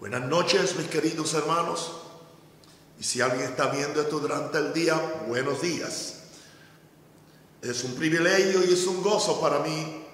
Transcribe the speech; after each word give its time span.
Buenas 0.00 0.26
noches, 0.26 0.76
mis 0.76 0.86
queridos 0.86 1.34
hermanos. 1.34 1.90
Y 3.00 3.02
si 3.02 3.20
alguien 3.20 3.42
está 3.42 3.66
viendo 3.66 4.00
esto 4.00 4.20
durante 4.20 4.56
el 4.56 4.72
día, 4.72 4.94
buenos 5.26 5.60
días. 5.60 6.20
Es 7.60 7.82
un 7.82 7.96
privilegio 7.96 8.64
y 8.64 8.74
es 8.74 8.86
un 8.86 9.02
gozo 9.02 9.40
para 9.40 9.58
mí 9.58 10.04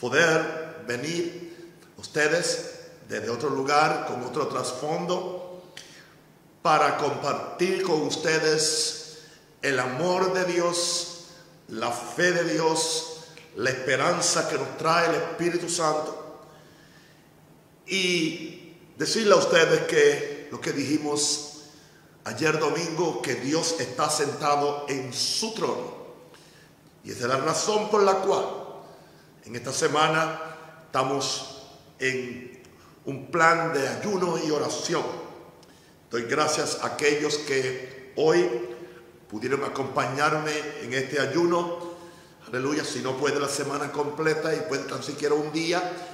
poder 0.00 0.84
venir 0.86 1.74
ustedes 1.96 2.74
desde 3.08 3.28
otro 3.28 3.50
lugar, 3.50 4.06
con 4.06 4.22
otro 4.22 4.46
trasfondo, 4.46 5.64
para 6.62 6.96
compartir 6.96 7.82
con 7.82 8.02
ustedes 8.02 9.18
el 9.62 9.80
amor 9.80 10.32
de 10.32 10.44
Dios, 10.44 11.24
la 11.66 11.90
fe 11.90 12.30
de 12.30 12.52
Dios, 12.52 13.24
la 13.56 13.70
esperanza 13.70 14.48
que 14.48 14.58
nos 14.58 14.78
trae 14.78 15.08
el 15.08 15.16
Espíritu 15.16 15.68
Santo. 15.68 16.44
Y 17.84 18.61
decirle 19.02 19.34
a 19.34 19.38
ustedes 19.38 19.80
que 19.82 20.48
lo 20.52 20.60
que 20.60 20.72
dijimos 20.72 21.64
ayer 22.22 22.56
domingo, 22.60 23.20
que 23.20 23.34
Dios 23.34 23.80
está 23.80 24.08
sentado 24.08 24.86
en 24.88 25.12
su 25.12 25.52
trono. 25.54 26.02
Y 27.02 27.10
esa 27.10 27.22
es 27.22 27.28
la 27.28 27.38
razón 27.38 27.90
por 27.90 28.04
la 28.04 28.14
cual 28.18 28.44
en 29.44 29.56
esta 29.56 29.72
semana 29.72 30.40
estamos 30.86 31.64
en 31.98 32.62
un 33.06 33.28
plan 33.32 33.72
de 33.72 33.88
ayuno 33.88 34.38
y 34.38 34.52
oración. 34.52 35.02
Doy 36.08 36.22
gracias 36.22 36.78
a 36.82 36.86
aquellos 36.86 37.38
que 37.38 38.12
hoy 38.14 38.48
pudieron 39.28 39.64
acompañarme 39.64 40.52
en 40.82 40.94
este 40.94 41.18
ayuno. 41.18 41.90
Aleluya, 42.46 42.84
si 42.84 43.00
no 43.00 43.16
puede 43.16 43.40
la 43.40 43.48
semana 43.48 43.90
completa 43.90 44.54
y 44.54 44.60
puede 44.68 44.84
tan 44.84 45.02
siquiera 45.02 45.34
un 45.34 45.50
día. 45.50 46.11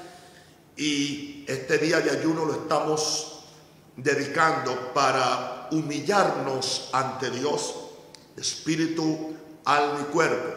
Y 0.78 1.44
este 1.48 1.76
día 1.78 1.98
de 1.98 2.12
ayuno 2.12 2.44
lo 2.44 2.52
estamos 2.52 3.40
dedicando 3.96 4.92
para 4.94 5.66
humillarnos 5.72 6.90
ante 6.92 7.30
Dios, 7.30 7.74
espíritu, 8.36 9.34
alma 9.64 10.06
y 10.08 10.12
cuerpo, 10.12 10.54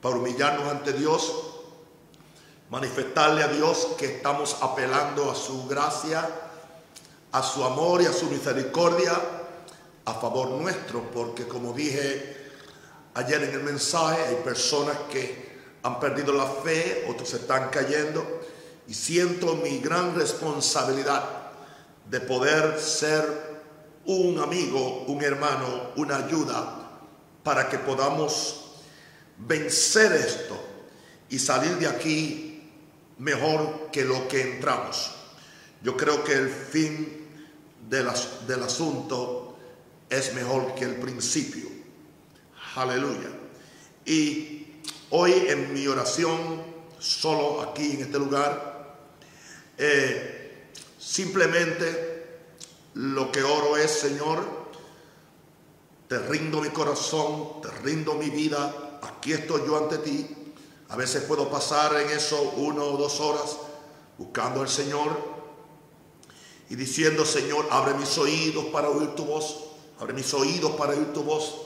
para 0.00 0.16
humillarnos 0.16 0.66
ante 0.66 0.94
Dios, 0.94 1.30
manifestarle 2.70 3.42
a 3.42 3.48
Dios 3.48 3.88
que 3.98 4.16
estamos 4.16 4.56
apelando 4.62 5.30
a 5.30 5.34
su 5.34 5.68
gracia, 5.68 6.26
a 7.30 7.42
su 7.42 7.62
amor 7.64 8.00
y 8.00 8.06
a 8.06 8.14
su 8.14 8.30
misericordia 8.30 9.12
a 10.06 10.14
favor 10.14 10.48
nuestro, 10.52 11.02
porque 11.10 11.46
como 11.46 11.74
dije 11.74 12.50
ayer 13.12 13.42
en 13.42 13.50
el 13.50 13.62
mensaje, 13.62 14.22
hay 14.22 14.36
personas 14.36 14.96
que 15.10 15.52
han 15.82 16.00
perdido 16.00 16.32
la 16.32 16.46
fe, 16.46 17.06
otros 17.10 17.34
están 17.34 17.68
cayendo, 17.68 18.40
y 18.86 18.94
siento 18.94 19.56
mi 19.56 19.78
gran 19.78 20.14
responsabilidad 20.14 21.24
de 22.10 22.20
poder 22.20 22.78
ser 22.78 23.54
un 24.04 24.38
amigo, 24.38 25.04
un 25.06 25.22
hermano, 25.22 25.92
una 25.96 26.18
ayuda 26.26 26.90
para 27.42 27.68
que 27.68 27.78
podamos 27.78 28.64
vencer 29.38 30.12
esto 30.12 30.60
y 31.28 31.38
salir 31.38 31.78
de 31.78 31.86
aquí 31.86 32.62
mejor 33.18 33.90
que 33.90 34.04
lo 34.04 34.28
que 34.28 34.54
entramos. 34.54 35.12
Yo 35.82 35.96
creo 35.96 36.22
que 36.24 36.34
el 36.34 36.50
fin 36.50 37.28
del 37.88 38.62
asunto 38.62 39.56
es 40.08 40.34
mejor 40.34 40.74
que 40.74 40.84
el 40.84 40.96
principio. 40.96 41.68
Aleluya. 42.76 43.30
Y 44.04 44.66
hoy 45.10 45.32
en 45.48 45.72
mi 45.72 45.86
oración, 45.86 46.62
solo 46.98 47.62
aquí 47.62 47.92
en 47.92 48.02
este 48.02 48.18
lugar, 48.18 48.73
eh, 49.78 50.68
simplemente 50.98 52.14
lo 52.94 53.32
que 53.32 53.42
oro 53.42 53.76
es, 53.76 53.90
Señor, 53.90 54.64
te 56.08 56.18
rindo 56.18 56.60
mi 56.60 56.68
corazón, 56.68 57.60
te 57.60 57.70
rindo 57.82 58.14
mi 58.14 58.30
vida, 58.30 59.00
aquí 59.02 59.32
estoy 59.32 59.62
yo 59.66 59.76
ante 59.76 59.98
ti. 59.98 60.28
A 60.90 60.96
veces 60.96 61.24
puedo 61.24 61.50
pasar 61.50 62.00
en 62.00 62.10
eso 62.10 62.54
uno 62.56 62.84
o 62.84 62.96
dos 62.96 63.18
horas 63.20 63.56
buscando 64.18 64.60
al 64.60 64.68
Señor 64.68 65.34
y 66.70 66.76
diciendo, 66.76 67.24
Señor, 67.24 67.66
abre 67.70 67.94
mis 67.94 68.16
oídos 68.16 68.66
para 68.66 68.88
oír 68.88 69.14
tu 69.14 69.24
voz, 69.24 69.64
abre 69.98 70.12
mis 70.12 70.32
oídos 70.34 70.72
para 70.72 70.92
oír 70.92 71.12
tu 71.12 71.22
voz. 71.22 71.62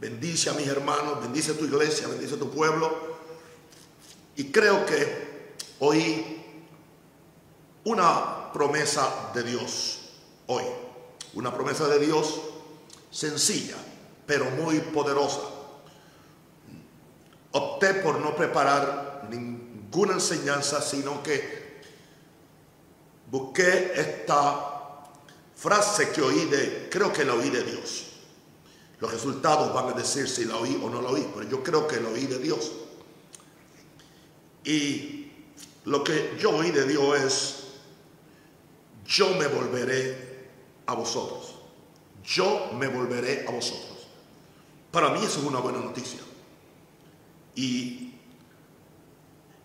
Bendice 0.00 0.48
a 0.48 0.54
mis 0.54 0.66
hermanos, 0.66 1.20
bendice 1.20 1.52
a 1.52 1.58
tu 1.58 1.66
iglesia, 1.66 2.08
bendice 2.08 2.36
a 2.36 2.38
tu 2.38 2.50
pueblo. 2.50 2.90
Y 4.36 4.44
creo 4.44 4.86
que 4.86 5.56
oí 5.80 6.39
una 7.84 8.52
promesa 8.52 9.30
de 9.34 9.42
Dios 9.42 10.00
hoy. 10.46 10.64
Una 11.34 11.54
promesa 11.54 11.86
de 11.88 11.98
Dios 11.98 12.40
sencilla, 13.10 13.76
pero 14.26 14.50
muy 14.50 14.80
poderosa. 14.80 15.40
Opté 17.52 17.94
por 17.94 18.18
no 18.18 18.34
preparar 18.34 19.28
ninguna 19.30 20.14
enseñanza, 20.14 20.80
sino 20.80 21.22
que 21.22 21.80
busqué 23.30 23.92
esta 23.94 25.06
frase 25.56 26.10
que 26.10 26.22
oí 26.22 26.46
de, 26.46 26.88
creo 26.90 27.12
que 27.12 27.24
la 27.24 27.34
oí 27.34 27.50
de 27.50 27.62
Dios. 27.62 28.06
Los 29.00 29.12
resultados 29.12 29.72
van 29.72 29.88
a 29.88 29.92
decir 29.92 30.28
si 30.28 30.44
la 30.44 30.56
oí 30.56 30.78
o 30.82 30.90
no 30.90 31.00
la 31.00 31.08
oí, 31.08 31.26
pero 31.34 31.48
yo 31.48 31.62
creo 31.62 31.86
que 31.86 32.00
la 32.00 32.10
oí 32.10 32.26
de 32.26 32.38
Dios. 32.38 32.72
Y 34.64 35.32
lo 35.84 36.04
que 36.04 36.36
yo 36.38 36.50
oí 36.50 36.70
de 36.70 36.86
Dios 36.86 37.20
es, 37.20 37.59
yo 39.10 39.34
me 39.34 39.48
volveré 39.48 40.46
a 40.86 40.94
vosotros. 40.94 41.56
Yo 42.24 42.70
me 42.74 42.86
volveré 42.86 43.44
a 43.46 43.50
vosotros. 43.50 44.06
Para 44.92 45.10
mí 45.10 45.18
eso 45.18 45.40
es 45.40 45.46
una 45.46 45.58
buena 45.58 45.80
noticia. 45.80 46.20
Y 47.56 48.14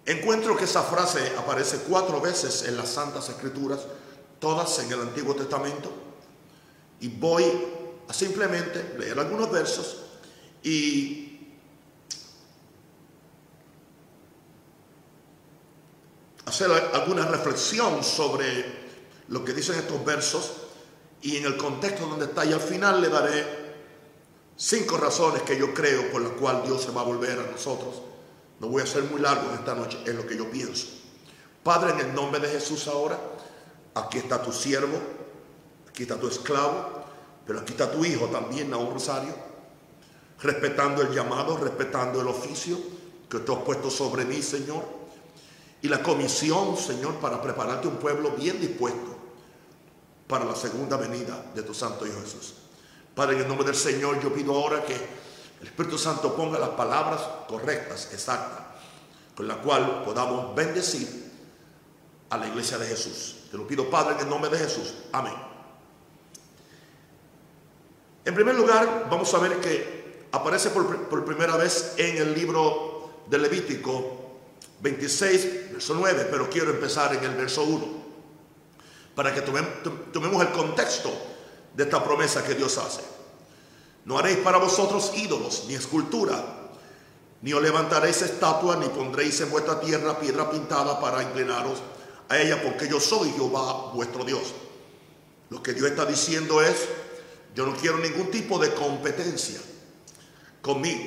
encuentro 0.06 0.58
que 0.58 0.64
esa 0.64 0.82
frase 0.82 1.34
aparece 1.38 1.78
cuatro 1.88 2.20
veces 2.20 2.64
en 2.64 2.76
las 2.76 2.90
Santas 2.90 3.30
Escrituras, 3.30 3.82
todas 4.40 4.80
en 4.80 4.92
el 4.92 5.02
Antiguo 5.02 5.36
Testamento. 5.36 5.92
Y 7.00 7.10
voy 7.10 7.44
a 8.08 8.14
simplemente 8.14 8.96
leer 8.98 9.20
algunos 9.20 9.52
versos 9.52 9.98
y 10.64 11.52
hacer 16.48 16.72
alguna 16.94 17.28
reflexión 17.28 18.04
sobre 18.04 18.75
lo 19.30 19.44
que 19.44 19.54
dicen 19.54 19.76
estos 19.76 20.04
versos 20.06 20.52
y 21.22 21.38
en 21.38 21.46
el 21.46 21.58
contexto 21.58 22.06
donde 22.06 22.26
está 22.26 22.46
y 22.46 22.54
al 22.54 22.60
final 22.60 23.02
le 23.02 23.10
daré 23.10 23.66
cinco 24.56 24.98
razones 24.98 25.42
que 25.42 25.58
yo 25.58 25.74
creo 25.74 26.12
por 26.12 26.22
las 26.22 26.34
cuales 26.34 26.66
Dios 26.66 26.84
se 26.84 26.92
va 26.92 27.02
a 27.02 27.06
volver 27.06 27.40
a 27.40 27.52
nosotros. 27.52 28.02
No 28.60 28.68
voy 28.68 28.84
a 28.84 28.86
ser 28.86 29.04
muy 29.04 29.20
largo 29.20 29.50
en 29.50 29.56
esta 29.56 29.76
noche, 29.76 29.98
es 30.06 30.14
lo 30.16 30.26
que 30.26 30.38
yo 30.38 30.50
pienso. 30.50 30.88
Padre, 31.64 31.94
en 31.94 32.00
el 32.02 32.14
nombre 32.16 32.40
de 32.40 32.48
Jesús 32.48 32.88
ahora, 32.88 33.20
aquí 33.96 34.20
está 34.20 34.42
tu 34.42 34.54
siervo, 34.54 35.00
aquí 35.90 36.04
está 36.04 36.20
tu 36.20 36.28
esclavo, 36.28 37.04
pero 37.46 37.60
aquí 37.60 37.72
está 37.72 37.92
tu 37.92 38.06
hijo 38.06 38.28
también, 38.28 38.70
Naúl 38.70 38.94
Rosario, 38.94 39.34
respetando 40.42 41.02
el 41.02 41.12
llamado, 41.12 41.58
respetando 41.58 42.22
el 42.22 42.28
oficio 42.28 42.78
que 43.30 43.40
tú 43.40 43.54
has 43.54 43.64
puesto 43.64 43.90
sobre 43.90 44.26
mí, 44.26 44.42
Señor, 44.44 44.84
y 45.82 45.88
la 45.88 46.02
comisión, 46.02 46.78
Señor, 46.78 47.16
para 47.16 47.42
prepararte 47.42 47.88
un 47.88 47.98
pueblo 47.98 48.32
bien 48.32 48.62
dispuesto 48.62 49.15
para 50.28 50.46
la 50.46 50.56
segunda 50.56 50.98
venida 50.98 51.52
de 51.54 51.64
tu 51.64 51.74
Santo 51.74 52.06
Hijo 52.06 52.20
Jesús. 52.22 52.56
Padre, 53.14 53.36
en 53.36 53.44
el 53.44 53.48
nombre 53.48 53.66
del 53.66 53.76
Señor, 53.76 54.22
yo 54.22 54.34
pido 54.34 54.56
ahora 54.56 54.84
que 54.84 54.94
el 54.94 55.68
Espíritu 55.68 55.98
Santo 55.98 56.36
ponga 56.36 56.60
las 56.60 56.70
palabras 56.70 57.22
correctas, 57.48 58.10
exactas, 58.12 58.64
con 59.36 59.48
la 59.48 59.62
cual 59.62 60.04
podamos 60.04 60.56
bendecir 60.56 61.32
a 62.30 62.38
la 62.38 62.48
iglesia 62.48 62.78
de 62.78 62.88
Jesús. 62.88 63.38
Te 63.52 63.58
lo 63.58 63.68
pido, 63.68 63.90
Padre, 63.90 64.16
en 64.16 64.22
el 64.22 64.30
nombre 64.30 64.50
de 64.50 64.58
Jesús. 64.58 64.96
Amén. 65.12 65.34
En 68.26 68.34
primer 68.34 68.56
lugar, 68.56 69.08
vamos 69.10 69.34
a 69.34 69.40
ver 69.40 69.60
que 69.60 70.28
aparece 70.32 70.72
por, 70.72 71.08
por 71.08 71.24
primera 71.24 71.56
vez 71.56 71.94
en 71.98 72.18
el 72.18 72.34
libro 72.34 73.24
de 73.28 73.38
Levítico 73.38 74.40
26, 74.82 75.74
verso 75.74 75.94
9, 75.94 76.28
pero 76.32 76.50
quiero 76.50 76.72
empezar 76.72 77.16
en 77.16 77.24
el 77.24 77.36
verso 77.36 77.64
1 77.64 78.05
para 79.16 79.34
que 79.34 79.42
tomemos 79.42 80.42
el 80.42 80.52
contexto 80.52 81.12
de 81.74 81.84
esta 81.84 82.04
promesa 82.04 82.44
que 82.44 82.54
Dios 82.54 82.78
hace. 82.78 83.02
No 84.04 84.18
haréis 84.20 84.38
para 84.38 84.58
vosotros 84.58 85.12
ídolos, 85.16 85.66
ni 85.68 85.74
escultura, 85.74 86.70
ni 87.42 87.54
os 87.54 87.62
levantaréis 87.62 88.22
estatua, 88.22 88.76
ni 88.76 88.88
pondréis 88.88 89.42
en 89.42 89.50
vuestra 89.50 89.80
tierra 89.80 90.20
piedra 90.20 90.50
pintada 90.50 91.00
para 91.00 91.24
inclinaros 91.24 91.80
a 92.30 92.38
ella, 92.38 92.62
porque 92.62 92.88
yo 92.88 93.00
soy 93.00 93.32
Jehová 93.32 93.92
vuestro 93.94 94.24
Dios. 94.24 94.54
Lo 95.50 95.62
que 95.62 95.74
Dios 95.74 95.90
está 95.90 96.06
diciendo 96.06 96.62
es, 96.62 96.88
yo 97.56 97.66
no 97.66 97.76
quiero 97.76 97.98
ningún 97.98 98.30
tipo 98.32 98.60
de 98.60 98.74
competencia 98.74 99.60
conmigo. 100.62 101.02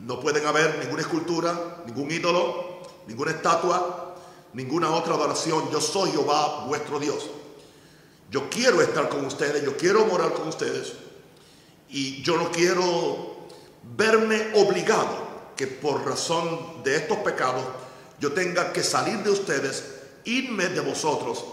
No 0.00 0.20
pueden 0.20 0.46
haber 0.46 0.78
ninguna 0.78 1.02
escultura, 1.02 1.82
ningún 1.86 2.10
ídolo, 2.10 2.82
ninguna 3.06 3.32
estatua, 3.32 4.14
ninguna 4.52 4.90
otra 4.90 5.14
adoración. 5.14 5.70
Yo 5.70 5.80
soy 5.80 6.12
Jehová 6.12 6.66
vuestro 6.66 7.00
Dios. 7.00 7.28
Yo 8.30 8.50
quiero 8.50 8.82
estar 8.82 9.08
con 9.08 9.24
ustedes, 9.24 9.64
yo 9.64 9.76
quiero 9.76 10.04
morar 10.06 10.32
con 10.32 10.48
ustedes 10.48 10.92
y 11.88 12.22
yo 12.22 12.36
no 12.36 12.50
quiero 12.50 13.48
verme 13.96 14.52
obligado 14.54 15.28
que 15.56 15.66
por 15.66 16.04
razón 16.06 16.82
de 16.84 16.96
estos 16.96 17.18
pecados 17.18 17.64
yo 18.20 18.32
tenga 18.32 18.72
que 18.72 18.82
salir 18.82 19.18
de 19.18 19.30
ustedes, 19.30 19.84
irme 20.24 20.66
de 20.68 20.80
vosotros 20.80 21.44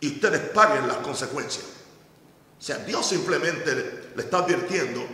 y 0.00 0.08
ustedes 0.08 0.40
paguen 0.50 0.86
las 0.86 0.98
consecuencias. 0.98 1.64
O 2.58 2.62
sea, 2.62 2.78
Dios 2.78 3.04
simplemente 3.06 4.12
le 4.14 4.22
está 4.22 4.38
advirtiendo 4.38 5.04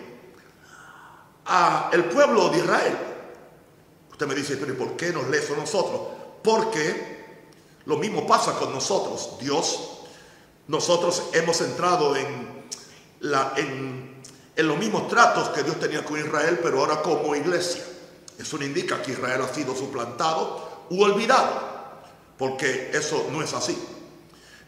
a 1.46 1.90
el 1.92 2.04
pueblo 2.04 2.48
de 2.50 2.58
Israel. 2.58 2.96
Usted 4.12 4.26
me 4.26 4.34
dice, 4.34 4.56
pero 4.56 4.76
¿por 4.76 4.96
qué 4.96 5.12
nos 5.12 5.28
lee 5.28 5.38
eso 5.38 5.56
nosotros? 5.56 6.00
Porque 6.42 7.20
lo 7.86 7.96
mismo 7.96 8.26
pasa 8.26 8.52
con 8.52 8.72
nosotros. 8.72 9.38
Dios, 9.40 9.89
nosotros 10.70 11.24
hemos 11.32 11.60
entrado 11.62 12.14
en, 12.16 12.60
los 13.20 14.78
mismos 14.78 15.08
tratos 15.08 15.48
que 15.48 15.64
Dios 15.64 15.80
tenía 15.80 16.04
con 16.04 16.18
Israel, 16.18 16.60
pero 16.62 16.78
ahora 16.78 17.02
como 17.02 17.34
iglesia. 17.34 17.82
Eso 18.38 18.56
no 18.56 18.64
indica 18.64 19.02
que 19.02 19.12
Israel 19.12 19.42
ha 19.42 19.52
sido 19.52 19.74
suplantado 19.74 20.86
u 20.90 21.02
olvidado, 21.02 21.50
porque 22.38 22.90
eso 22.94 23.26
no 23.32 23.42
es 23.42 23.52
así. 23.52 23.76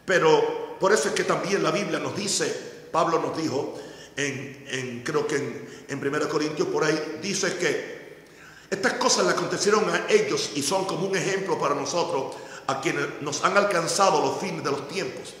Pero 0.05 0.77
por 0.77 0.91
eso 0.91 1.07
es 1.07 1.13
que 1.13 1.23
también 1.23 1.63
la 1.63 1.71
Biblia 1.71 1.99
nos 1.99 2.15
dice, 2.17 2.47
Pablo 2.91 3.19
nos 3.19 3.37
dijo, 3.37 3.75
en, 4.17 5.03
creo 5.05 5.25
que 5.25 5.37
en, 5.37 5.85
en 5.87 6.05
1 6.05 6.27
Corintios 6.27 6.67
por 6.67 6.83
ahí, 6.83 7.19
dice 7.21 7.55
que 7.55 8.25
estas 8.69 8.93
cosas 8.93 9.25
le 9.25 9.31
acontecieron 9.31 9.89
a 9.89 10.07
ellos 10.09 10.51
y 10.55 10.63
son 10.63 10.83
como 10.83 11.07
un 11.07 11.15
ejemplo 11.15 11.57
para 11.57 11.75
nosotros, 11.75 12.35
a 12.67 12.81
quienes 12.81 13.21
nos 13.21 13.43
han 13.45 13.55
alcanzado 13.55 14.21
los 14.21 14.39
fines 14.39 14.63
de 14.65 14.71
los 14.71 14.87
tiempos. 14.89 15.35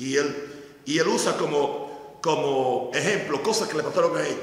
Y 0.00 0.16
él, 0.16 0.80
y 0.86 0.98
él 0.98 1.06
usa 1.08 1.36
como, 1.36 2.18
como 2.22 2.90
ejemplo 2.94 3.42
cosas 3.42 3.68
que 3.68 3.76
le 3.76 3.82
pasaron 3.82 4.16
a 4.16 4.26
ellos. 4.26 4.38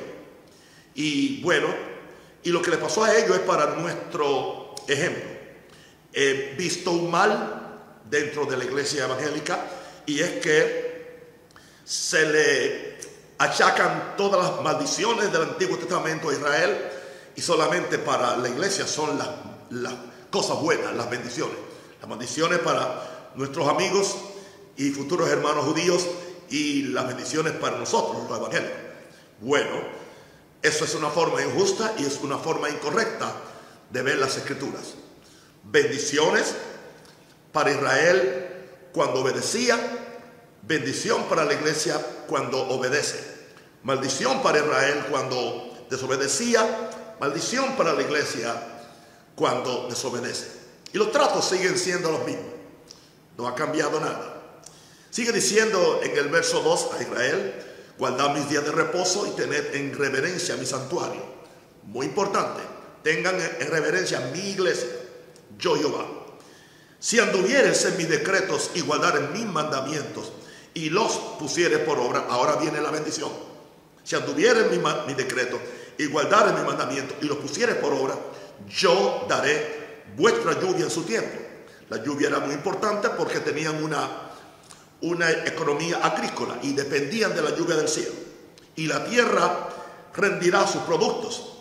Y 0.93 1.41
bueno, 1.41 1.67
y 2.43 2.51
lo 2.51 2.61
que 2.61 2.69
le 2.69 2.77
pasó 2.77 3.03
a 3.03 3.15
ellos 3.15 3.35
es 3.35 3.41
para 3.41 3.75
nuestro 3.75 4.75
ejemplo. 4.87 5.23
He 6.13 6.53
visto 6.55 6.91
un 6.91 7.09
mal 7.09 7.79
dentro 8.07 8.45
de 8.45 8.55
la 8.55 8.65
iglesia 8.65 9.05
evangélica 9.05 9.65
y 10.05 10.19
es 10.19 10.31
que 10.33 11.27
se 11.83 12.25
le 12.27 12.97
achacan 13.39 14.13
todas 14.15 14.41
las 14.41 14.61
maldiciones 14.61 15.31
del 15.31 15.41
Antiguo 15.41 15.77
Testamento 15.77 16.29
a 16.29 16.33
Israel 16.33 16.77
y 17.35 17.41
solamente 17.41 17.97
para 17.97 18.37
la 18.37 18.47
iglesia 18.47 18.85
son 18.85 19.17
las, 19.17 19.29
las 19.71 19.93
cosas 20.29 20.59
buenas, 20.61 20.95
las 20.95 21.09
bendiciones. 21.09 21.55
Las 21.99 22.07
maldiciones 22.07 22.59
para 22.59 23.31
nuestros 23.35 23.67
amigos 23.67 24.15
y 24.77 24.91
futuros 24.91 25.29
hermanos 25.29 25.65
judíos 25.65 26.07
y 26.49 26.83
las 26.83 27.07
bendiciones 27.07 27.53
para 27.53 27.77
nosotros, 27.77 28.29
los 28.29 28.37
evangélicos. 28.37 28.77
Bueno, 29.41 29.71
eso 30.61 30.85
es 30.85 30.95
una 30.95 31.09
forma 31.09 31.41
injusta 31.41 31.93
y 31.97 32.05
es 32.05 32.19
una 32.21 32.37
forma 32.37 32.69
incorrecta 32.69 33.33
de 33.89 34.01
ver 34.01 34.17
las 34.17 34.37
escrituras. 34.37 34.95
Bendiciones 35.63 36.55
para 37.51 37.71
Israel 37.71 38.47
cuando 38.93 39.21
obedecía, 39.21 39.77
bendición 40.63 41.23
para 41.25 41.45
la 41.45 41.53
iglesia 41.53 41.99
cuando 42.27 42.67
obedece. 42.69 43.35
Maldición 43.83 44.41
para 44.41 44.59
Israel 44.59 45.05
cuando 45.09 45.85
desobedecía, 45.89 46.89
maldición 47.19 47.75
para 47.75 47.93
la 47.93 48.01
iglesia 48.01 48.53
cuando 49.35 49.87
desobedece. 49.87 50.47
Y 50.93 50.97
los 50.97 51.11
tratos 51.11 51.45
siguen 51.45 51.77
siendo 51.77 52.11
los 52.11 52.25
mismos. 52.25 52.45
No 53.37 53.47
ha 53.47 53.55
cambiado 53.55 53.99
nada. 53.99 54.36
Sigue 55.09 55.31
diciendo 55.31 56.01
en 56.03 56.17
el 56.17 56.29
verso 56.29 56.61
2 56.61 56.89
a 56.97 57.01
Israel, 57.01 57.53
Guardad 57.97 58.35
mis 58.35 58.47
días 58.47 58.63
de 58.63 58.71
reposo 58.71 59.25
y 59.25 59.31
tened 59.31 59.73
en 59.73 59.97
reverencia 59.97 60.55
mi 60.55 60.67
santuario. 60.67 61.21
Muy 61.83 62.05
importante, 62.05 62.61
tengan 63.01 63.35
en 63.35 63.67
reverencia 63.71 64.19
mi 64.31 64.51
iglesia, 64.51 64.89
yo 65.57 65.75
Jehová. 65.75 66.05
Si 66.99 67.19
anduvieres 67.19 67.85
en 67.85 67.97
mis 67.97 68.07
decretos 68.07 68.71
y 68.75 68.81
guardares 68.81 69.31
mis 69.31 69.45
mandamientos 69.45 70.31
y 70.75 70.91
los 70.91 71.11
pusieres 71.39 71.79
por 71.79 71.97
obra, 71.97 72.25
ahora 72.29 72.57
viene 72.57 72.81
la 72.81 72.91
bendición. 72.91 73.31
Si 74.03 74.15
anduvieres 74.15 74.69
mis 74.69 74.79
mi 75.07 75.13
decretos 75.15 75.59
y 75.97 76.05
guardares 76.05 76.53
mis 76.53 76.65
mandamientos 76.65 77.17
y 77.21 77.25
los 77.25 77.37
pusieres 77.37 77.77
por 77.77 77.93
obra, 77.93 78.15
yo 78.67 79.25
daré 79.27 80.03
vuestra 80.15 80.59
lluvia 80.59 80.85
en 80.85 80.91
su 80.91 81.03
tiempo. 81.03 81.39
La 81.89 82.03
lluvia 82.03 82.27
era 82.27 82.39
muy 82.39 82.53
importante 82.53 83.09
porque 83.09 83.39
tenían 83.39 83.83
una 83.83 84.26
una 85.01 85.29
economía 85.29 85.97
agrícola 85.97 86.57
y 86.61 86.73
dependían 86.73 87.35
de 87.35 87.41
la 87.41 87.55
lluvia 87.55 87.75
del 87.75 87.87
cielo. 87.87 88.13
Y 88.75 88.87
la 88.87 89.05
tierra 89.05 89.69
rendirá 90.13 90.65
sus 90.65 90.81
productos 90.83 91.53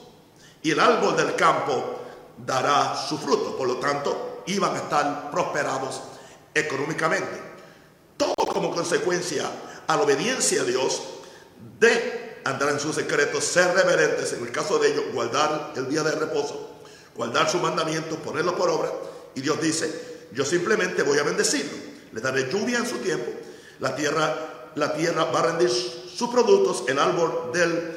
y 0.62 0.70
el 0.70 0.80
árbol 0.80 1.16
del 1.16 1.34
campo 1.34 2.00
dará 2.44 2.96
su 2.96 3.18
fruto. 3.18 3.56
Por 3.56 3.68
lo 3.68 3.76
tanto, 3.76 4.42
iban 4.46 4.74
a 4.74 4.78
estar 4.78 5.30
prosperados 5.30 6.02
económicamente. 6.54 7.42
Todo 8.16 8.34
como 8.34 8.74
consecuencia 8.74 9.50
a 9.86 9.96
la 9.96 10.02
obediencia 10.02 10.62
a 10.62 10.64
Dios 10.64 11.02
de 11.78 12.40
andar 12.44 12.70
en 12.70 12.80
sus 12.80 12.94
secretos, 12.94 13.44
ser 13.44 13.74
reverentes, 13.74 14.32
en 14.32 14.42
el 14.42 14.52
caso 14.52 14.78
de 14.78 14.92
ellos, 14.92 15.04
guardar 15.12 15.72
el 15.76 15.88
día 15.88 16.02
de 16.02 16.12
reposo, 16.12 16.76
guardar 17.14 17.50
sus 17.50 17.60
mandamientos, 17.60 18.18
ponerlo 18.18 18.56
por 18.56 18.70
obra. 18.70 18.90
Y 19.34 19.40
Dios 19.40 19.60
dice, 19.60 20.28
yo 20.32 20.44
simplemente 20.44 21.02
voy 21.02 21.18
a 21.18 21.22
bendecirlo 21.22 21.85
le 22.16 22.22
daré 22.22 22.50
lluvia 22.50 22.78
en 22.78 22.86
su 22.86 22.96
tiempo, 22.96 23.30
la 23.78 23.94
tierra, 23.94 24.72
la 24.74 24.94
tierra 24.94 25.24
va 25.24 25.40
a 25.40 25.42
rendir 25.48 25.68
sus 25.68 26.30
productos, 26.30 26.84
el 26.88 26.98
árbol 26.98 27.50
del, 27.52 27.92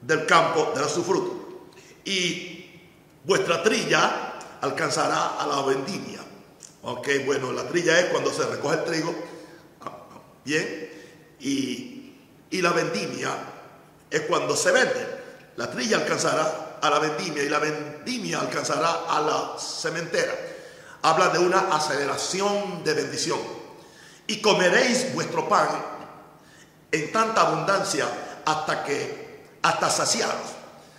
del 0.00 0.26
campo 0.26 0.72
dará 0.74 0.88
su 0.88 1.04
fruto. 1.04 1.68
Y 2.04 2.80
vuestra 3.22 3.62
trilla 3.62 4.40
alcanzará 4.60 5.40
a 5.40 5.46
la 5.46 5.62
vendimia. 5.62 6.18
Ok, 6.82 7.08
bueno, 7.24 7.52
la 7.52 7.62
trilla 7.68 8.00
es 8.00 8.06
cuando 8.06 8.32
se 8.32 8.44
recoge 8.44 8.78
el 8.78 8.84
trigo, 8.84 9.14
bien, 10.44 10.90
y, 11.38 12.12
y 12.50 12.60
la 12.60 12.72
vendimia 12.72 13.30
es 14.10 14.22
cuando 14.22 14.56
se 14.56 14.72
vende. 14.72 15.06
La 15.54 15.70
trilla 15.70 15.98
alcanzará 15.98 16.80
a 16.82 16.90
la 16.90 16.98
vendimia 16.98 17.44
y 17.44 17.48
la 17.48 17.60
vendimia 17.60 18.40
alcanzará 18.40 19.04
a 19.08 19.20
la 19.20 19.56
cementera 19.60 20.43
habla 21.04 21.28
de 21.28 21.38
una 21.38 21.68
aceleración 21.76 22.82
de 22.82 22.94
bendición. 22.94 23.38
Y 24.26 24.40
comeréis 24.40 25.14
vuestro 25.14 25.46
pan 25.48 25.68
en 26.90 27.12
tanta 27.12 27.42
abundancia 27.42 28.06
hasta 28.44 28.82
que, 28.84 29.44
hasta 29.62 29.90
saciaros. 29.90 30.48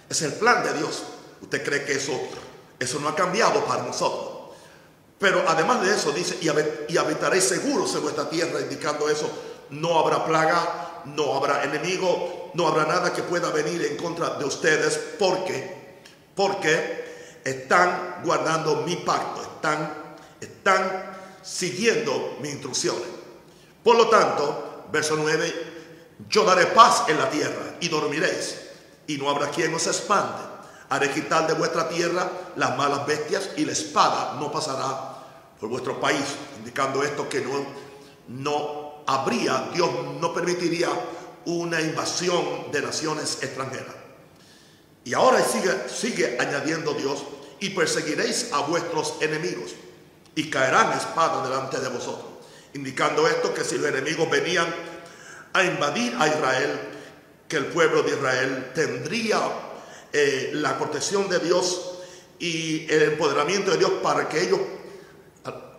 Es 0.07 0.21
el 0.21 0.33
plan 0.33 0.63
de 0.63 0.74
Dios. 0.74 1.03
¿Usted 1.41 1.63
cree 1.65 1.85
que 1.85 1.93
eso, 1.93 2.13
eso 2.79 3.00
no 3.00 3.09
ha 3.09 3.15
cambiado 3.15 3.65
para 3.65 3.81
nosotros? 3.81 4.53
Pero 5.17 5.43
además 5.47 5.81
de 5.81 5.95
eso 5.95 6.12
dice, 6.12 6.38
y 6.39 6.97
habitaréis 6.97 7.45
seguros 7.45 7.95
en 7.95 8.03
vuestra 8.03 8.29
tierra, 8.29 8.62
indicando 8.62 9.09
eso, 9.09 9.27
no 9.71 9.97
habrá 9.97 10.24
plaga, 10.24 11.01
no 11.05 11.35
habrá 11.35 11.63
enemigo, 11.63 12.51
no 12.53 12.67
habrá 12.67 12.85
nada 12.85 13.12
que 13.12 13.24
pueda 13.24 13.50
venir 13.50 13.83
en 13.85 13.97
contra 13.97 14.31
de 14.31 14.45
ustedes, 14.45 15.00
porque, 15.17 16.01
porque 16.35 17.39
están 17.43 18.21
guardando 18.24 18.83
mi 18.85 18.97
pacto, 18.97 19.44
están, 20.39 21.15
siguiendo 21.43 22.38
mis 22.41 22.53
instrucciones. 22.53 23.07
Por 23.84 23.95
lo 23.95 24.10
tanto, 24.10 24.86
verso 24.91 25.15
9, 25.15 25.53
yo 26.27 26.43
daré 26.43 26.65
paz 26.67 27.03
en 27.07 27.19
la 27.19 27.29
tierra 27.29 27.75
y 27.79 27.88
dormiréis, 27.88 28.57
y 29.07 29.17
no 29.17 29.29
habrá 29.29 29.50
quien 29.50 29.74
os 29.74 29.86
espante. 29.86 30.41
Haré 30.89 31.12
quitar 31.12 31.48
de 31.48 31.53
vuestra 31.53 31.88
tierra 31.89 32.29
las 32.55 32.77
malas 32.77 33.05
bestias 33.05 33.51
y 33.57 33.65
la 33.65 33.74
espada 33.74 34.38
no 34.39 34.51
pasará 34.51 35.15
por 35.60 35.69
vuestro 35.69 36.00
país, 36.00 36.25
indicando 36.57 37.03
esto 37.03 37.29
que 37.29 37.41
no, 37.41 37.51
no 38.27 39.03
habría, 39.07 39.69
Dios 39.74 39.89
no 40.19 40.34
permitiría 40.34 40.89
una 41.45 41.79
invasión 41.81 42.72
de 42.72 42.81
naciones 42.81 43.43
extranjeras. 43.43 43.95
Y 45.03 45.13
ahora 45.13 45.43
sigue, 45.43 45.72
sigue 45.88 46.38
añadiendo 46.39 46.93
Dios, 46.93 47.24
y 47.65 47.72
perseguiréis 47.72 48.51
a 48.53 48.60
vuestros 48.60 49.15
enemigos 49.22 49.72
y 50.36 50.51
caerán 50.51 50.95
espada 50.95 51.43
delante 51.43 51.79
de 51.79 51.89
vosotros. 51.89 52.27
Indicando 52.75 53.27
esto 53.27 53.55
que 53.55 53.63
si 53.63 53.79
los 53.79 53.88
enemigos 53.88 54.29
venían 54.29 54.67
a 55.51 55.63
invadir 55.63 56.15
a 56.19 56.27
Israel, 56.27 56.79
que 57.48 57.57
el 57.57 57.65
pueblo 57.65 58.03
de 58.03 58.12
Israel 58.12 58.72
tendría 58.75 59.39
eh, 60.13 60.51
la 60.53 60.77
protección 60.77 61.27
de 61.27 61.39
Dios 61.39 61.95
y 62.38 62.86
el 62.88 63.01
empoderamiento 63.13 63.72
de 63.72 63.77
Dios 63.77 63.93
para 64.03 64.29
que 64.29 64.43
ellos 64.43 64.60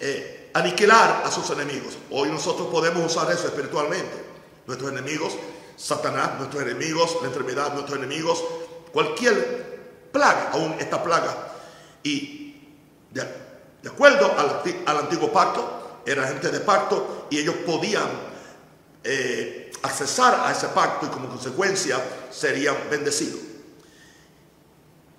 eh, 0.01 0.51
aniquilar 0.55 1.23
a 1.25 1.31
sus 1.31 1.49
enemigos. 1.51 1.97
Hoy 2.11 2.31
nosotros 2.31 2.67
podemos 2.67 3.13
usar 3.13 3.31
eso 3.31 3.47
espiritualmente. 3.47 4.25
Nuestros 4.67 4.91
enemigos, 4.91 5.35
Satanás, 5.77 6.33
nuestros 6.39 6.63
enemigos, 6.63 7.19
la 7.21 7.29
enfermedad, 7.29 7.75
nuestros 7.75 7.97
enemigos, 7.97 8.43
cualquier 8.93 10.09
plaga, 10.11 10.51
aún 10.53 10.75
esta 10.81 11.05
plaga 11.05 11.46
y 12.07 12.55
de, 13.11 13.89
acuerdo 13.89 14.33
al, 14.39 14.97
antiguo 14.99 15.33
pacto, 15.33 16.03
era 16.07 16.29
gente 16.29 16.51
de 16.51 16.61
pacto 16.61 17.27
y 17.31 17.39
ellos 17.39 17.57
podían 17.67 18.09
eh, 19.03 19.73
accesar 19.83 20.41
a 20.45 20.53
ese 20.53 20.69
pacto 20.69 21.07
y 21.07 21.09
como 21.09 21.29
consecuencia 21.29 22.01
serían 22.31 22.77
bendecidos. 22.89 23.41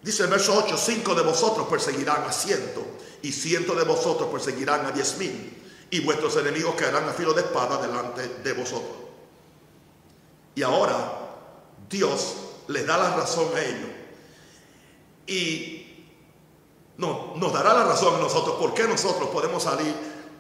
Dice 0.02 0.24
el 0.24 0.30
verso 0.30 0.56
8, 0.56 0.78
cinco 0.78 1.14
de 1.14 1.24
vosotros 1.24 1.68
perseguirán 1.68 2.24
a 2.24 2.32
ciento 2.32 2.86
y 3.22 3.34
ciento 3.34 3.76
de 3.76 3.84
vosotros 3.84 4.30
perseguirán 4.32 4.86
a 4.86 4.92
diez 4.92 5.18
mil 5.18 5.62
y 5.90 6.00
vuestros 6.00 6.38
enemigos 6.38 6.76
caerán 6.76 7.10
a 7.10 7.14
filo 7.14 7.34
de 7.34 7.42
espada 7.42 7.82
delante 7.82 8.28
de 8.42 8.54
vosotros. 8.54 8.96
Y 10.56 10.64
ahora 10.64 11.12
Dios 11.90 12.36
les 12.70 12.86
da 12.88 12.98
la 12.98 13.16
razón 13.16 13.50
a 13.56 13.62
ellos 13.62 13.90
y 15.28 15.77
no, 16.98 17.34
nos 17.36 17.54
dará 17.54 17.74
la 17.74 17.84
razón 17.84 18.20
nosotros 18.20 18.56
por 18.56 18.74
qué 18.74 18.88
nosotros 18.88 19.30
podemos 19.30 19.64
salir 19.64 19.94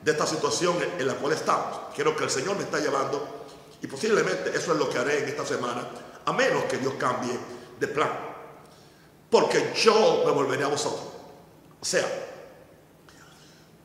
de 0.04 0.12
esta 0.12 0.26
situación 0.26 0.76
en 0.98 1.08
la 1.08 1.16
cual 1.16 1.34
estamos. 1.34 1.80
Quiero 1.94 2.16
que 2.16 2.24
el 2.24 2.30
Señor 2.30 2.56
me 2.56 2.64
está 2.64 2.80
llevando 2.80 3.46
y 3.82 3.88
posiblemente 3.88 4.50
eso 4.50 4.74
es 4.74 4.80
lo 4.80 4.90
que 4.90 4.98
haré 4.98 5.24
en 5.24 5.30
esta 5.30 5.46
semana, 5.46 5.88
a 6.26 6.34
menos 6.34 6.64
que 6.64 6.78
Dios 6.78 6.94
cambie 6.98 7.38
de 7.80 7.88
plan. 7.88 8.10
Porque 9.30 9.74
yo 9.76 10.24
me 10.26 10.32
volveré 10.32 10.64
a 10.64 10.68
vosotros. 10.68 11.06
O 11.80 11.86
sea, 11.86 12.06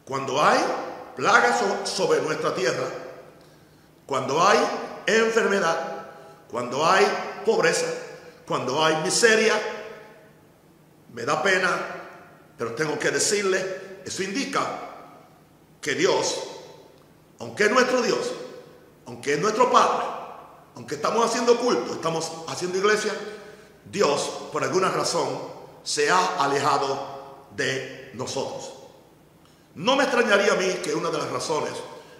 cuando 0.04 0.42
hay 0.42 0.60
plagas 1.16 1.60
sobre 1.84 2.22
nuestra 2.22 2.54
tierra, 2.54 2.88
cuando 4.06 4.42
hay 4.42 4.58
enfermedad, 5.06 6.06
cuando 6.50 6.86
hay 6.86 7.06
pobreza, 7.44 7.86
cuando 8.46 8.82
hay 8.82 9.02
miseria, 9.02 9.54
me 11.12 11.24
da 11.24 11.42
pena, 11.42 12.01
pero 12.62 12.76
tengo 12.76 12.96
que 12.96 13.10
decirle, 13.10 13.98
eso 14.04 14.22
indica 14.22 14.64
que 15.80 15.96
Dios, 15.96 16.44
aunque 17.40 17.64
es 17.64 17.72
nuestro 17.72 18.00
Dios, 18.02 18.30
aunque 19.04 19.34
es 19.34 19.40
nuestro 19.40 19.68
Padre, 19.72 20.06
aunque 20.76 20.94
estamos 20.94 21.26
haciendo 21.26 21.58
culto, 21.58 21.94
estamos 21.94 22.30
haciendo 22.46 22.78
iglesia, 22.78 23.12
Dios, 23.90 24.44
por 24.52 24.62
alguna 24.62 24.90
razón, 24.90 25.26
se 25.82 26.08
ha 26.08 26.36
alejado 26.36 27.48
de 27.56 28.12
nosotros. 28.14 28.74
No 29.74 29.96
me 29.96 30.04
extrañaría 30.04 30.52
a 30.52 30.56
mí 30.56 30.72
que 30.84 30.94
una 30.94 31.10
de 31.10 31.18
las 31.18 31.32
razones 31.32 31.72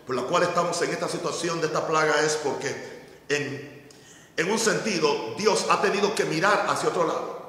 por 0.05 0.17
la 0.17 0.23
cual 0.23 0.43
estamos 0.43 0.83
en 0.83 0.91
esta 0.91 1.09
situación 1.09 1.61
de 1.61 1.69
esta 1.69 1.87
plaga 1.87 2.21
es 2.21 2.33
porque 2.43 3.05
en, 3.29 3.89
en 4.37 4.51
un 4.51 4.59
sentido 4.59 5.37
Dios 5.39 5.67
ha 5.71 5.81
tenido 5.81 6.17
que 6.17 6.25
mirar 6.25 6.67
hacia 6.69 6.89
otro 6.89 7.07
lado. 7.07 7.42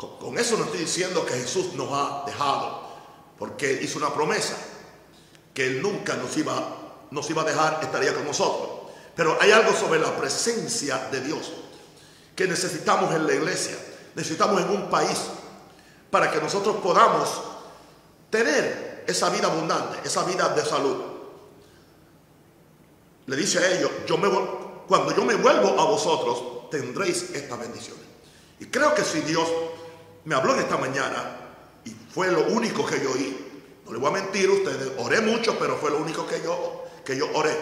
Con, 0.00 0.38
eso 0.38 0.56
no 0.56 0.64
estoy 0.64 0.80
diciendo 0.80 1.26
que 1.26 1.34
Jesús 1.34 1.74
nos 1.74 1.90
ha 1.92 2.24
dejado, 2.24 2.88
porque 3.38 3.80
hizo 3.82 3.98
una 3.98 4.14
promesa 4.14 4.56
que 5.52 5.66
Él 5.66 5.82
nunca 5.82 6.16
nos 6.16 6.34
iba, 6.38 7.06
nos 7.10 7.28
iba 7.28 7.42
a 7.42 7.44
dejar, 7.44 7.80
estaría 7.82 8.14
con 8.14 8.24
nosotros. 8.24 8.92
Pero 9.14 9.36
hay 9.38 9.50
algo 9.50 9.74
sobre 9.74 10.00
la 10.00 10.16
presencia 10.16 11.08
de 11.10 11.20
Dios 11.20 11.52
que 12.34 12.48
necesitamos 12.48 13.14
en 13.14 13.26
la 13.26 13.34
iglesia, 13.34 13.76
necesitamos 14.14 14.62
en 14.62 14.70
un 14.70 14.88
país, 14.88 15.18
para 16.10 16.30
que 16.30 16.40
nosotros 16.40 16.76
podamos 16.76 17.42
tener 18.30 19.04
esa 19.06 19.28
vida 19.28 19.48
abundante, 19.48 19.98
esa 20.02 20.24
vida 20.24 20.48
de 20.48 20.64
salud. 20.64 20.96
Le 23.26 23.36
dice 23.36 23.58
a 23.58 23.70
ellos, 23.70 23.90
yo 24.06 24.16
me, 24.16 24.30
cuando 24.88 25.14
yo 25.14 25.26
me 25.26 25.34
vuelvo 25.34 25.78
a 25.78 25.84
vosotros, 25.84 26.70
tendréis 26.70 27.30
esta 27.34 27.56
bendición. 27.56 27.98
Y 28.60 28.66
creo 28.66 28.94
que 28.94 29.04
si 29.04 29.20
Dios 29.20 29.48
me 30.24 30.34
habló 30.34 30.54
en 30.54 30.60
esta 30.60 30.76
mañana, 30.76 31.36
y 31.84 31.90
fue 31.90 32.30
lo 32.30 32.46
único 32.48 32.84
que 32.84 33.02
yo 33.02 33.12
oí, 33.12 33.50
no 33.86 33.92
le 33.92 33.98
voy 33.98 34.10
a 34.10 34.22
mentir 34.22 34.48
a 34.48 34.52
ustedes, 34.52 34.92
oré 34.98 35.20
mucho, 35.20 35.58
pero 35.58 35.76
fue 35.76 35.90
lo 35.90 35.98
único 35.98 36.26
que 36.26 36.40
yo, 36.42 36.84
que 37.04 37.16
yo 37.16 37.26
oré, 37.34 37.56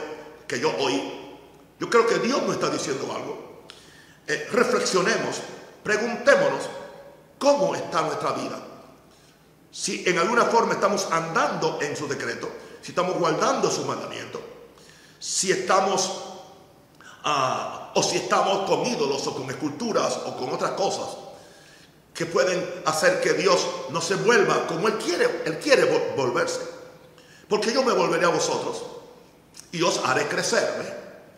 que 0.46 0.60
yo 0.60 0.70
oí. 0.78 1.38
Yo 1.78 1.88
creo 1.88 2.06
que 2.06 2.18
Dios 2.18 2.42
nos 2.42 2.54
está 2.54 2.68
diciendo 2.68 3.10
algo. 3.14 3.64
Eh, 4.26 4.48
reflexionemos, 4.52 5.40
preguntémonos 5.82 6.68
cómo 7.38 7.74
está 7.74 8.02
nuestra 8.02 8.32
vida. 8.32 8.58
Si 9.70 10.02
en 10.06 10.18
alguna 10.18 10.44
forma 10.46 10.74
estamos 10.74 11.08
andando 11.10 11.78
en 11.80 11.96
su 11.96 12.08
decreto, 12.08 12.50
si 12.82 12.90
estamos 12.90 13.16
guardando 13.16 13.70
sus 13.70 13.86
mandamientos, 13.86 14.40
si 15.18 15.52
estamos 15.52 16.24
ah, 17.24 17.92
o 17.94 18.02
si 18.02 18.16
estamos 18.16 18.68
con 18.68 18.84
ídolos 18.84 19.26
o 19.26 19.34
con 19.34 19.48
esculturas 19.50 20.18
o 20.26 20.36
con 20.36 20.52
otras 20.52 20.72
cosas 20.72 21.27
que 22.18 22.26
pueden 22.26 22.82
hacer 22.84 23.20
que 23.20 23.32
Dios 23.34 23.64
no 23.90 24.00
se 24.00 24.16
vuelva 24.16 24.66
como 24.66 24.88
Él 24.88 24.94
quiere, 24.94 25.42
Él 25.44 25.60
quiere 25.60 25.84
volverse. 26.16 26.62
Porque 27.48 27.72
yo 27.72 27.84
me 27.84 27.92
volveré 27.92 28.26
a 28.26 28.30
vosotros 28.30 28.82
y 29.70 29.80
os 29.82 29.98
haré 30.04 30.26
crecerme 30.26 30.84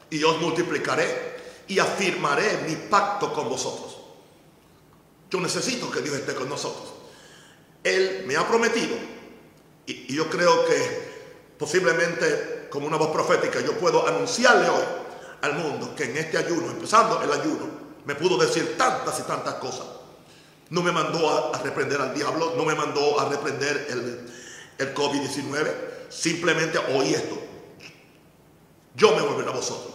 y 0.08 0.24
os 0.24 0.40
multiplicaré 0.40 1.36
y 1.68 1.78
afirmaré 1.78 2.64
mi 2.66 2.76
pacto 2.76 3.30
con 3.30 3.50
vosotros. 3.50 3.98
Yo 5.30 5.38
necesito 5.38 5.90
que 5.90 6.00
Dios 6.00 6.16
esté 6.16 6.34
con 6.34 6.48
nosotros. 6.48 6.94
Él 7.84 8.24
me 8.26 8.38
ha 8.38 8.48
prometido 8.48 8.96
y, 9.84 10.10
y 10.10 10.16
yo 10.16 10.30
creo 10.30 10.64
que 10.64 11.56
posiblemente 11.58 12.68
como 12.70 12.86
una 12.86 12.96
voz 12.96 13.10
profética 13.10 13.60
yo 13.60 13.78
puedo 13.78 14.08
anunciarle 14.08 14.70
hoy 14.70 14.84
al 15.42 15.52
mundo 15.56 15.94
que 15.94 16.04
en 16.04 16.16
este 16.16 16.38
ayuno, 16.38 16.70
empezando 16.70 17.22
el 17.22 17.30
ayuno, 17.30 17.68
me 18.06 18.14
pudo 18.14 18.38
decir 18.38 18.78
tantas 18.78 19.20
y 19.20 19.24
tantas 19.24 19.56
cosas. 19.56 19.99
No 20.70 20.82
me 20.82 20.92
mandó 20.92 21.52
a, 21.54 21.58
reprender 21.58 22.00
al 22.00 22.14
diablo, 22.14 22.54
no 22.56 22.64
me 22.64 22.74
mandó 22.74 23.20
a 23.20 23.28
reprender 23.28 23.86
el, 23.90 24.30
el 24.78 24.94
COVID-19, 24.94 25.68
simplemente 26.08 26.78
oí 26.78 27.12
esto. 27.12 27.38
Yo 28.94 29.14
me 29.14 29.22
volveré 29.22 29.50
a 29.50 29.54
vosotros. 29.54 29.94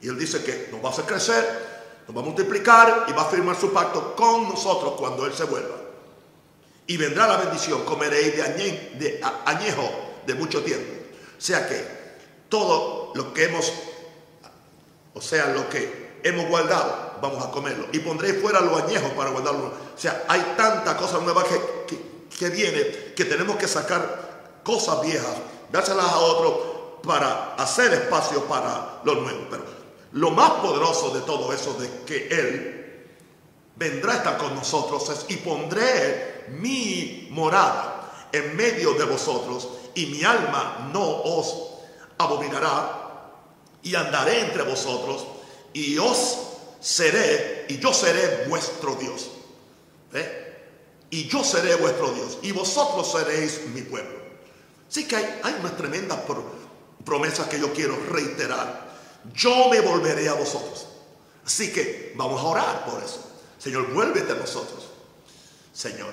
Y 0.00 0.08
él 0.08 0.18
dice 0.18 0.42
que 0.42 0.68
nos 0.70 0.82
va 0.84 0.88
a 0.88 0.92
hacer 0.92 1.04
crecer, 1.04 2.04
nos 2.06 2.16
va 2.16 2.20
a 2.20 2.24
multiplicar 2.24 3.06
y 3.08 3.12
va 3.12 3.22
a 3.22 3.26
firmar 3.26 3.58
su 3.58 3.72
pacto 3.72 4.14
con 4.16 4.48
nosotros 4.48 4.94
cuando 4.98 5.26
él 5.26 5.32
se 5.32 5.44
vuelva. 5.44 5.76
Y 6.86 6.96
vendrá 6.96 7.26
la 7.28 7.36
bendición, 7.36 7.84
comeréis 7.84 8.36
de, 8.36 8.42
de 8.98 9.20
añejo 9.46 9.88
de 10.26 10.34
mucho 10.34 10.62
tiempo. 10.62 10.92
O 11.38 11.40
sea 11.40 11.68
que 11.68 12.02
todo 12.48 13.12
lo 13.14 13.32
que 13.32 13.44
hemos, 13.44 13.72
o 15.14 15.20
sea, 15.20 15.46
lo 15.48 15.68
que 15.68 16.01
hemos 16.22 16.46
guardado, 16.48 17.18
vamos 17.20 17.44
a 17.44 17.50
comerlo. 17.50 17.86
Y 17.92 17.98
pondréis 18.00 18.40
fuera 18.40 18.60
los 18.60 18.82
añejos 18.82 19.10
para 19.12 19.30
guardarlo. 19.30 19.66
O 19.66 19.98
sea, 19.98 20.24
hay 20.28 20.54
tanta 20.56 20.96
cosa 20.96 21.18
nueva 21.18 21.44
que, 21.44 22.00
que, 22.36 22.48
viene 22.50 23.14
que 23.14 23.24
tenemos 23.24 23.56
que 23.56 23.68
sacar 23.68 24.60
cosas 24.64 25.02
viejas, 25.02 25.36
dárselas 25.70 26.06
a 26.06 26.18
otro 26.18 27.00
para 27.02 27.54
hacer 27.54 27.92
espacio 27.92 28.44
para 28.44 29.00
lo 29.04 29.14
nuevo. 29.16 29.46
Pero 29.50 29.64
lo 30.12 30.30
más 30.30 30.50
poderoso 30.52 31.10
de 31.10 31.20
todo 31.22 31.52
eso, 31.52 31.74
de 31.74 31.88
que 32.04 32.28
Él 32.28 33.06
vendrá 33.76 34.14
a 34.14 34.16
estar 34.16 34.38
con 34.38 34.54
nosotros, 34.54 35.26
y 35.28 35.36
pondré 35.36 36.46
mi 36.50 37.28
morada 37.30 38.28
en 38.32 38.56
medio 38.56 38.94
de 38.94 39.04
vosotros 39.04 39.68
y 39.94 40.06
mi 40.06 40.24
alma 40.24 40.88
no 40.92 41.04
os 41.04 41.54
abominará 42.18 43.30
y 43.82 43.94
andaré 43.94 44.40
entre 44.40 44.62
vosotros 44.62 45.26
y 45.72 45.98
os 45.98 46.38
seré 46.80 47.66
y 47.68 47.78
yo 47.78 47.92
seré 47.92 48.46
vuestro 48.48 48.94
Dios. 48.96 49.30
¿Eh? 50.12 50.38
Y 51.10 51.28
yo 51.28 51.44
seré 51.44 51.74
vuestro 51.76 52.10
Dios 52.12 52.38
y 52.42 52.52
vosotros 52.52 53.10
seréis 53.12 53.60
mi 53.74 53.82
pueblo. 53.82 54.20
Así 54.88 55.06
que 55.06 55.16
hay, 55.16 55.40
hay 55.42 55.56
unas 55.60 55.76
tremendas 55.76 56.18
promesas 57.04 57.48
que 57.48 57.58
yo 57.58 57.72
quiero 57.72 57.96
reiterar. 58.10 58.92
Yo 59.34 59.68
me 59.70 59.80
volveré 59.80 60.28
a 60.28 60.34
vosotros. 60.34 60.86
Así 61.44 61.72
que 61.72 62.12
vamos 62.16 62.40
a 62.40 62.44
orar 62.44 62.84
por 62.84 63.02
eso. 63.02 63.24
Señor, 63.58 63.92
vuélvete 63.92 64.32
a 64.32 64.36
nosotros. 64.36 64.88
Señor, 65.72 66.12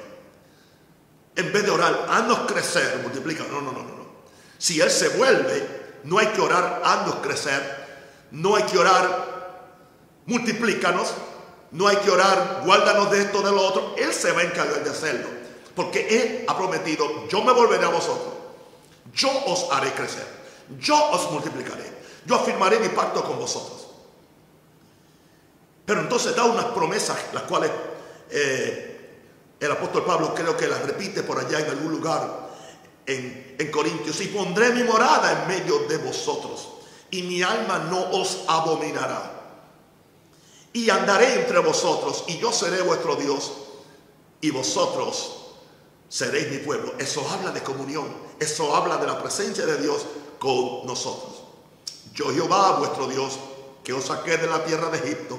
en 1.36 1.54
vez 1.54 1.64
de 1.64 1.72
orar, 1.72 2.06
haznos 2.10 2.40
crecer, 2.52 3.00
multiplica. 3.02 3.44
No, 3.50 3.62
no, 3.62 3.72
no, 3.72 3.84
no. 3.84 4.10
Si 4.58 4.80
Él 4.80 4.92
se 4.92 5.10
vuelve, 5.10 5.80
no 6.04 6.18
hay 6.18 6.28
que 6.28 6.42
orar, 6.42 6.82
haznos 6.84 7.16
crecer. 7.16 7.88
No 8.32 8.56
hay 8.56 8.64
que 8.64 8.78
orar, 8.78 9.29
multiplícanos. 10.30 11.14
No 11.72 11.88
hay 11.88 11.98
que 11.98 12.10
orar, 12.10 12.62
guárdanos 12.66 13.12
de 13.12 13.22
esto, 13.22 13.42
de 13.42 13.52
lo 13.52 13.62
otro. 13.62 13.96
Él 13.98 14.14
se 14.14 14.32
va 14.32 14.42
a 14.42 14.44
encargar 14.44 14.84
de 14.84 14.90
hacerlo. 14.90 15.28
Porque 15.76 16.08
Él 16.10 16.46
ha 16.48 16.58
prometido, 16.58 17.28
yo 17.28 17.44
me 17.44 17.52
volveré 17.52 17.86
a 17.86 17.90
vosotros. 17.90 18.34
Yo 19.14 19.30
os 19.46 19.68
haré 19.72 19.92
crecer. 19.92 20.26
Yo 20.80 20.96
os 21.12 21.32
multiplicaré. 21.32 22.00
Yo 22.26 22.36
afirmaré 22.36 22.80
mi 22.80 22.90
pacto 22.90 23.24
con 23.24 23.38
vosotros. 23.40 23.88
Pero 25.86 26.02
entonces 26.02 26.36
da 26.36 26.44
unas 26.44 26.66
promesas, 26.66 27.18
las 27.34 27.44
cuales 27.44 27.72
eh, 28.30 29.10
el 29.60 29.72
apóstol 29.72 30.06
Pablo 30.06 30.34
creo 30.36 30.56
que 30.56 30.68
las 30.68 30.82
repite 30.84 31.24
por 31.24 31.40
allá 31.40 31.60
en 31.60 31.70
algún 31.70 31.92
lugar 31.92 32.50
en, 33.06 33.56
en 33.58 33.72
Corintios. 33.72 34.20
Y 34.22 34.28
pondré 34.28 34.72
mi 34.72 34.84
morada 34.84 35.44
en 35.44 35.48
medio 35.48 35.80
de 35.88 35.98
vosotros. 35.98 36.70
Y 37.12 37.24
mi 37.24 37.42
alma 37.42 37.80
no 37.90 38.12
os 38.12 38.44
abominará. 38.48 39.39
Y 40.74 40.90
andaré 40.90 41.42
entre 41.42 41.60
vosotros. 41.60 42.26
Y 42.28 42.38
yo 42.38 42.52
seré 42.52 42.82
vuestro 42.82 43.16
Dios. 43.16 43.52
Y 44.42 44.52
vosotros 44.52 45.36
seréis 46.08 46.50
mi 46.52 46.58
pueblo. 46.58 46.94
Eso 46.98 47.28
habla 47.30 47.52
de 47.52 47.62
comunión. 47.62 48.08
Eso 48.40 48.76
habla 48.76 48.98
de 48.98 49.08
la 49.08 49.22
presencia 49.22 49.66
de 49.66 49.78
Dios 49.78 50.06
con 50.40 50.86
nosotros. 50.86 51.44
yo 52.14 52.34
Jehová 52.34 52.80
vuestro 52.80 53.08
Dios, 53.08 53.38
que 53.84 53.94
os 53.94 54.06
saqué 54.06 54.38
de 54.38 54.48
la 54.48 54.64
tierra 54.66 54.90
de 54.90 54.98
Egipto. 54.98 55.38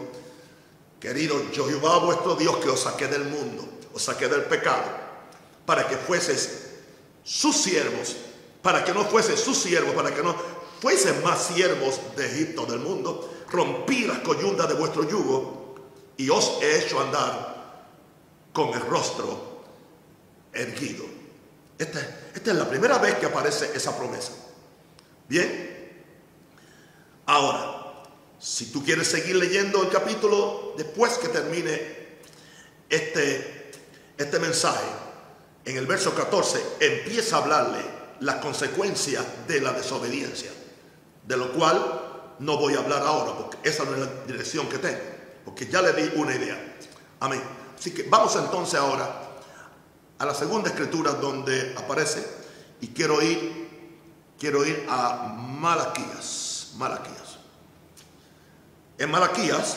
Querido, 1.00 1.50
yo 1.52 1.66
Jehová 1.66 1.98
vuestro 1.98 2.36
Dios, 2.36 2.56
que 2.58 2.68
os 2.68 2.80
saqué 2.80 3.06
del 3.08 3.24
mundo, 3.24 3.66
os 3.94 4.02
saqué 4.02 4.28
del 4.28 4.44
pecado, 4.44 4.84
para 5.64 5.88
que 5.88 5.96
fueses 5.96 6.68
sus 7.24 7.56
siervos, 7.56 8.16
para 8.62 8.84
que 8.84 8.92
no 8.92 9.04
fueses 9.04 9.40
sus 9.40 9.56
siervos, 9.58 9.94
para 9.94 10.14
que 10.14 10.22
no 10.22 10.34
fuesen 10.80 11.22
más 11.22 11.46
siervos 11.46 12.00
de 12.16 12.26
Egipto 12.26 12.66
del 12.66 12.80
mundo. 12.80 13.30
Rompí 13.50 14.06
las 14.06 14.18
coyundas 14.20 14.68
de 14.68 14.74
vuestro 14.74 15.08
yugo 15.08 15.74
y 16.16 16.28
os 16.30 16.58
he 16.62 16.84
hecho 16.84 17.00
andar 17.00 17.84
con 18.52 18.68
el 18.74 18.80
rostro 18.80 19.62
erguido. 20.52 21.04
Esta, 21.78 22.00
esta 22.34 22.50
es 22.50 22.56
la 22.56 22.68
primera 22.68 22.98
vez 22.98 23.14
que 23.16 23.26
aparece 23.26 23.70
esa 23.74 23.96
promesa. 23.96 24.32
Bien, 25.28 26.04
ahora, 27.26 28.02
si 28.38 28.66
tú 28.66 28.84
quieres 28.84 29.08
seguir 29.08 29.36
leyendo 29.36 29.82
el 29.82 29.88
capítulo 29.88 30.74
después 30.76 31.18
que 31.18 31.28
termine 31.28 32.18
este, 32.88 33.72
este 34.16 34.38
mensaje, 34.38 34.86
en 35.64 35.76
el 35.76 35.86
verso 35.86 36.14
14 36.14 36.62
empieza 36.80 37.36
a 37.36 37.42
hablarle 37.42 37.80
las 38.20 38.36
consecuencias 38.36 39.24
de 39.46 39.60
la 39.60 39.72
desobediencia, 39.72 40.50
de 41.26 41.36
lo 41.36 41.52
cual 41.52 42.09
no 42.40 42.56
voy 42.56 42.74
a 42.74 42.78
hablar 42.78 43.02
ahora, 43.02 43.36
porque 43.36 43.68
esa 43.68 43.84
no 43.84 43.92
es 43.92 43.98
la 43.98 44.06
dirección 44.26 44.66
que 44.66 44.78
tengo, 44.78 44.98
porque 45.44 45.66
ya 45.66 45.82
le 45.82 45.92
di 45.92 46.10
una 46.16 46.34
idea. 46.34 46.76
Amén. 47.20 47.42
Así 47.78 47.92
que 47.92 48.04
vamos 48.04 48.34
entonces 48.34 48.80
ahora 48.80 49.28
a 50.18 50.24
la 50.24 50.34
segunda 50.34 50.70
escritura 50.70 51.12
donde 51.12 51.74
aparece 51.76 52.26
y 52.80 52.88
quiero 52.88 53.20
ir, 53.22 53.68
quiero 54.38 54.64
ir 54.64 54.86
a 54.88 55.34
Malaquías, 55.36 56.72
Malaquías. 56.76 57.38
En 58.96 59.10
Malaquías, 59.10 59.76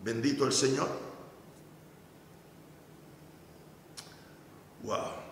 bendito 0.00 0.44
el 0.44 0.52
Señor. 0.52 0.88
Wow. 4.84 5.24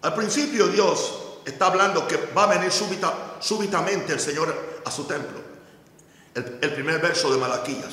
Al 0.00 0.14
principio 0.14 0.68
Dios 0.68 1.23
está 1.44 1.66
hablando 1.66 2.06
que 2.06 2.16
va 2.36 2.44
a 2.44 2.58
venir 2.58 2.70
súbitamente 2.72 4.12
el 4.12 4.20
Señor 4.20 4.80
a 4.84 4.90
su 4.90 5.04
templo. 5.04 5.44
El, 6.34 6.72
primer 6.72 7.00
verso 7.00 7.32
de 7.32 7.38
Malaquías. 7.38 7.92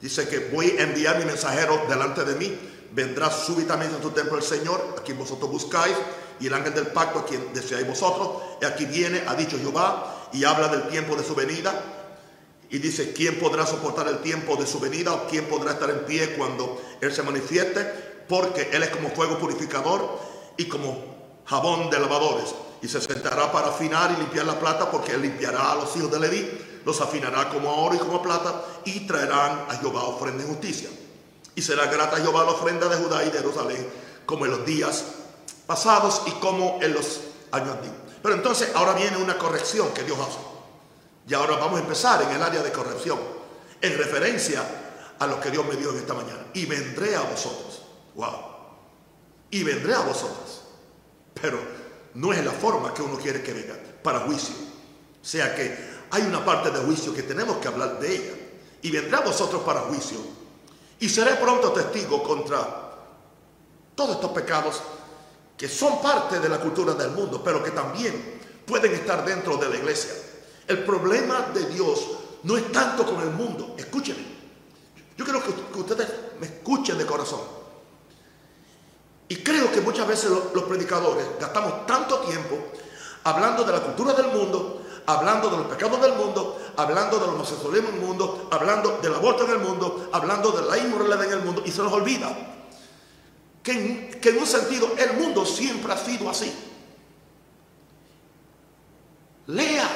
Dice 0.00 0.28
que 0.28 0.50
voy 0.52 0.70
a 0.78 0.82
enviar 0.82 1.18
mi 1.18 1.24
mensajero 1.24 1.84
delante 1.88 2.24
de 2.24 2.34
mí. 2.34 2.58
Vendrá 2.90 3.30
súbitamente 3.30 3.96
a 3.96 4.00
tu 4.00 4.10
templo 4.10 4.36
el 4.36 4.42
Señor, 4.42 4.96
a 4.98 5.02
quien 5.02 5.16
vosotros 5.16 5.48
buscáis, 5.50 5.96
y 6.40 6.48
el 6.48 6.54
ángel 6.54 6.74
del 6.74 6.88
pacto 6.88 7.20
a 7.20 7.24
quien 7.24 7.54
deseáis 7.54 7.86
vosotros. 7.86 8.42
Y 8.60 8.64
aquí 8.64 8.84
viene, 8.84 9.22
ha 9.28 9.34
dicho 9.34 9.56
Jehová, 9.58 10.28
y 10.32 10.44
habla 10.44 10.68
del 10.68 10.88
tiempo 10.88 11.14
de 11.14 11.22
su 11.22 11.34
venida. 11.36 11.72
Y 12.68 12.78
dice, 12.78 13.12
¿quién 13.12 13.38
podrá 13.38 13.64
soportar 13.64 14.08
el 14.08 14.18
tiempo 14.22 14.56
de 14.56 14.66
su 14.66 14.80
venida? 14.80 15.12
¿O 15.12 15.28
quién 15.28 15.44
podrá 15.44 15.72
estar 15.72 15.88
en 15.90 16.04
pie 16.04 16.34
cuando 16.36 16.82
Él 17.00 17.12
se 17.12 17.22
manifieste? 17.22 17.84
Porque 18.28 18.70
Él 18.72 18.82
es 18.82 18.90
como 18.90 19.10
fuego 19.10 19.38
purificador 19.38 20.18
y 20.56 20.64
como 20.64 21.12
jabón 21.44 21.90
de 21.90 22.00
lavadores. 22.00 22.54
Y 22.82 22.88
se 22.88 23.00
sentará 23.00 23.50
para 23.50 23.68
afinar 23.68 24.10
y 24.10 24.20
limpiar 24.20 24.44
la 24.44 24.58
plata, 24.58 24.90
porque 24.90 25.12
Él 25.12 25.22
limpiará 25.22 25.72
a 25.72 25.76
los 25.76 25.96
hijos 25.96 26.10
de 26.10 26.20
Leví 26.20 26.50
los 26.84 27.00
afinará 27.00 27.48
como 27.48 27.70
a 27.70 27.74
oro 27.74 27.94
y 27.94 27.98
como 27.98 28.16
a 28.16 28.22
plata, 28.22 28.64
y 28.84 29.06
traerán 29.06 29.66
a 29.68 29.76
Jehová 29.76 30.04
ofrenda 30.04 30.42
en 30.42 30.48
justicia. 30.48 30.90
Y 31.54 31.62
será 31.62 31.86
grata 31.86 32.16
a 32.16 32.20
Jehová 32.20 32.44
la 32.44 32.52
ofrenda 32.52 32.88
de 32.88 32.96
Judá 32.96 33.24
y 33.24 33.30
de 33.30 33.38
Jerusalén, 33.38 33.86
como 34.26 34.46
en 34.46 34.52
los 34.52 34.66
días 34.66 35.04
pasados 35.66 36.22
y 36.26 36.30
como 36.32 36.78
en 36.82 36.94
los 36.94 37.20
años 37.52 37.76
antiguos. 37.76 37.98
Pero 38.22 38.34
entonces 38.34 38.70
ahora 38.74 38.94
viene 38.94 39.16
una 39.16 39.36
corrección 39.36 39.92
que 39.92 40.02
Dios 40.02 40.18
hace. 40.18 40.38
Y 41.28 41.34
ahora 41.34 41.56
vamos 41.56 41.78
a 41.78 41.82
empezar 41.82 42.22
en 42.22 42.30
el 42.30 42.42
área 42.42 42.62
de 42.62 42.72
corrección, 42.72 43.18
en 43.80 43.98
referencia 43.98 44.62
a 45.18 45.26
lo 45.26 45.40
que 45.40 45.50
Dios 45.50 45.64
me 45.66 45.76
dio 45.76 45.90
en 45.90 45.98
esta 45.98 46.14
mañana. 46.14 46.46
Y 46.54 46.66
vendré 46.66 47.14
a 47.14 47.22
vosotros. 47.22 47.82
Wow. 48.14 48.36
Y 49.50 49.62
vendré 49.62 49.94
a 49.94 50.00
vosotros. 50.00 50.62
Pero 51.40 51.58
no 52.14 52.32
es 52.32 52.44
la 52.44 52.52
forma 52.52 52.92
que 52.92 53.02
uno 53.02 53.16
quiere 53.16 53.42
que 53.42 53.52
venga, 53.52 53.78
para 54.02 54.20
juicio. 54.20 54.54
O 55.20 55.24
sea 55.24 55.54
que 55.54 55.92
hay 56.10 56.22
una 56.22 56.44
parte 56.44 56.70
de 56.70 56.78
juicio 56.80 57.14
que 57.14 57.22
tenemos 57.22 57.56
que 57.56 57.68
hablar 57.68 57.98
de 57.98 58.14
ella. 58.14 58.34
Y 58.82 58.90
vendrá 58.90 59.20
vosotros 59.20 59.62
para 59.62 59.80
juicio. 59.82 60.18
Y 60.98 61.08
seré 61.08 61.36
pronto 61.36 61.72
testigo 61.72 62.22
contra 62.22 62.82
todos 63.94 64.16
estos 64.16 64.30
pecados 64.32 64.82
que 65.56 65.68
son 65.68 66.02
parte 66.02 66.40
de 66.40 66.48
la 66.48 66.58
cultura 66.58 66.94
del 66.94 67.12
mundo, 67.12 67.40
pero 67.44 67.62
que 67.62 67.70
también 67.70 68.40
pueden 68.66 68.92
estar 68.92 69.24
dentro 69.24 69.56
de 69.56 69.68
la 69.68 69.76
iglesia. 69.76 70.12
El 70.66 70.84
problema 70.84 71.50
de 71.54 71.66
Dios 71.66 72.08
no 72.42 72.56
es 72.56 72.70
tanto 72.72 73.06
con 73.06 73.20
el 73.20 73.30
mundo. 73.30 73.74
Escúchenme. 73.78 74.32
Yo 75.16 75.24
creo 75.24 75.42
que, 75.42 75.78
ustedes 75.78 76.08
me 76.40 76.46
escuchen 76.46 76.98
de 76.98 77.06
corazón. 77.06 77.40
Y 79.32 79.36
creo 79.36 79.72
que 79.72 79.80
muchas 79.80 80.06
veces 80.06 80.30
los 80.30 80.64
predicadores 80.64 81.24
gastamos 81.40 81.86
tanto 81.86 82.18
tiempo 82.18 82.58
hablando 83.24 83.64
de 83.64 83.72
la 83.72 83.80
cultura 83.80 84.12
del 84.12 84.26
mundo 84.26 84.82
hablando 85.06 85.48
de 85.48 85.56
los 85.56 85.66
pecados 85.66 86.00
del 86.02 86.12
mundo, 86.12 86.60
hablando 86.76 87.18
del 87.18 87.30
homosexualismo 87.30 87.88
en 87.88 87.94
el 87.94 88.00
mundo, 88.02 88.48
hablando 88.52 88.98
del 89.02 89.14
aborto 89.14 89.44
en 89.46 89.52
el 89.52 89.58
mundo, 89.58 90.10
hablando 90.12 90.52
de 90.52 90.62
la 90.68 90.78
inmoralidad 90.78 91.24
en 91.24 91.32
el 91.32 91.44
mundo, 91.44 91.62
y 91.64 91.72
se 91.72 91.82
nos 91.82 91.92
olvida 91.92 92.28
que 93.62 93.72
en, 93.72 94.20
que 94.20 94.28
en 94.28 94.38
un 94.38 94.46
sentido 94.46 94.92
el 94.98 95.14
mundo 95.14 95.46
siempre 95.46 95.92
ha 95.92 95.96
sido 95.96 96.28
así. 96.28 96.54
Lea 99.46 99.88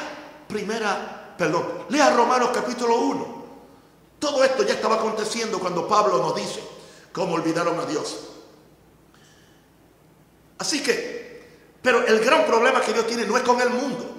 primera, 0.48 1.34
perdón, 1.36 1.84
lea 1.90 2.10
Romanos 2.10 2.50
capítulo 2.54 2.96
1. 2.96 3.36
Todo 4.18 4.42
esto 4.42 4.64
ya 4.64 4.74
estaba 4.74 4.96
aconteciendo 4.96 5.60
cuando 5.60 5.86
Pablo 5.86 6.18
nos 6.18 6.34
dice 6.34 6.64
cómo 7.12 7.34
olvidaron 7.34 7.78
a 7.78 7.86
Dios. 7.86 8.35
Así 10.58 10.82
que, 10.82 11.42
pero 11.82 12.06
el 12.06 12.20
gran 12.20 12.46
problema 12.46 12.80
que 12.80 12.92
Dios 12.92 13.06
tiene 13.06 13.24
no 13.24 13.36
es 13.36 13.42
con 13.42 13.60
el 13.60 13.70
mundo 13.70 14.16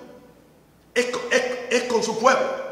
es, 1.70 1.84
con 1.84 2.04
su 2.04 2.18
pueblo. 2.20 2.68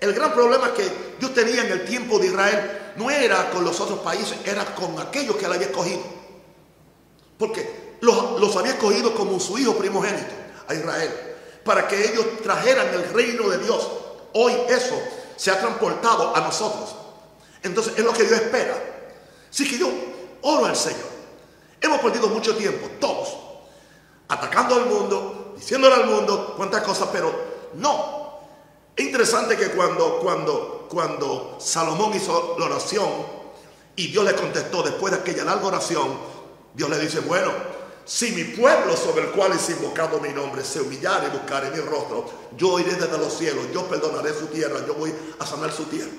el 0.00 0.12
gran 0.12 0.32
problema 0.32 0.72
que 0.74 0.86
Dios 1.18 1.32
tenía 1.34 1.64
en 1.64 1.72
el 1.72 1.84
tiempo 1.84 2.18
de 2.18 2.26
Israel 2.26 2.92
no 2.96 3.10
era 3.10 3.50
con 3.50 3.64
los 3.64 3.80
otros 3.80 4.00
países, 4.00 4.36
era 4.44 4.74
con 4.74 4.98
aquellos 4.98 5.36
que 5.36 5.46
él 5.46 5.52
había 5.52 5.66
escogido. 5.66 6.02
Porque 7.38 7.96
los, 8.00 8.40
los 8.40 8.56
había 8.56 8.72
escogido 8.72 9.14
como 9.14 9.40
su 9.40 9.58
hijo 9.58 9.76
primogénito 9.76 10.32
a 10.68 10.74
Israel, 10.74 11.10
para 11.64 11.88
que 11.88 12.10
ellos 12.10 12.26
trajeran 12.42 12.88
el 12.94 13.08
reino 13.12 13.48
de 13.48 13.58
Dios. 13.58 13.90
Hoy 14.34 14.52
eso 14.68 15.00
se 15.36 15.50
ha 15.50 15.58
transportado 15.58 16.34
a 16.36 16.40
nosotros. 16.40 16.94
Entonces 17.62 17.94
es 17.96 18.04
lo 18.04 18.12
que 18.12 18.24
Dios 18.24 18.40
espera. 18.40 18.76
Así 19.50 19.68
que 19.68 19.78
yo 19.78 19.90
oro 20.42 20.66
al 20.66 20.76
Señor. 20.76 21.13
Hemos 21.84 22.00
perdido 22.00 22.28
mucho 22.28 22.56
tiempo, 22.56 22.88
todos, 22.98 23.36
atacando 24.26 24.74
al 24.74 24.86
mundo, 24.86 25.52
diciéndole 25.54 25.94
al 25.94 26.06
mundo 26.06 26.54
cuántas 26.56 26.82
cosas, 26.82 27.10
pero 27.12 27.30
no. 27.74 28.38
Es 28.96 29.04
interesante 29.04 29.54
que 29.54 29.68
cuando, 29.68 30.18
cuando, 30.18 30.88
cuando 30.90 31.58
Salomón 31.60 32.14
hizo 32.14 32.56
la 32.58 32.64
oración 32.64 33.10
y 33.96 34.06
Dios 34.06 34.24
le 34.24 34.34
contestó 34.34 34.82
después 34.82 35.12
de 35.12 35.20
aquella 35.20 35.44
larga 35.44 35.66
oración, 35.66 36.08
Dios 36.72 36.88
le 36.88 36.98
dice, 36.98 37.20
bueno, 37.20 37.52
si 38.06 38.32
mi 38.32 38.44
pueblo 38.44 38.96
sobre 38.96 39.24
el 39.24 39.32
cual 39.32 39.52
es 39.52 39.68
invocado 39.68 40.18
mi 40.20 40.30
nombre 40.30 40.64
se 40.64 40.80
humillare 40.80 41.26
y 41.26 41.36
buscare 41.36 41.70
mi 41.70 41.80
rostro, 41.80 42.24
yo 42.56 42.80
iré 42.80 42.94
desde 42.94 43.18
los 43.18 43.36
cielos, 43.36 43.66
yo 43.74 43.86
perdonaré 43.86 44.32
su 44.32 44.46
tierra, 44.46 44.78
yo 44.86 44.94
voy 44.94 45.12
a 45.38 45.44
sanar 45.44 45.70
su 45.70 45.84
tierra. 45.84 46.12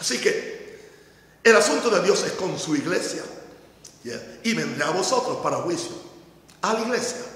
Así 0.00 0.18
que 0.20 0.90
el 1.44 1.54
asunto 1.54 1.88
de 1.88 2.02
Dios 2.02 2.24
es 2.24 2.32
con 2.32 2.58
su 2.58 2.74
iglesia. 2.74 3.22
Y 4.44 4.54
vendré 4.54 4.84
a 4.84 4.90
vosotros 4.90 5.38
para 5.42 5.56
juicio. 5.58 5.92
A 6.62 6.72
la 6.72 6.80
iglesia 6.80 7.26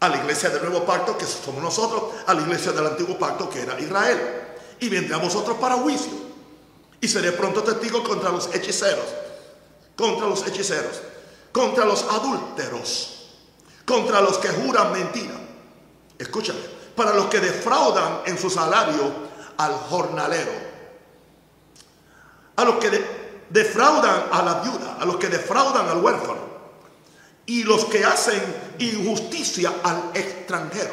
a 0.00 0.08
la 0.08 0.18
iglesia 0.18 0.50
del 0.50 0.62
nuevo 0.62 0.84
pacto, 0.84 1.18
que 1.18 1.24
somos 1.24 1.62
nosotros, 1.62 2.04
a 2.26 2.34
la 2.34 2.42
iglesia 2.42 2.72
del 2.72 2.86
antiguo 2.86 3.18
pacto, 3.18 3.50
que 3.50 3.62
era 3.62 3.78
Israel. 3.80 4.56
Y 4.80 4.88
vendré 4.88 5.14
a 5.14 5.18
vosotros 5.18 5.56
para 5.58 5.74
juicio. 5.74 6.12
Y 7.00 7.08
seré 7.08 7.32
pronto 7.32 7.62
testigo 7.62 8.02
contra 8.04 8.30
los 8.30 8.52
hechiceros, 8.54 9.06
contra 9.96 10.26
los 10.26 10.46
hechiceros, 10.46 11.00
contra 11.52 11.84
los 11.84 12.02
adúlteros, 12.02 13.30
contra 13.84 14.20
los 14.20 14.38
que 14.38 14.48
juran 14.48 14.92
mentira. 14.92 15.34
Escúchame, 16.18 16.60
para 16.96 17.14
los 17.14 17.26
que 17.26 17.40
defraudan 17.40 18.22
en 18.26 18.38
su 18.38 18.50
salario 18.50 19.12
al 19.56 19.72
jornalero, 19.74 20.52
a 22.56 22.64
los 22.64 22.76
que 22.76 22.90
defraudan 23.50 24.28
a 24.30 24.42
la 24.42 24.60
viuda, 24.60 24.96
a 25.00 25.04
los 25.04 25.16
que 25.16 25.28
defraudan 25.28 25.88
al 25.88 26.02
huérfano 26.02 26.48
y 27.46 27.64
los 27.64 27.86
que 27.86 28.04
hacen 28.04 28.42
injusticia 28.78 29.72
al 29.82 30.10
extranjero, 30.14 30.92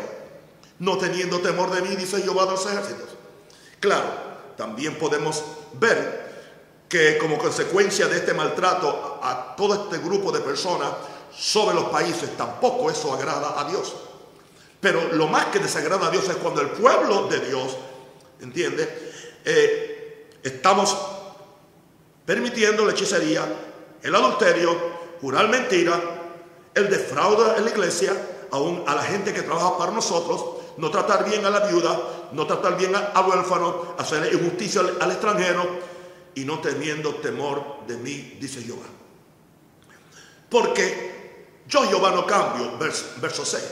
no 0.79 0.97
teniendo 0.97 1.39
temor 1.39 1.71
de 1.71 1.81
mí, 1.81 1.95
dice 1.95 2.21
Jehová 2.21 2.45
de 2.45 2.51
los 2.51 2.65
ejércitos. 2.65 3.09
Claro, 3.79 4.05
también 4.55 4.97
podemos 4.97 5.43
ver 5.73 6.25
que 6.87 7.17
como 7.17 7.37
consecuencia 7.37 8.07
de 8.07 8.17
este 8.17 8.33
maltrato 8.33 9.19
a 9.21 9.55
todo 9.55 9.73
este 9.73 9.97
grupo 9.97 10.31
de 10.31 10.39
personas, 10.39 10.91
sobre 11.37 11.75
los 11.75 11.85
países, 11.85 12.37
tampoco 12.37 12.89
eso 12.89 13.13
agrada 13.13 13.59
a 13.59 13.69
Dios. 13.69 13.93
Pero 14.79 15.13
lo 15.13 15.27
más 15.27 15.47
que 15.47 15.59
desagrada 15.59 16.07
a 16.07 16.11
Dios 16.11 16.27
es 16.29 16.35
cuando 16.37 16.61
el 16.61 16.69
pueblo 16.69 17.27
de 17.27 17.39
Dios, 17.41 17.75
¿entiende? 18.39 19.13
Eh, 19.43 20.29
estamos 20.43 20.95
permitiendo 22.25 22.85
la 22.85 22.91
hechicería, 22.91 23.45
el 24.01 24.15
adulterio, 24.15 24.75
jurar 25.21 25.47
mentira, 25.49 25.99
el 26.73 26.89
defraude 26.89 27.57
en 27.57 27.65
la 27.65 27.71
iglesia, 27.71 28.13
aún 28.51 28.83
a 28.87 28.95
la 28.95 29.03
gente 29.03 29.33
que 29.33 29.41
trabaja 29.41 29.77
para 29.77 29.91
nosotros, 29.91 30.43
no 30.77 30.91
tratar 30.91 31.29
bien 31.29 31.45
a 31.45 31.49
la 31.49 31.61
viuda, 31.67 32.29
no 32.31 32.45
tratar 32.45 32.77
bien 32.77 32.93
al 32.95 33.25
huérfano, 33.25 33.95
hacer 33.97 34.33
injusticia 34.33 34.81
al, 34.99 35.11
extranjero 35.11 35.65
y 36.33 36.43
no 36.43 36.59
teniendo 36.59 37.15
temor 37.15 37.85
de 37.87 37.97
mí, 37.97 38.37
dice 38.39 38.61
Jehová. 38.61 38.85
Porque 40.49 41.55
yo 41.67 41.83
Jehová 41.83 42.11
no 42.11 42.25
cambio, 42.25 42.77
verso, 42.77 43.05
verso 43.21 43.45
6. 43.45 43.63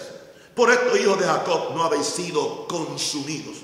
Por 0.56 0.72
esto, 0.72 0.96
hijos 0.98 1.20
de 1.20 1.26
Jacob, 1.26 1.76
no 1.76 1.84
habéis 1.84 2.06
sido 2.06 2.68
consumidos. 2.68 3.58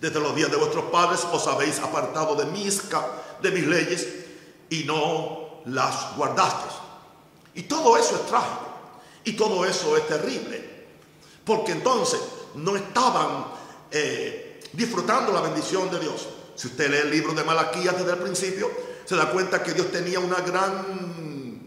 Desde 0.00 0.18
los 0.18 0.34
días 0.34 0.50
de 0.50 0.56
vuestros 0.56 0.86
padres 0.86 1.24
os 1.32 1.46
habéis 1.46 1.78
apartado 1.78 2.34
de 2.34 2.46
mis, 2.46 2.82
de 3.42 3.50
mis 3.50 3.66
leyes 3.66 4.08
y 4.70 4.84
no 4.84 5.62
las 5.66 6.16
guardasteis. 6.16 6.74
Y 7.54 7.62
todo 7.62 7.96
eso 7.96 8.16
es 8.16 8.26
trágico. 8.26 8.68
Y 9.24 9.32
todo 9.32 9.64
eso 9.64 9.96
es 9.96 10.06
terrible. 10.06 10.72
Porque 11.44 11.72
entonces 11.72 12.20
no 12.54 12.76
estaban 12.76 13.46
eh, 13.90 14.60
disfrutando 14.72 15.32
la 15.32 15.40
bendición 15.40 15.90
de 15.90 16.00
Dios. 16.00 16.28
Si 16.54 16.68
usted 16.68 16.90
lee 16.90 16.98
el 16.98 17.10
libro 17.10 17.34
de 17.34 17.44
Malaquías 17.44 17.96
desde 17.96 18.12
el 18.12 18.18
principio, 18.18 18.70
se 19.04 19.16
da 19.16 19.30
cuenta 19.30 19.62
que 19.62 19.72
Dios 19.72 19.90
tenía 19.90 20.20
una 20.20 20.40
gran, 20.40 21.66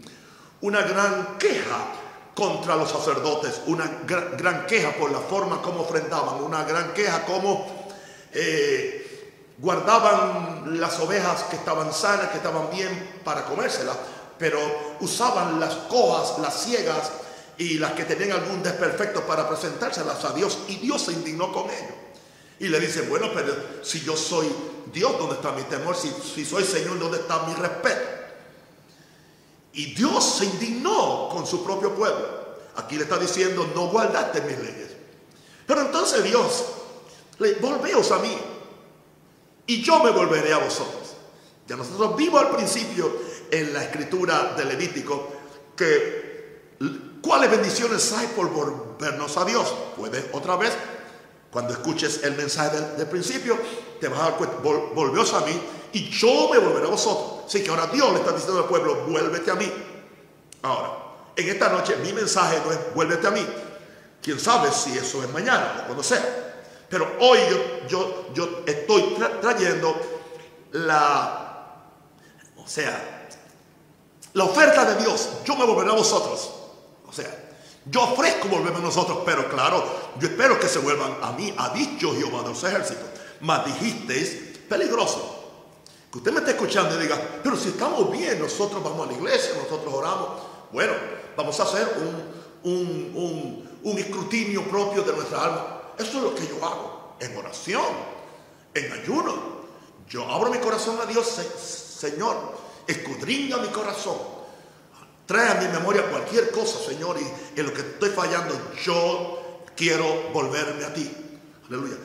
una 0.60 0.82
gran 0.82 1.38
queja 1.38 1.92
contra 2.34 2.76
los 2.76 2.90
sacerdotes, 2.90 3.62
una 3.66 4.02
gran, 4.06 4.66
queja 4.66 4.92
por 4.92 5.10
la 5.10 5.20
forma 5.20 5.62
como 5.62 5.80
ofrendaban, 5.80 6.42
una 6.42 6.64
gran 6.64 6.92
queja 6.92 7.24
como 7.24 7.88
eh, 8.32 9.05
guardaban 9.58 10.78
las 10.80 10.98
ovejas 11.00 11.44
que 11.44 11.56
estaban 11.56 11.92
sanas, 11.92 12.28
que 12.28 12.36
estaban 12.38 12.70
bien 12.70 13.20
para 13.24 13.44
comérselas, 13.44 13.96
pero 14.38 14.58
usaban 15.00 15.58
las 15.58 15.74
cojas, 15.88 16.38
las 16.40 16.62
ciegas 16.62 17.10
y 17.58 17.78
las 17.78 17.92
que 17.92 18.04
tenían 18.04 18.32
algún 18.32 18.62
desperfecto 18.62 19.22
para 19.22 19.48
presentárselas 19.48 20.24
a 20.24 20.32
Dios. 20.32 20.58
Y 20.68 20.76
Dios 20.76 21.02
se 21.02 21.12
indignó 21.12 21.52
con 21.52 21.64
ellos. 21.64 21.94
Y 22.58 22.68
le 22.68 22.80
dice, 22.80 23.02
bueno, 23.02 23.30
pero 23.34 23.54
si 23.82 24.00
yo 24.00 24.16
soy 24.16 24.46
Dios, 24.92 25.18
¿dónde 25.18 25.36
está 25.36 25.52
mi 25.52 25.62
temor? 25.62 25.96
Si, 25.96 26.44
soy 26.44 26.64
Señor, 26.64 26.98
¿dónde 26.98 27.18
está 27.18 27.42
mi 27.44 27.54
respeto? 27.54 28.16
Y 29.72 29.94
Dios 29.94 30.24
se 30.38 30.46
indignó 30.46 31.28
con 31.30 31.46
su 31.46 31.62
propio 31.64 31.94
pueblo. 31.94 32.46
Aquí 32.76 32.96
le 32.96 33.02
está 33.02 33.18
diciendo, 33.18 33.70
no 33.74 33.88
guardaste 33.88 34.40
mis 34.42 34.58
leyes. 34.58 34.90
Pero 35.66 35.82
entonces 35.82 36.22
Dios, 36.24 36.64
le, 37.38 37.54
volveos 37.54 38.10
a 38.12 38.18
mí 38.18 38.38
y 39.66 39.82
yo 39.82 40.02
me 40.02 40.10
volveré 40.10 40.52
a 40.52 40.58
vosotros. 40.58 41.14
Ya 41.66 41.76
nosotros 41.76 42.16
vimos 42.16 42.40
al 42.40 42.50
principio 42.50 43.10
en 43.50 43.72
la 43.72 43.82
escritura 43.82 44.54
de 44.56 44.64
Levítico 44.64 45.32
que 45.76 46.70
cuáles 47.20 47.50
bendiciones 47.50 48.12
hay 48.12 48.28
por 48.28 48.50
volvernos 48.50 49.36
a 49.36 49.44
Dios. 49.44 49.74
Puedes 49.96 50.26
otra 50.32 50.56
vez, 50.56 50.72
cuando 51.50 51.72
escuches 51.72 52.22
el 52.22 52.36
mensaje 52.36 52.80
del, 52.96 53.06
principio, 53.08 53.58
te 54.00 54.08
vas 54.08 54.20
a 54.20 54.22
dar 54.24 54.36
cuenta, 54.36 54.56
volveos 54.60 55.32
a 55.34 55.40
mí 55.40 55.60
y 55.92 56.08
yo 56.10 56.48
me 56.50 56.58
volveré 56.58 56.86
a 56.86 56.90
vosotros. 56.90 57.46
Así 57.46 57.62
que 57.62 57.70
ahora 57.70 57.86
Dios 57.88 58.12
le 58.12 58.18
está 58.20 58.32
diciendo 58.32 58.60
al 58.60 58.68
pueblo, 58.68 59.04
vuélvete 59.08 59.50
a 59.50 59.54
mí. 59.56 59.70
Ahora, 60.62 60.90
en 61.34 61.48
esta 61.48 61.68
noche 61.68 61.96
mi 61.96 62.12
mensaje 62.12 62.60
no 62.64 62.72
es 62.72 62.78
vuélvete 62.94 63.26
a 63.26 63.30
mí. 63.30 63.44
Quién 64.22 64.38
sabe 64.38 64.70
si 64.70 64.96
eso 64.96 65.22
es 65.22 65.32
mañana 65.32 65.80
o 65.82 65.86
cuando 65.86 66.02
sea. 66.02 66.45
Pero 66.88 67.16
hoy 67.20 67.38
yo, 67.88 68.32
yo, 68.32 68.62
estoy 68.66 69.16
trayendo 69.40 69.94
la, 70.72 71.82
o 72.56 72.66
sea, 72.66 73.28
la 74.34 74.44
oferta 74.44 74.84
de 74.84 75.02
Dios, 75.02 75.30
yo 75.44 75.56
me 75.56 75.64
volveré 75.64 75.90
a 75.90 75.94
vosotros. 75.94 76.52
O 77.06 77.12
sea, 77.12 77.46
yo 77.86 78.02
ofrezco 78.02 78.48
volverme 78.48 78.78
a 78.78 78.82
nosotros, 78.82 79.18
pero 79.24 79.48
claro, 79.48 79.84
yo 80.18 80.28
espero 80.28 80.58
que 80.58 80.68
se 80.68 80.80
vuelvan 80.80 81.16
a 81.22 81.32
mí, 81.32 81.54
ha 81.56 81.70
dicho 81.70 82.14
Jehová 82.14 82.42
de 82.42 82.48
los 82.48 82.64
ejércitos. 82.64 83.06
Mas 83.40 83.64
dijisteis, 83.66 84.58
peligroso. 84.68 85.36
Que 86.10 86.18
usted 86.18 86.32
me 86.32 86.38
esté 86.38 86.52
escuchando 86.52 86.94
y 86.96 87.02
diga, 87.02 87.20
pero 87.42 87.56
si 87.56 87.68
estamos 87.68 88.10
bien, 88.10 88.40
nosotros 88.40 88.82
vamos 88.82 89.06
a 89.06 89.10
la 89.10 89.16
iglesia, 89.16 89.54
nosotros 89.62 89.92
oramos. 89.92 90.28
Bueno, 90.72 90.92
vamos 91.36 91.58
a 91.60 91.62
hacer 91.62 91.88
un, 92.62 92.72
un, 93.14 93.78
un, 93.82 93.98
escrutinio 93.98 94.62
propio 94.64 95.02
de 95.02 95.12
nuestra 95.12 95.44
alma. 95.44 95.75
Eso 95.98 96.18
es 96.18 96.22
lo 96.22 96.34
que 96.34 96.46
yo 96.46 96.64
hago, 96.64 97.16
en 97.20 97.36
oración, 97.36 97.84
en 98.74 98.92
ayuno. 98.92 99.56
Yo 100.08 100.24
abro 100.30 100.50
mi 100.50 100.58
corazón 100.58 100.98
a 101.00 101.06
Dios, 101.06 101.26
Señor 101.26 102.66
escudriña 102.86 103.58
mi 103.58 103.68
corazón. 103.68 104.16
Trae 105.26 105.48
a 105.48 105.54
mi 105.60 105.68
memoria 105.68 106.08
cualquier 106.08 106.50
cosa, 106.50 106.78
Señor, 106.78 107.16
y 107.18 107.60
en 107.60 107.66
lo 107.66 107.74
que 107.74 107.80
estoy 107.80 108.10
fallando, 108.10 108.72
yo 108.84 109.64
quiero 109.74 110.30
volverme 110.32 110.84
a 110.84 110.94
ti. 110.94 111.10
Aleluya. 111.68 111.96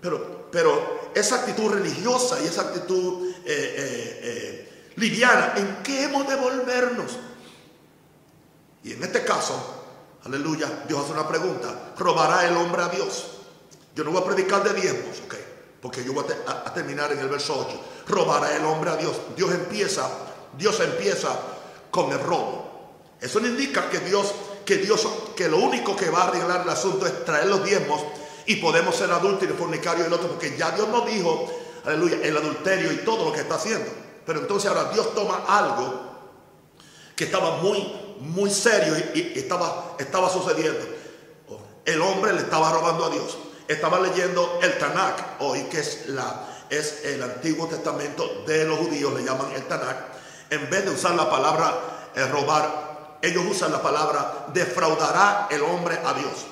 Pero, 0.00 0.48
pero 0.50 1.10
esa 1.14 1.36
actitud 1.36 1.70
religiosa 1.70 2.42
y 2.42 2.46
esa 2.46 2.62
actitud 2.62 3.28
eh, 3.28 3.34
eh, 3.44 4.20
eh, 4.22 4.92
liviana, 4.96 5.52
¿en 5.56 5.82
qué 5.82 6.04
hemos 6.04 6.26
de 6.26 6.36
volvernos? 6.36 7.18
Y 8.82 8.94
en 8.94 9.02
este 9.04 9.24
caso, 9.26 9.84
aleluya, 10.24 10.84
Dios 10.88 11.04
hace 11.04 11.12
una 11.12 11.28
pregunta. 11.28 11.92
¿Robará 11.98 12.48
el 12.48 12.56
hombre 12.56 12.82
a 12.82 12.88
Dios? 12.88 13.39
Yo 13.94 14.04
no 14.04 14.10
voy 14.12 14.22
a 14.22 14.24
predicar 14.24 14.62
de 14.62 14.80
diezmos, 14.80 15.20
ok, 15.24 15.34
porque 15.82 16.04
yo 16.04 16.12
voy 16.12 16.24
a, 16.46 16.72
terminar 16.72 17.12
en 17.12 17.18
el 17.18 17.28
verso 17.28 17.66
8. 17.68 17.80
¿Robará 18.08 18.54
el 18.56 18.64
hombre 18.64 18.90
a 18.90 18.96
Dios? 18.96 19.16
Dios 19.36 19.50
empieza 19.52 20.08
Dios 20.56 20.80
empieza 20.80 21.38
con 21.90 22.10
el 22.12 22.20
robo. 22.20 22.68
Eso 23.20 23.40
no 23.40 23.46
indica 23.46 23.88
que 23.90 24.00
Dios, 24.00 24.32
que 24.64 24.78
Dios, 24.78 25.06
que 25.36 25.48
lo 25.48 25.58
único 25.58 25.94
que 25.96 26.10
va 26.10 26.22
a 26.22 26.28
arreglar 26.28 26.62
el 26.62 26.68
asunto 26.68 27.06
es 27.06 27.24
traer 27.24 27.46
los 27.46 27.64
diezmos 27.64 28.00
y 28.46 28.56
podemos 28.56 28.96
ser 28.96 29.10
adultos 29.10 29.48
y 29.48 29.52
fornicarios 29.52 30.04
y 30.04 30.06
el 30.06 30.12
otro, 30.12 30.28
porque 30.28 30.56
ya 30.56 30.70
Dios 30.72 30.88
nos 30.88 31.06
dijo, 31.06 31.48
aleluya, 31.84 32.18
el 32.22 32.36
adulterio 32.36 32.92
y 32.92 32.96
todo 32.98 33.26
lo 33.26 33.32
que 33.32 33.40
está 33.40 33.56
haciendo. 33.56 33.90
Pero 34.24 34.40
entonces 34.40 34.70
ahora 34.70 34.90
Dios 34.92 35.14
toma 35.14 35.44
algo 35.46 36.10
que 37.14 37.24
estaba 37.24 37.58
muy, 37.58 38.16
muy 38.20 38.50
serio 38.50 38.94
y, 39.14 39.38
estaba, 39.38 39.96
estaba 39.98 40.30
sucediendo. 40.30 40.80
El 41.84 42.00
hombre 42.00 42.32
le 42.32 42.40
estaba 42.40 42.72
robando 42.72 43.06
a 43.06 43.10
Dios. 43.10 43.36
Estaba 43.70 44.00
leyendo 44.00 44.58
el 44.62 44.76
Tanakh 44.78 45.40
hoy, 45.40 45.62
que 45.64 45.80
es, 45.80 46.08
la, 46.08 46.48
es 46.68 47.04
el 47.04 47.22
Antiguo 47.22 47.68
Testamento 47.68 48.42
de 48.46 48.64
los 48.64 48.78
judíos, 48.78 49.14
le 49.14 49.24
llaman 49.24 49.52
el 49.52 49.62
Tanakh 49.66 50.10
en 50.50 50.68
vez 50.68 50.84
de 50.84 50.90
usar 50.90 51.14
la 51.14 51.30
palabra 51.30 52.10
eh, 52.14 52.26
robar, 52.26 53.18
ellos 53.22 53.44
usan 53.48 53.70
la 53.70 53.80
palabra 53.80 54.46
defraudará 54.52 55.46
el 55.50 55.62
hombre 55.62 55.98
a 56.04 56.12
Dios. 56.14 56.46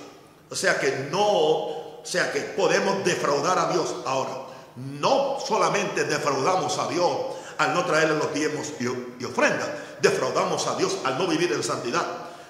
O 0.51 0.55
sea 0.55 0.79
que 0.79 1.09
no, 1.11 1.27
o 1.27 2.03
sea 2.05 2.33
que 2.33 2.41
podemos 2.41 3.05
defraudar 3.05 3.59
a 3.59 3.73
Dios 3.73 3.97
ahora. 4.07 4.47
No 4.77 5.39
solamente 5.45 6.05
defraudamos 6.05 6.79
a 6.79 6.87
Dios 6.87 7.11
al 7.59 7.75
no 7.75 7.85
traerle 7.85 8.19
los 8.19 8.33
diezmos 8.33 8.69
y, 8.79 9.25
ofrendas, 9.25 9.69
defraudamos 10.01 10.65
a 10.69 10.77
Dios 10.77 10.99
al 11.05 11.19
no 11.19 11.27
vivir 11.27 11.53
en 11.53 11.65
santidad. 11.65 12.07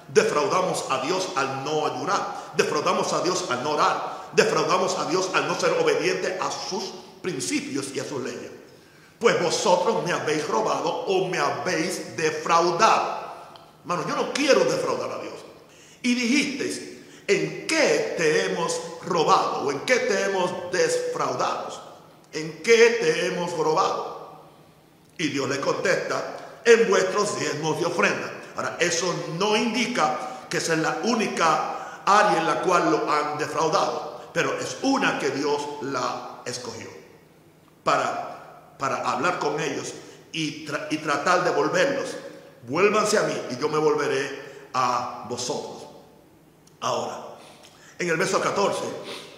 Defraudamos 0.07 0.85
a 0.91 1.01
Dios 1.01 1.29
al 1.35 1.63
no 1.63 1.87
ayunar. 1.87 2.51
Defraudamos 2.55 3.11
a 3.13 3.21
Dios 3.21 3.45
al 3.49 3.63
no 3.63 3.71
orar. 3.71 4.18
Defraudamos 4.33 4.97
a 4.97 5.05
Dios 5.05 5.29
al 5.33 5.47
no 5.47 5.59
ser 5.59 5.71
obediente 5.73 6.37
a 6.39 6.51
sus 6.51 6.93
principios 7.21 7.87
y 7.93 7.99
a 7.99 8.05
sus 8.05 8.23
leyes 8.23 8.59
pues 9.19 9.41
vosotros 9.41 10.03
me 10.05 10.13
habéis 10.13 10.47
robado 10.47 10.89
o 10.89 11.27
me 11.27 11.37
habéis 11.37 12.15
defraudado. 12.15 13.19
Hermano, 13.81 14.07
yo 14.07 14.15
no 14.15 14.33
quiero 14.33 14.63
defraudar 14.63 15.11
a 15.11 15.21
Dios. 15.21 15.33
Y 16.01 16.15
dijisteis, 16.15 16.81
¿en 17.27 17.67
qué 17.67 18.15
te 18.17 18.45
hemos 18.45 18.79
robado 19.05 19.65
o 19.65 19.71
en 19.71 19.81
qué 19.81 19.97
te 19.97 20.23
hemos 20.23 20.71
defraudado? 20.71 21.67
¿En 22.31 22.63
qué 22.63 22.97
te 23.01 23.27
hemos 23.27 23.51
robado? 23.57 24.39
Y 25.17 25.27
Dios 25.27 25.49
le 25.49 25.59
contesta, 25.59 26.61
en 26.63 26.89
vuestros 26.89 27.37
diezmos 27.39 27.79
de 27.79 27.87
ofrenda. 27.87 28.31
Ahora, 28.55 28.77
eso 28.79 29.13
no 29.37 29.57
indica 29.57 30.45
que 30.49 30.57
esa 30.57 30.73
es 30.73 30.79
la 30.79 30.99
única 31.03 32.01
área 32.05 32.39
en 32.39 32.47
la 32.47 32.61
cual 32.61 32.89
lo 32.89 33.11
han 33.11 33.37
defraudado, 33.37 34.08
pero 34.39 34.57
es 34.57 34.77
una 34.83 35.19
que 35.19 35.31
Dios 35.31 35.61
la 35.81 36.43
escogió 36.45 36.87
para 37.83 38.29
para 38.79 39.11
hablar 39.11 39.37
con 39.37 39.59
ellos 39.59 39.93
y, 40.31 40.65
tratar 40.65 41.43
de 41.43 41.51
volverlos. 41.51 42.15
Vuélvanse 42.65 43.17
a 43.17 43.23
mí 43.23 43.33
y 43.51 43.57
yo 43.57 43.67
me 43.67 43.77
volveré 43.77 44.69
a 44.73 45.25
vosotros. 45.29 45.89
Ahora, 46.79 47.35
en 47.99 48.07
el 48.07 48.15
verso 48.15 48.39
14, 48.39 48.79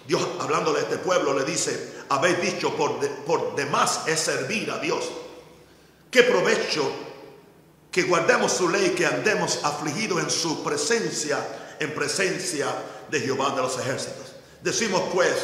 Dios 0.06 0.24
hablando 0.40 0.72
de 0.72 0.82
este 0.82 0.98
pueblo 0.98 1.36
le 1.36 1.44
dice, 1.44 2.04
habéis 2.08 2.40
dicho 2.40 2.76
por, 2.76 3.00
por 3.24 3.56
demás 3.56 4.02
es 4.06 4.20
servir 4.20 4.70
a 4.70 4.78
Dios. 4.78 5.10
¿Qué 6.10 6.22
provecho 6.22 6.88
que 7.90 8.04
guardemos 8.04 8.52
su 8.52 8.68
ley, 8.68 8.90
que 8.90 9.06
andemos 9.06 9.58
afligidos 9.64 10.22
en 10.22 10.30
su 10.30 10.62
presencia, 10.62 11.76
en 11.80 11.92
presencia 11.92 12.68
de 13.10 13.20
Jehová 13.20 13.50
de 13.56 13.62
los 13.62 13.76
ejércitos. 13.78 14.31
Decimos 14.62 15.02
pues, 15.12 15.34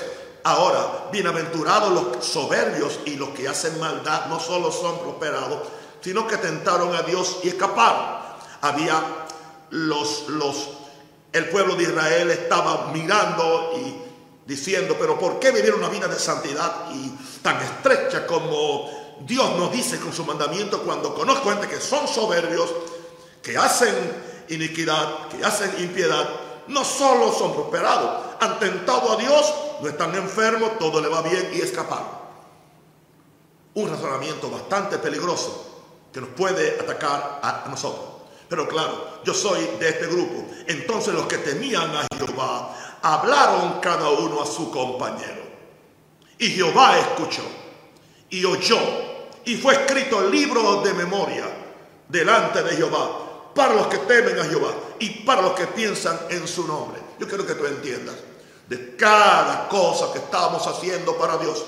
ahora, 0.44 1.08
bienaventurados 1.10 1.92
los 1.92 2.24
soberbios 2.24 3.00
y 3.04 3.16
los 3.16 3.30
que 3.30 3.48
hacen 3.48 3.78
maldad, 3.80 4.26
no 4.26 4.38
solo 4.38 4.70
son 4.70 5.00
prosperados, 5.00 5.66
sino 6.00 6.26
que 6.28 6.36
tentaron 6.36 6.94
a 6.94 7.02
Dios 7.02 7.40
y 7.42 7.48
escaparon. 7.48 8.18
Había 8.60 9.02
los, 9.70 10.28
los, 10.28 10.70
el 11.32 11.48
pueblo 11.48 11.74
de 11.74 11.82
Israel 11.84 12.30
estaba 12.30 12.92
mirando 12.92 13.72
y 13.76 14.08
diciendo, 14.46 14.96
pero 14.98 15.18
¿por 15.18 15.40
qué 15.40 15.50
vivir 15.50 15.74
una 15.74 15.88
vida 15.88 16.06
de 16.06 16.18
santidad 16.18 16.86
y 16.94 17.10
tan 17.42 17.60
estrecha 17.60 18.26
como 18.26 18.88
Dios 19.20 19.56
nos 19.58 19.72
dice 19.72 19.98
con 19.98 20.12
su 20.12 20.24
mandamiento 20.24 20.82
cuando 20.82 21.12
conozco 21.14 21.50
gente 21.50 21.68
que 21.68 21.80
son 21.80 22.06
soberbios, 22.06 22.70
que 23.42 23.58
hacen 23.58 23.94
iniquidad, 24.48 25.28
que 25.28 25.44
hacen 25.44 25.70
impiedad, 25.80 26.28
no 26.68 26.84
solo 26.84 27.32
son 27.32 27.52
prosperados, 27.52 28.27
han 28.40 28.58
tentado 28.58 29.12
a 29.12 29.16
Dios, 29.16 29.54
no 29.80 29.88
están 29.88 30.14
enfermos, 30.14 30.78
todo 30.78 31.00
le 31.00 31.08
va 31.08 31.22
bien 31.22 31.50
y 31.54 31.60
escaparon. 31.60 32.18
Un 33.74 33.90
razonamiento 33.90 34.50
bastante 34.50 34.98
peligroso 34.98 35.82
que 36.12 36.20
nos 36.20 36.30
puede 36.30 36.78
atacar 36.80 37.40
a 37.42 37.68
nosotros. 37.68 38.04
Pero 38.48 38.66
claro, 38.66 39.20
yo 39.24 39.34
soy 39.34 39.60
de 39.78 39.88
este 39.88 40.06
grupo. 40.06 40.46
Entonces 40.66 41.14
los 41.14 41.26
que 41.26 41.38
temían 41.38 41.94
a 41.94 42.06
Jehová 42.16 42.98
hablaron 43.02 43.78
cada 43.80 44.08
uno 44.08 44.42
a 44.42 44.46
su 44.46 44.70
compañero. 44.70 45.42
Y 46.38 46.50
Jehová 46.50 46.98
escuchó 46.98 47.42
y 48.30 48.44
oyó. 48.44 48.78
Y 49.44 49.56
fue 49.56 49.74
escrito 49.74 50.20
el 50.20 50.30
libro 50.30 50.82
de 50.82 50.94
memoria 50.94 51.44
delante 52.08 52.62
de 52.62 52.76
Jehová 52.76 53.52
para 53.54 53.74
los 53.74 53.86
que 53.88 53.98
temen 53.98 54.38
a 54.38 54.44
Jehová 54.44 54.72
y 54.98 55.10
para 55.24 55.42
los 55.42 55.52
que 55.52 55.66
piensan 55.66 56.18
en 56.30 56.46
su 56.46 56.66
nombre. 56.66 57.07
Yo 57.18 57.26
quiero 57.26 57.46
que 57.46 57.54
tú 57.54 57.66
entiendas 57.66 58.16
de 58.68 58.96
cada 58.96 59.68
cosa 59.68 60.12
que 60.12 60.18
estamos 60.18 60.66
haciendo 60.66 61.16
para 61.16 61.38
Dios. 61.38 61.64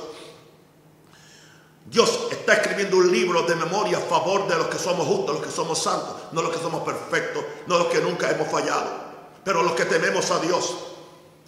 Dios 1.86 2.28
está 2.30 2.54
escribiendo 2.54 2.98
un 2.98 3.10
libro 3.10 3.42
de 3.42 3.56
memoria 3.56 3.98
a 3.98 4.02
favor 4.02 4.46
de 4.46 4.56
los 4.56 4.66
que 4.66 4.78
somos 4.78 5.06
justos, 5.06 5.36
los 5.36 5.46
que 5.46 5.50
somos 5.50 5.82
santos, 5.82 6.14
no 6.30 6.42
los 6.42 6.52
que 6.54 6.62
somos 6.62 6.82
perfectos, 6.84 7.42
no 7.66 7.78
los 7.78 7.86
que 7.88 8.00
nunca 8.00 8.30
hemos 8.30 8.48
fallado, 8.48 8.90
pero 9.42 9.62
los 9.62 9.72
que 9.72 9.86
tememos 9.86 10.30
a 10.30 10.38
Dios 10.38 10.76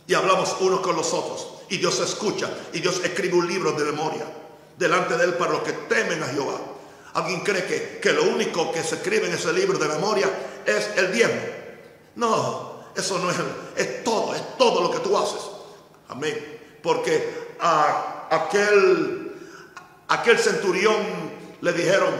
y 0.06 0.14
hablamos 0.14 0.56
unos 0.60 0.80
con 0.80 0.96
los 0.96 1.12
otros. 1.12 1.48
Y 1.68 1.76
Dios 1.76 2.00
escucha 2.00 2.50
y 2.72 2.80
Dios 2.80 3.00
escribe 3.04 3.34
un 3.34 3.46
libro 3.46 3.72
de 3.72 3.84
memoria 3.84 4.26
delante 4.76 5.16
de 5.16 5.24
Él 5.24 5.34
para 5.34 5.52
los 5.52 5.62
que 5.62 5.72
temen 5.72 6.22
a 6.22 6.26
Jehová. 6.26 6.58
¿Alguien 7.14 7.40
cree 7.40 7.64
que, 7.66 7.98
que 8.00 8.12
lo 8.12 8.24
único 8.24 8.72
que 8.72 8.82
se 8.82 8.96
escribe 8.96 9.26
en 9.26 9.34
ese 9.34 9.52
libro 9.52 9.78
de 9.78 9.86
memoria 9.86 10.28
es 10.64 10.90
el 10.96 11.12
diezmo? 11.12 11.42
No, 12.16 12.71
eso 12.94 13.18
no 13.18 13.30
es, 13.30 13.36
es 13.76 14.04
todo, 14.04 14.34
es 14.34 14.56
todo 14.58 14.82
lo 14.82 14.90
que 14.90 14.98
tú 14.98 15.16
haces. 15.16 15.40
Amén. 16.08 16.78
Porque 16.82 17.56
a 17.60 18.28
aquel, 18.30 19.32
aquel 20.08 20.38
centurión 20.38 20.96
le 21.60 21.72
dijeron, 21.72 22.10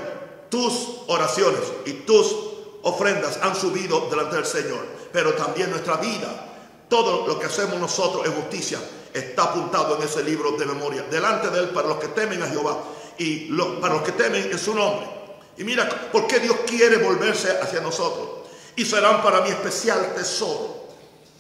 tus 0.49 1.01
oraciones 1.09 1.61
y 1.87 1.93
tus 1.93 2.37
ofrendas 2.83 3.39
han 3.43 3.57
subido 3.57 4.09
delante 4.11 4.37
del 4.37 4.47
Señor, 4.47 4.87
pero 5.13 5.35
también 5.35 5.71
nuestra 5.71 5.97
vida 5.97 6.49
todo 6.93 7.27
lo 7.27 7.39
que 7.39 7.47
hacemos 7.47 7.81
nosotros 7.81 8.27
en 8.27 8.33
justicia 8.33 8.79
está 9.15 9.45
apuntado 9.45 9.97
en 9.97 10.03
ese 10.03 10.23
libro 10.23 10.53
de 10.53 10.67
memoria, 10.67 11.03
delante 11.11 11.49
de 11.49 11.61
él 11.61 11.69
para 11.71 11.89
los 11.89 11.97
que 11.97 12.09
temen 12.09 12.43
a 12.43 12.47
Jehová 12.47 12.85
y 13.17 13.51
para 13.81 13.95
los 13.95 14.03
que 14.03 14.13
temen 14.13 14.51
en 14.53 14.59
su 14.59 14.75
nombre. 14.75 15.07
Y 15.57 15.65
mira 15.65 15.89
por 16.13 16.27
qué 16.27 16.39
Dios 16.39 16.55
quiere 16.67 16.99
volverse 16.99 17.51
hacia 17.63 17.81
nosotros. 17.81 18.42
Y 18.77 18.85
serán 18.85 19.23
para 19.23 19.41
mí 19.43 19.51
especial 19.51 20.15
tesoro. 20.15 20.89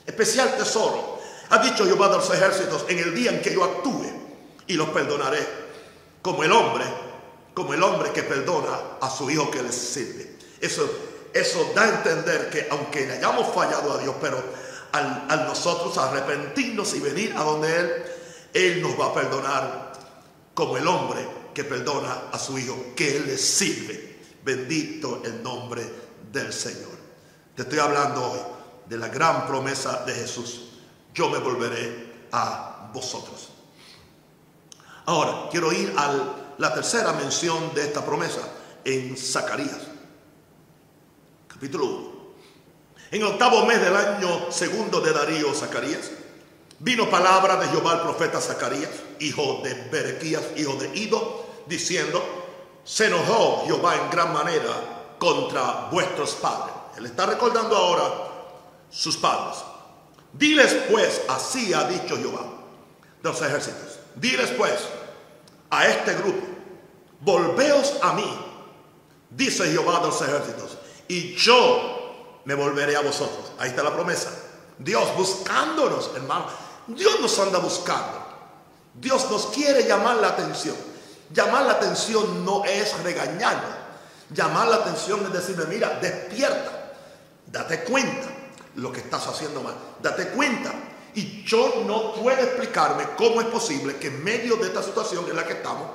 Especial 0.06 0.56
tesoro. 0.56 1.18
Ha 1.50 1.58
dicho 1.58 1.84
Jehová 1.84 2.08
de 2.08 2.16
los 2.16 2.30
ejércitos 2.30 2.84
en 2.88 2.98
el 2.98 3.14
día 3.14 3.30
en 3.30 3.42
que 3.42 3.52
yo 3.52 3.64
actúe 3.64 4.06
y 4.66 4.74
los 4.74 4.88
perdonaré. 4.90 5.46
Como 6.20 6.44
el 6.44 6.52
hombre, 6.52 6.84
como 7.54 7.74
el 7.74 7.82
hombre 7.82 8.12
que 8.12 8.22
perdona 8.22 8.78
a 9.00 9.10
su 9.10 9.30
hijo 9.30 9.50
que 9.50 9.62
le 9.62 9.72
sirve. 9.72 10.36
Eso, 10.60 10.88
eso 11.32 11.72
da 11.74 11.82
a 11.82 11.88
entender 11.88 12.48
que 12.50 12.68
aunque 12.70 13.10
hayamos 13.10 13.52
fallado 13.54 13.92
a 13.92 13.98
Dios, 13.98 14.14
pero 14.20 14.42
al, 14.92 15.46
nosotros 15.46 15.96
arrepentirnos 15.98 16.94
y 16.94 17.00
venir 17.00 17.34
a 17.36 17.42
donde 17.42 17.76
Él, 17.76 17.92
Él 18.52 18.82
nos 18.82 18.98
va 18.98 19.06
a 19.06 19.14
perdonar 19.14 19.92
como 20.54 20.76
el 20.76 20.86
hombre 20.86 21.26
que 21.54 21.64
perdona 21.64 22.24
a 22.30 22.38
su 22.38 22.58
hijo, 22.58 22.76
que 22.94 23.20
le 23.20 23.36
sirve. 23.38 24.12
Bendito 24.44 25.22
el 25.24 25.42
nombre 25.42 25.82
del 26.32 26.52
Señor. 26.52 26.91
Te 27.54 27.62
estoy 27.62 27.80
hablando 27.80 28.32
hoy 28.32 28.38
de 28.88 28.96
la 28.96 29.08
gran 29.08 29.46
promesa 29.46 30.04
de 30.06 30.14
Jesús. 30.14 30.70
Yo 31.12 31.28
me 31.28 31.38
volveré 31.38 32.26
a 32.32 32.88
vosotros. 32.94 33.50
Ahora, 35.04 35.48
quiero 35.50 35.70
ir 35.70 35.92
a 35.96 36.14
la 36.56 36.72
tercera 36.72 37.12
mención 37.12 37.74
de 37.74 37.82
esta 37.82 38.04
promesa 38.04 38.40
en 38.84 39.16
Zacarías, 39.18 39.80
capítulo 41.46 41.84
1. 41.84 42.12
En 43.10 43.20
el 43.20 43.26
octavo 43.26 43.66
mes 43.66 43.80
del 43.82 43.96
año 43.96 44.50
segundo 44.50 45.00
de 45.02 45.12
Darío, 45.12 45.52
Zacarías, 45.52 46.10
vino 46.78 47.10
palabra 47.10 47.56
de 47.56 47.68
Jehová 47.68 47.92
al 47.92 48.02
profeta 48.02 48.40
Zacarías, 48.40 48.90
hijo 49.20 49.60
de 49.62 49.74
Berequías, 49.90 50.42
hijo 50.56 50.74
de 50.76 50.96
Ido, 50.96 51.46
diciendo, 51.66 52.22
se 52.82 53.08
enojó 53.08 53.64
Jehová 53.66 53.96
en 53.96 54.10
gran 54.10 54.32
manera 54.32 55.16
contra 55.18 55.88
vuestros 55.90 56.32
padres. 56.36 56.81
Él 56.96 57.06
está 57.06 57.26
recordando 57.26 57.76
ahora 57.76 58.12
sus 58.90 59.16
padres. 59.16 59.58
Diles 60.32 60.74
pues, 60.90 61.22
así 61.28 61.72
ha 61.74 61.84
dicho 61.84 62.16
Jehová 62.16 62.44
de 63.22 63.28
los 63.28 63.40
ejércitos. 63.42 63.98
Diles 64.14 64.50
pues 64.50 64.80
a 65.70 65.86
este 65.86 66.14
grupo, 66.14 66.46
volveos 67.20 67.94
a 68.02 68.12
mí, 68.12 68.38
dice 69.30 69.70
Jehová 69.70 70.00
de 70.00 70.06
los 70.06 70.20
ejércitos, 70.22 70.78
y 71.08 71.34
yo 71.34 72.40
me 72.44 72.54
volveré 72.54 72.96
a 72.96 73.00
vosotros. 73.00 73.52
Ahí 73.58 73.70
está 73.70 73.82
la 73.82 73.92
promesa. 73.92 74.30
Dios 74.78 75.16
buscándonos, 75.16 76.10
hermano. 76.14 76.46
Dios 76.88 77.20
nos 77.20 77.38
anda 77.38 77.58
buscando. 77.58 78.22
Dios 78.94 79.30
nos 79.30 79.46
quiere 79.46 79.84
llamar 79.84 80.16
la 80.16 80.28
atención. 80.28 80.76
Llamar 81.32 81.64
la 81.64 81.72
atención 81.72 82.44
no 82.44 82.64
es 82.64 82.98
regañarnos. 83.02 83.70
Llamar 84.30 84.68
la 84.68 84.76
atención 84.76 85.24
es 85.26 85.32
decirme, 85.32 85.64
mira, 85.66 85.98
despierta. 86.00 86.81
Date 87.52 87.84
cuenta 87.84 88.28
lo 88.76 88.90
que 88.90 89.00
estás 89.00 89.26
haciendo 89.26 89.60
mal. 89.60 89.74
Date 90.02 90.28
cuenta. 90.28 90.72
Y 91.14 91.44
yo 91.44 91.84
no 91.86 92.14
puedo 92.14 92.40
explicarme 92.40 93.04
cómo 93.16 93.42
es 93.42 93.46
posible 93.48 93.96
que 93.96 94.06
en 94.06 94.24
medio 94.24 94.56
de 94.56 94.68
esta 94.68 94.82
situación 94.82 95.26
en 95.28 95.36
la 95.36 95.46
que 95.46 95.52
estamos, 95.52 95.88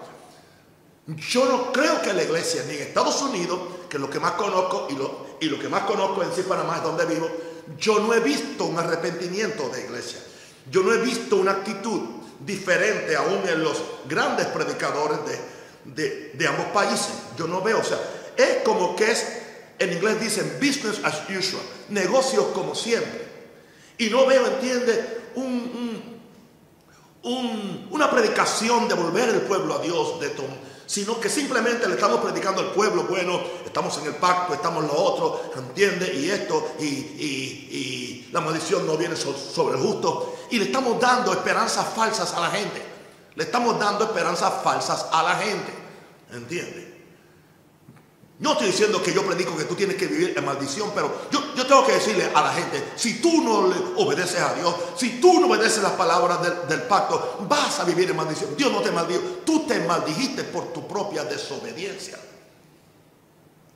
yo 1.07 1.45
no 1.45 1.71
creo 1.71 2.01
que 2.01 2.13
la 2.13 2.21
iglesia, 2.21 2.63
ni 2.67 2.75
en 2.75 2.83
Estados 2.83 3.21
Unidos, 3.23 3.59
que 3.89 3.97
es 3.97 4.01
lo 4.01 4.09
que 4.09 4.19
más 4.19 4.33
conozco 4.33 4.87
y 4.91 4.93
lo, 4.93 5.25
y 5.39 5.45
lo 5.45 5.57
que 5.57 5.69
más 5.69 5.83
conozco 5.83 6.21
en 6.21 6.31
sí 6.31 6.43
Panamá 6.43 6.77
es 6.77 6.83
donde 6.83 7.05
vivo, 7.05 7.27
yo 7.79 7.99
no 7.99 8.13
he 8.13 8.19
visto 8.19 8.65
un 8.65 8.77
arrepentimiento 8.77 9.69
de 9.69 9.85
iglesia. 9.85 10.19
Yo 10.69 10.83
no 10.83 10.93
he 10.93 10.97
visto 10.97 11.37
una 11.37 11.51
actitud 11.51 12.01
diferente 12.45 13.15
aún 13.15 13.41
en 13.47 13.63
los 13.63 13.81
grandes 14.07 14.47
predicadores 14.47 15.19
de, 15.85 16.31
de, 16.33 16.47
ambos 16.47 16.67
países. 16.67 17.13
Yo 17.37 17.47
no 17.47 17.61
veo, 17.61 17.79
o 17.79 17.83
sea, 17.83 17.99
es 18.35 18.63
como 18.63 18.95
que 18.95 19.11
es, 19.11 19.25
en 19.79 19.93
inglés 19.93 20.19
dicen 20.19 20.57
business 20.59 20.99
as 21.03 21.21
usual, 21.29 21.61
negocios 21.89 22.47
como 22.53 22.75
siempre. 22.75 23.27
Y 23.97 24.09
no 24.09 24.25
veo, 24.25 24.45
entiende, 24.47 25.31
un, 25.35 26.17
una 27.91 28.09
predicación 28.09 28.87
de 28.87 28.95
volver 28.95 29.29
el 29.29 29.41
pueblo 29.41 29.75
a 29.75 29.81
Dios, 29.81 30.19
de, 30.19 30.31
sino 30.85 31.19
que 31.19 31.29
simplemente 31.29 31.87
le 31.87 31.95
estamos 31.95 32.21
predicando 32.21 32.61
al 32.61 32.71
pueblo, 32.71 33.03
bueno, 33.03 33.41
estamos 33.65 33.97
en 33.97 34.05
el 34.05 34.15
pacto, 34.15 34.53
estamos 34.53 34.85
lo 34.85 34.93
otro, 34.93 35.51
¿entiende? 35.57 36.13
Y 36.15 36.29
esto, 36.29 36.75
y, 36.79 38.27
la 38.31 38.41
maldición 38.41 38.85
no 38.85 38.97
viene 38.97 39.15
sobre 39.15 39.77
el 39.77 39.83
justo. 39.83 40.35
Y 40.51 40.59
le 40.59 40.65
estamos 40.65 40.99
dando 40.99 41.31
esperanzas 41.31 41.87
falsas 41.95 42.33
a 42.33 42.41
la 42.41 42.49
gente. 42.49 42.83
Le 43.35 43.43
estamos 43.43 43.79
dando 43.79 44.05
esperanzas 44.05 44.53
falsas 44.63 45.07
a 45.11 45.23
la 45.23 45.35
gente, 45.35 45.71
¿entiende? 46.31 46.96
No 48.39 48.51
estoy 48.51 48.67
diciendo 48.67 49.01
que 49.01 49.11
yo 49.11 49.25
predico 49.25 49.57
que 49.57 49.63
tú 49.63 49.73
tienes 49.73 49.95
que 49.95 50.05
vivir 50.05 50.37
en 50.37 50.45
maldición, 50.45 50.91
pero 50.93 51.11
yo, 51.31 51.41
tengo 51.65 51.85
que 51.87 51.93
decirle 51.93 52.29
a 52.35 52.41
la 52.41 52.53
gente, 52.53 52.91
si 52.95 53.19
tú 53.19 53.41
no 53.41 53.67
le 53.67 53.75
obedeces 53.97 54.39
a 54.39 54.53
Dios, 54.53 54.75
si 54.95 55.19
tú 55.19 55.39
no 55.39 55.47
obedeces 55.47 55.81
las 55.81 55.93
palabras 55.93 56.67
del, 56.69 56.83
pacto, 56.83 57.39
vas 57.49 57.79
a 57.79 57.83
vivir 57.83 58.11
en 58.11 58.15
maldición. 58.15 58.55
Dios 58.55 58.71
no 58.71 58.81
te 58.81 58.91
maldijo, 58.91 59.21
tú 59.43 59.65
te 59.65 59.79
maldijiste 59.79 60.43
por 60.43 60.71
tu 60.71 60.87
propia 60.87 61.23
desobediencia. 61.23 62.19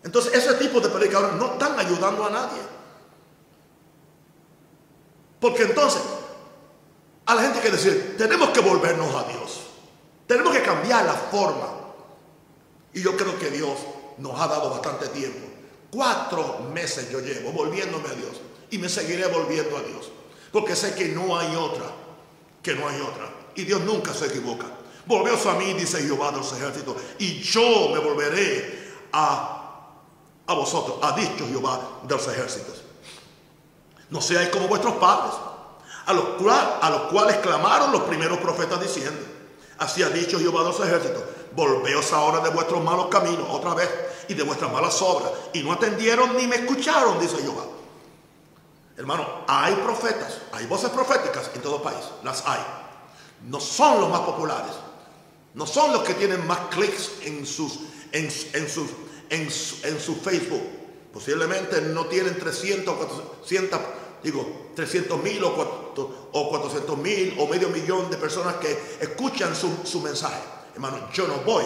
Entonces 0.04 0.34
ese 0.34 0.54
tipo 0.54 0.80
de 0.80 0.90
predicadores 0.90 1.36
no 1.38 1.54
están 1.54 1.80
ayudando 1.80 2.26
a 2.26 2.30
nadie. 2.30 2.62
Porque 5.40 5.64
entonces 5.64 6.04
a 7.26 7.34
la 7.34 7.42
gente 7.42 7.58
hay 7.58 7.64
que 7.66 7.72
decir, 7.72 8.16
tenemos 8.16 8.50
que 8.50 8.60
volvernos 8.60 9.14
a 9.16 9.24
Dios. 9.24 9.62
Tenemos 10.28 10.54
que 10.54 10.62
cambiar 10.62 11.04
la 11.06 11.14
forma. 11.14 11.68
Y 12.94 13.02
yo 13.02 13.18
creo 13.18 13.38
que 13.40 13.50
Dios 13.50 13.78
nos 14.18 14.40
ha 14.40 14.48
dado 14.48 14.70
bastante 14.70 15.08
tiempo 15.10 15.52
Cuatro 15.92 16.60
meses 16.74 17.12
yo 17.12 17.20
llevo 17.20 17.52
volviéndome 17.52 18.08
a 18.08 18.14
Dios 18.14 18.40
y 18.70 18.78
me 18.78 18.88
seguiré 18.88 19.28
volviendo 19.28 19.78
a 19.78 19.82
Dios. 19.82 20.10
Porque 20.52 20.76
sé 20.76 20.96
que 20.96 21.10
no 21.10 21.38
hay 21.38 21.54
otra, 21.56 21.86
que 22.64 22.74
no 22.74 22.88
hay 22.88 23.02
otra. 23.02 23.30
Y 23.56 23.64
Dios 23.64 23.82
nunca 23.82 24.14
se 24.14 24.28
equivoca. 24.28 24.68
Volveos 25.06 25.46
a 25.48 25.56
mí, 25.56 25.74
dice 25.74 26.02
Jehová 26.02 26.32
de 26.32 26.38
los 26.38 26.54
ejércitos, 26.54 26.96
y 27.20 27.42
yo 27.42 27.90
me 27.92 28.00
volveré 28.00 28.94
a, 29.12 29.90
a 30.48 30.54
vosotros, 30.54 31.00
ha 31.02 31.12
dicho 31.14 31.46
Jehová 31.48 32.00
de 32.04 32.16
los 32.16 32.28
ejércitos. 32.28 32.84
No 34.10 34.22
seáis 34.22 34.50
como 34.50 34.68
vuestros 34.68 34.96
padres, 34.96 35.34
a 36.06 36.14
los, 36.14 36.26
a 36.48 36.90
los 36.90 37.02
cuales 37.12 37.38
clamaron 37.38 37.92
los 37.92 38.02
primeros 38.04 38.38
profetas 38.38 38.80
diciendo, 38.80 39.20
así 39.80 40.04
ha 40.04 40.10
dicho 40.10 40.40
Jehová 40.40 40.62
de 40.62 40.70
los 40.70 40.80
ejércitos, 40.80 41.24
volveos 41.56 42.12
ahora 42.14 42.40
de 42.40 42.50
vuestros 42.50 42.84
malos 42.84 43.08
caminos 43.08 43.48
otra 43.50 43.74
vez 43.74 43.90
y 44.28 44.34
de 44.34 44.44
vuestras 44.44 44.72
malas 44.72 45.02
obras. 45.02 45.32
Y 45.54 45.64
no 45.64 45.74
atendieron 45.74 46.36
ni 46.38 46.48
me 46.48 46.56
escucharon, 46.58 47.20
dice 47.20 47.38
Jehová. 47.38 47.66
Hermano, 48.98 49.28
hay 49.48 49.74
profetas, 49.76 50.42
hay 50.52 50.66
voces 50.68 50.90
proféticas 50.90 51.50
en 51.56 51.62
todo 51.62 51.82
país, 51.82 52.04
las 52.24 52.46
hay. 52.46 52.62
No 53.48 53.60
son 53.60 54.02
los 54.02 54.10
más 54.10 54.22
populares, 54.22 54.74
no 55.54 55.66
son 55.66 55.92
los 55.92 56.04
que 56.04 56.14
tienen 56.14 56.46
más 56.46 56.60
clics 56.70 57.12
en 57.24 57.46
sus, 57.46 57.80
en, 58.12 58.30
sus, 58.30 58.90
en, 59.30 59.50
su, 60.00 60.16
Facebook. 60.18 60.62
Posiblemente 61.12 61.82
no 61.82 62.06
tienen 62.06 62.38
300, 62.38 62.96
400, 62.96 63.80
digo, 64.24 64.72
300 64.76 65.24
mil 65.24 65.44
o 65.44 66.50
400 66.50 66.98
mil 67.00 67.36
o 67.40 67.48
medio 67.48 67.70
millón 67.70 68.10
de 68.12 68.18
personas 68.18 68.56
que 68.58 68.98
escuchan 69.00 69.56
su, 69.56 69.70
su 69.84 70.00
mensaje. 70.02 70.61
Hermano, 70.74 71.10
yo 71.12 71.28
no 71.28 71.36
voy 71.38 71.64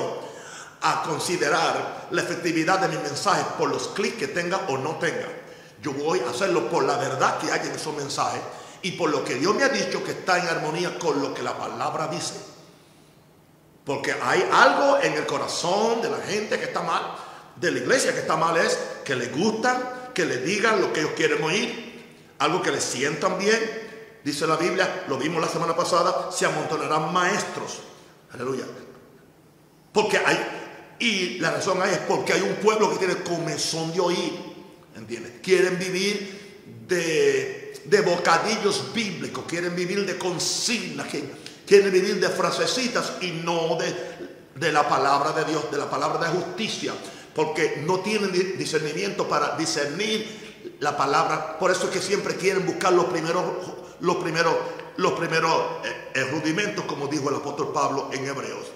a 0.82 1.04
considerar 1.04 2.08
la 2.12 2.22
efectividad 2.22 2.80
de 2.80 2.90
mi 2.90 2.98
mensaje 2.98 3.44
por 3.58 3.70
los 3.70 3.90
clics 3.90 4.18
que 4.18 4.28
tenga 4.28 4.58
o 4.68 4.78
no 4.78 4.96
tenga. 4.98 5.28
Yo 5.82 5.94
voy 5.94 6.20
a 6.20 6.30
hacerlo 6.30 6.70
por 6.70 6.84
la 6.84 6.98
verdad 6.98 7.38
que 7.40 7.52
hay 7.52 7.68
en 7.68 7.76
esos 7.76 7.96
mensajes 7.96 8.42
y 8.82 8.92
por 8.92 9.10
lo 9.10 9.24
que 9.24 9.36
Dios 9.36 9.56
me 9.56 9.64
ha 9.64 9.70
dicho 9.70 10.04
que 10.04 10.12
está 10.12 10.38
en 10.40 10.48
armonía 10.48 10.98
con 11.00 11.22
lo 11.22 11.34
que 11.34 11.44
la 11.44 11.58
palabra 11.58 12.08
dice. 12.08 12.36
Porque 13.84 14.14
hay 14.14 14.48
algo 14.52 15.00
en 15.00 15.14
el 15.14 15.26
corazón 15.26 16.02
de 16.02 16.10
la 16.10 16.18
gente 16.18 16.58
que 16.60 16.66
está 16.66 16.82
mal, 16.82 17.16
de 17.56 17.72
la 17.72 17.80
iglesia 17.80 18.14
que 18.14 18.20
está 18.20 18.36
mal 18.36 18.58
es 18.58 18.78
que 19.04 19.16
le 19.16 19.28
gustan, 19.28 20.12
que 20.14 20.26
le 20.26 20.38
digan 20.38 20.82
lo 20.82 20.92
que 20.92 21.02
ellos 21.02 21.14
quieren 21.16 21.44
oír, 21.44 22.34
algo 22.40 22.62
que 22.62 22.72
le 22.72 22.82
sientan 22.82 23.38
bien. 23.38 24.20
Dice 24.24 24.48
la 24.48 24.56
Biblia, 24.56 25.06
lo 25.08 25.18
vimos 25.18 25.42
la 25.42 25.48
semana 25.48 25.76
pasada, 25.76 26.32
se 26.32 26.46
amontonarán 26.46 27.14
maestros. 27.14 27.80
Aleluya. 28.34 28.66
Porque 29.96 30.18
hay, 30.18 30.38
y 31.00 31.40
la 31.40 31.52
razón 31.52 31.82
es 31.84 32.00
porque 32.00 32.34
hay 32.34 32.42
un 32.42 32.56
pueblo 32.56 32.92
que 32.92 32.98
tiene 32.98 33.24
comezón 33.24 33.94
de 33.94 34.02
oír. 34.02 34.34
¿Entiendes? 34.94 35.32
Quieren 35.42 35.80
vivir 35.80 36.84
de, 36.86 38.02
bocadillos 38.02 38.94
bíblicos, 38.94 39.46
quieren 39.48 39.74
vivir 39.74 40.06
de 40.06 40.18
consignas, 40.18 41.08
quieren 41.66 41.92
vivir 41.94 42.20
de 42.20 42.28
frasecitas 42.28 43.14
y 43.22 43.32
no 43.32 43.78
de, 43.78 43.96
de 44.56 44.72
la 44.74 44.88
palabra 44.90 45.32
de 45.32 45.46
Dios, 45.46 45.72
de 45.72 45.78
la 45.78 45.90
palabra 45.90 46.28
de 46.30 46.40
justicia, 46.40 46.94
porque 47.34 47.82
no 47.86 48.02
tienen 48.02 48.34
discernimiento 48.58 49.30
para 49.30 49.56
discernir 49.56 50.76
la 50.82 50.98
palabra. 50.98 51.58
Por 51.58 51.72
eso 51.72 51.86
es 51.86 51.92
que 51.92 52.02
siempre 52.02 52.36
quieren 52.36 52.66
buscar 52.66 52.92
los 52.92 53.06
primeros, 53.06 53.46
los 54.02 54.18
primeros, 54.18 54.56
los 54.98 55.14
primeros 55.14 55.54
eh, 56.14 56.26
rudimentos, 56.26 56.84
como 56.84 57.08
dijo 57.08 57.30
el 57.30 57.36
apóstol 57.36 57.72
Pablo 57.72 58.10
en 58.12 58.26
Hebreos. 58.28 58.68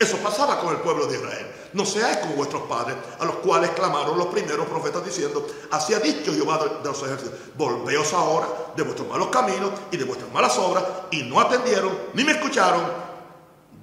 Eso 0.00 0.16
pasaba 0.16 0.58
con 0.58 0.70
el 0.70 0.80
pueblo 0.80 1.06
de 1.06 1.18
Israel. 1.18 1.46
No 1.74 1.84
seáis 1.84 2.16
como 2.16 2.32
vuestros 2.32 2.62
padres, 2.62 2.96
a 3.18 3.24
los 3.26 3.34
cuales 3.36 3.68
clamaron 3.72 4.16
los 4.16 4.28
primeros 4.28 4.66
profetas 4.66 5.04
diciendo, 5.04 5.46
así 5.70 5.92
ha 5.92 5.98
dicho 5.98 6.32
Jehová 6.32 6.56
de, 6.56 6.88
los 6.88 7.02
ejércitos, 7.02 7.38
volveos 7.54 8.10
ahora 8.14 8.48
de 8.74 8.82
vuestros 8.82 9.06
malos 9.06 9.28
caminos 9.28 9.72
y 9.90 9.98
de 9.98 10.04
vuestras 10.04 10.32
malas 10.32 10.56
obras, 10.56 10.82
y 11.10 11.24
no 11.24 11.38
atendieron 11.38 11.92
ni 12.14 12.24
me 12.24 12.32
escucharon, 12.32 12.80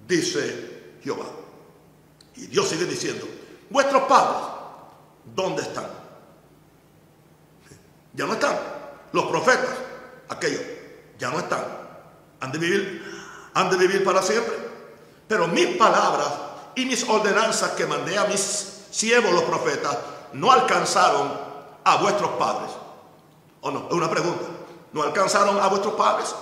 dice 0.08 0.96
Jehová. 1.04 1.26
Y 2.36 2.48
Dios 2.48 2.68
sigue 2.68 2.86
diciendo, 2.86 3.28
vuestros 3.70 4.02
padres, 4.04 4.42
¿dónde 5.36 5.62
están? 5.62 5.86
Ya 8.14 8.26
no 8.26 8.34
están. 8.34 8.58
Los 9.12 9.26
profetas, 9.28 9.70
aquellos, 10.30 10.62
ya 11.20 11.30
no 11.30 11.38
están. 11.38 11.64
Han 12.40 12.52
de 12.52 12.58
vivir, 12.58 13.04
han 13.54 13.70
de 13.70 13.78
vivir 13.78 14.04
para 14.04 14.24
siempre. 14.24 14.67
Pero 15.28 15.48
mis 15.48 15.78
palabras 15.78 16.28
y 16.76 16.86
mis 16.86 17.08
ordenanzas 17.08 17.72
que 17.72 17.86
mandé 17.86 18.18
a 18.18 18.26
mis 18.26 18.86
siervos 18.92 19.34
los 19.34 19.44
profetas 19.44 19.98
no 20.34 20.52
alcanzaron 20.52 21.32
a 21.84 21.98
vuestros 21.98 22.32
padres. 22.32 22.72
¿O 23.62 23.72
no? 23.72 23.88
Es 23.88 23.94
una 23.94 24.10
pregunta. 24.10 24.46
¿No 24.94 25.04
alcanzaron 25.04 25.60
a 25.60 25.68
vuestros 25.68 25.96
padres? 25.96 26.34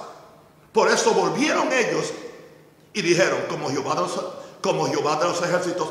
Por 0.71 0.89
eso 0.89 1.13
volvieron 1.13 1.71
ellos 1.71 2.11
y 2.93 3.01
dijeron, 3.01 3.39
como 3.47 3.69
Jehová 3.69 3.95
de 5.15 5.25
los, 5.25 5.41
ejércitos 5.41 5.89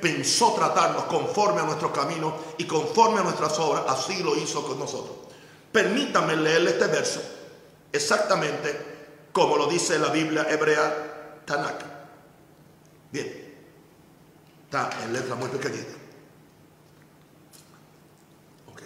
pensó 0.00 0.52
tratarnos 0.52 1.04
conforme 1.04 1.60
a 1.60 1.64
nuestro 1.64 1.92
camino 1.92 2.34
y 2.56 2.64
conforme 2.64 3.20
a 3.20 3.24
nuestras 3.24 3.58
obras, 3.58 3.84
así 3.88 4.22
lo 4.22 4.36
hizo 4.36 4.66
con 4.66 4.78
nosotros. 4.78 5.16
Permítanme 5.72 6.36
leerle 6.36 6.70
este 6.70 6.86
verso 6.86 7.20
exactamente 7.92 9.30
como 9.32 9.56
lo 9.56 9.66
dice 9.66 9.98
la 9.98 10.08
Biblia 10.08 10.46
hebrea 10.48 11.42
Tanakh. 11.44 11.97
Bien, 13.10 13.54
está 14.64 14.90
en 15.02 15.12
letra 15.12 15.34
muy 15.34 15.48
pequeñita. 15.48 15.92
Ok. 18.70 18.82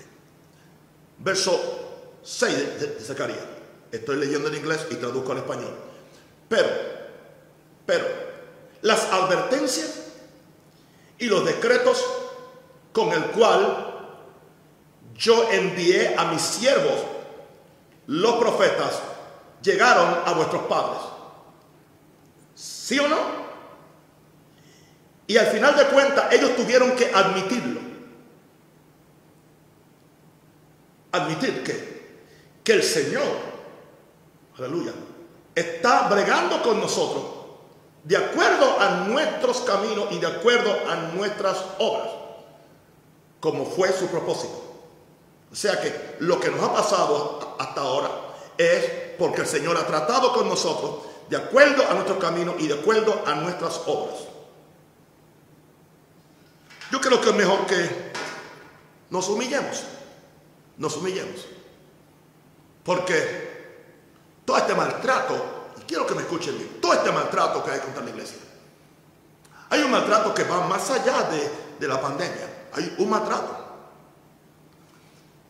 Verso 1.18 2.18
6 2.22 2.80
de, 2.80 3.00
Zacarías. 3.00 3.44
Estoy 3.90 4.16
leyendo 4.16 4.48
en 4.48 4.56
inglés 4.56 4.87
y 4.90 4.94
traduzco 4.94 5.32
al 5.32 5.38
español. 5.38 5.76
Pero, 6.48 6.68
pero, 7.85 8.06
las 8.82 9.04
advertencias 9.04 10.02
y 11.18 11.26
los 11.26 11.44
decretos 11.44 12.02
con 12.92 13.12
el 13.12 13.24
cual 13.26 13.92
yo 15.16 15.50
envié 15.50 16.14
a 16.16 16.26
mis 16.26 16.42
siervos, 16.42 17.04
los 18.06 18.35
profetas, 18.37 19.00
llegaron 19.62 20.18
a 20.24 20.32
vuestros 20.32 20.62
padres. 20.62 21.00
¿Sí 22.54 22.98
o 22.98 23.08
no? 23.08 23.41
Y 25.26 25.37
al 25.37 25.46
final 25.46 25.76
de 25.76 25.87
cuentas 25.87 26.32
ellos 26.32 26.56
tuvieron 26.56 26.92
que 26.92 27.11
admitirlo. 27.12 27.80
Admitir 31.12 31.62
que, 31.62 32.24
que 32.64 32.72
el 32.72 32.82
Señor, 32.82 33.22
aleluya, 34.58 34.92
está 35.54 36.08
bregando 36.08 36.62
con 36.62 36.80
nosotros 36.80 37.24
de 38.04 38.16
acuerdo 38.16 38.80
a 38.80 39.06
nuestros 39.06 39.61
caminos 39.61 40.06
y 40.11 40.18
de 40.18 40.26
acuerdo 40.26 40.74
a 40.88 40.96
nuestras 41.14 41.56
obras, 41.78 42.08
como 43.40 43.64
fue 43.64 43.92
su 43.92 44.08
propósito. 44.08 44.61
O 45.52 45.54
sea 45.54 45.80
que 45.80 46.16
lo 46.20 46.40
que 46.40 46.50
nos 46.50 46.62
ha 46.62 46.72
pasado 46.72 47.56
hasta 47.58 47.80
ahora 47.80 48.11
es 48.56 48.90
porque 49.18 49.42
el 49.42 49.46
Señor 49.46 49.76
ha 49.76 49.87
tratado 49.87 50.32
con 50.32 50.48
nosotros 50.48 51.02
de 51.28 51.37
acuerdo 51.37 51.85
a 51.88 51.94
nuestro 51.94 52.18
camino 52.18 52.54
y 52.58 52.66
de 52.66 52.74
acuerdo 52.74 53.22
a 53.26 53.35
nuestras 53.37 53.82
obras. 53.87 54.32
Yo 56.92 57.00
creo 57.00 57.22
que 57.22 57.31
es 57.31 57.35
mejor 57.35 57.66
que 57.66 58.12
nos 59.09 59.26
humillemos. 59.31 59.83
Nos 60.76 60.94
humillemos. 60.98 61.46
Porque 62.85 63.87
todo 64.44 64.59
este 64.59 64.74
maltrato, 64.74 65.70
y 65.81 65.85
quiero 65.85 66.07
que 66.07 66.14
me 66.14 66.20
escuchen 66.20 66.55
bien, 66.59 66.83
todo 66.83 66.92
este 66.92 67.11
maltrato 67.11 67.64
que 67.64 67.70
hay 67.70 67.81
contra 67.81 68.05
la 68.05 68.11
iglesia, 68.11 68.37
hay 69.70 69.81
un 69.81 69.90
maltrato 69.90 70.35
que 70.35 70.44
va 70.44 70.66
más 70.66 70.90
allá 70.90 71.31
de, 71.31 71.50
de 71.81 71.88
la 71.88 71.98
pandemia. 71.98 72.67
Hay 72.75 72.94
un 72.98 73.08
maltrato. 73.08 73.56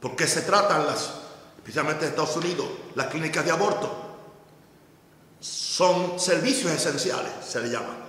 Porque 0.01 0.29
se 0.29 0.43
tratan 0.43 0.87
las, 0.87 1.11
especialmente 1.57 2.05
en 2.05 2.11
Estados 2.11 2.37
Unidos, 2.37 2.69
las 2.95 3.09
clínicas 3.09 3.45
de 3.45 3.51
aborto. 3.51 3.91
Son 5.41 6.21
servicios 6.21 6.71
esenciales, 6.71 7.33
se 7.45 7.61
le 7.61 7.69
llaman 7.69 8.02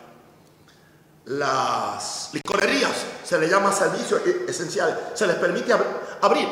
las 1.25 2.29
licorerías, 2.33 2.91
se 3.23 3.37
le 3.39 3.47
llama 3.47 3.71
servicio 3.71 4.17
e-, 4.17 4.45
esencial, 4.49 5.11
se 5.13 5.27
les 5.27 5.35
permite 5.37 5.73
abrir. 6.21 6.47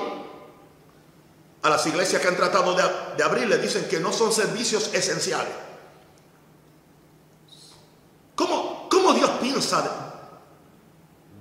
A 1.64 1.70
las 1.70 1.86
iglesias 1.86 2.22
que 2.22 2.28
han 2.28 2.36
tratado 2.36 2.76
de, 2.76 3.24
abrir 3.24 3.48
le 3.48 3.60
dicen 3.60 3.88
que 3.88 4.00
no 4.00 4.12
son 4.12 4.34
servicios 4.34 4.90
esenciales. 4.94 5.54
¿Cómo, 8.36 8.88
cómo 8.90 9.14
Dios 9.14 9.30
piensa 9.40 9.84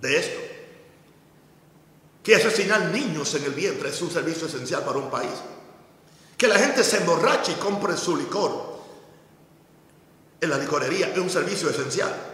de, 0.00 0.18
esto? 0.18 0.40
Que 2.22 2.36
asesinar 2.36 2.82
niños 2.86 3.34
en 3.34 3.44
el 3.44 3.52
vientre 3.52 3.88
es 3.88 4.02
un 4.02 4.10
servicio 4.10 4.46
esencial 4.46 4.84
para 4.84 4.98
un 4.98 5.08
país. 5.08 5.32
Que 6.36 6.48
la 6.48 6.58
gente 6.58 6.84
se 6.84 6.98
emborrache 6.98 7.52
y 7.52 7.54
compre 7.54 7.96
su 7.96 8.14
licor 8.14 8.70
en 10.40 10.50
la 10.50 10.58
licorería 10.58 11.08
es 11.08 11.18
un 11.18 11.30
servicio 11.30 11.68
esencial. 11.68 12.29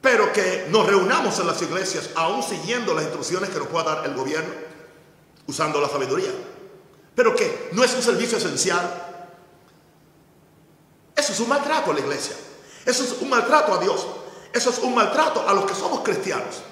Pero 0.00 0.32
que 0.32 0.66
nos 0.70 0.86
reunamos 0.86 1.38
en 1.38 1.46
las 1.46 1.60
iglesias, 1.60 2.10
aún 2.14 2.42
siguiendo 2.42 2.94
las 2.94 3.04
instrucciones 3.04 3.50
que 3.50 3.58
nos 3.58 3.68
pueda 3.68 3.94
dar 3.94 4.06
el 4.06 4.14
gobierno, 4.14 4.52
usando 5.46 5.80
la 5.80 5.88
sabiduría, 5.88 6.30
pero 7.14 7.34
que 7.34 7.70
no 7.72 7.84
es 7.84 7.92
un 7.94 8.02
servicio 8.02 8.38
esencial. 8.38 9.06
Eso 11.14 11.32
es 11.32 11.40
un 11.40 11.48
maltrato 11.48 11.90
a 11.90 11.94
la 11.94 12.00
iglesia, 12.00 12.34
eso 12.86 13.04
es 13.04 13.20
un 13.20 13.28
maltrato 13.28 13.74
a 13.74 13.78
Dios, 13.78 14.06
eso 14.54 14.70
es 14.70 14.78
un 14.78 14.94
maltrato 14.94 15.46
a 15.46 15.52
los 15.52 15.66
que 15.66 15.74
somos 15.74 16.00
cristianos. 16.00 16.62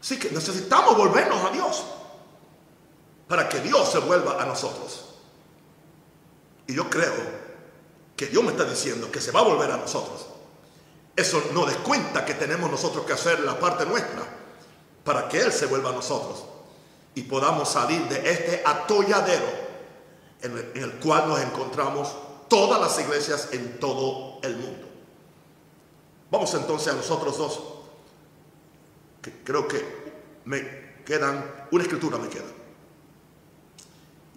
Así 0.00 0.18
que 0.18 0.30
necesitamos 0.30 0.96
volvernos 0.96 1.44
a 1.44 1.50
Dios 1.50 1.84
para 3.26 3.48
que 3.48 3.60
Dios 3.60 3.90
se 3.90 3.98
vuelva 3.98 4.40
a 4.40 4.46
nosotros. 4.46 5.08
Y 6.66 6.74
yo 6.74 6.88
creo 6.88 7.41
que 8.22 8.28
Dios 8.28 8.44
me 8.44 8.52
está 8.52 8.64
diciendo 8.64 9.10
que 9.10 9.20
se 9.20 9.32
va 9.32 9.40
a 9.40 9.42
volver 9.42 9.68
a 9.72 9.76
nosotros. 9.76 10.26
Eso 11.16 11.42
no 11.52 11.66
descuenta 11.66 12.24
que 12.24 12.34
tenemos 12.34 12.70
nosotros 12.70 13.04
que 13.04 13.14
hacer 13.14 13.40
la 13.40 13.58
parte 13.58 13.84
nuestra 13.84 14.22
para 15.02 15.28
que 15.28 15.40
Él 15.40 15.52
se 15.52 15.66
vuelva 15.66 15.90
a 15.90 15.94
nosotros 15.94 16.44
y 17.16 17.22
podamos 17.22 17.68
salir 17.68 18.00
de 18.02 18.30
este 18.30 18.62
atolladero 18.64 19.44
en 20.40 20.56
el, 20.56 20.92
cual 21.00 21.26
nos 21.26 21.40
encontramos 21.40 22.14
todas 22.48 22.80
las 22.80 22.96
iglesias 23.00 23.48
en 23.50 23.80
todo 23.80 24.38
el 24.44 24.54
mundo. 24.56 24.86
Vamos 26.30 26.54
entonces 26.54 26.92
a 26.92 26.96
los 26.96 27.10
otros 27.10 27.36
dos, 27.36 27.60
que 29.20 29.32
creo 29.42 29.66
que 29.66 29.84
me 30.44 31.02
quedan, 31.04 31.66
una 31.72 31.82
escritura 31.82 32.18
me 32.18 32.28
queda. 32.28 32.44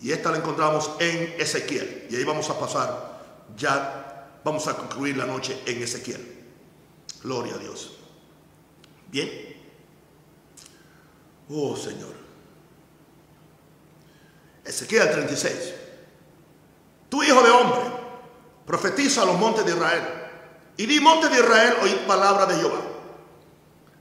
Y 0.02 0.12
esta 0.12 0.32
la 0.32 0.38
encontramos 0.38 0.90
en 0.98 1.36
Ezequiel. 1.40 2.08
Y 2.10 2.16
ahí 2.16 2.24
vamos 2.24 2.50
a 2.50 2.60
pasar, 2.60 3.15
ya 3.58 4.40
vamos 4.44 4.68
a 4.68 4.76
concluir 4.76 5.18
la 5.18 5.26
noche 5.26 5.62
en 5.66 5.82
Ezequiel. 5.82 6.44
Gloria 7.24 7.56
a 7.56 7.58
Dios. 7.58 7.92
Bien. 9.08 9.30
Oh 11.50 11.76
Señor. 11.76 12.14
Ezequiel 14.64 15.12
36. 15.12 15.74
Tu 17.10 17.24
hijo 17.24 17.42
de 17.44 17.52
hombre, 17.52 17.82
profetiza 18.66 19.22
a 19.22 19.26
los 19.26 19.38
montes 19.38 19.66
de 19.66 19.72
Israel. 19.72 20.04
Y 20.78 20.86
di 20.86 21.00
monte 21.00 21.30
de 21.30 21.40
Israel, 21.40 21.78
oíd 21.82 21.98
palabra 22.08 22.46
de 22.46 22.56
Jehová. 22.56 22.82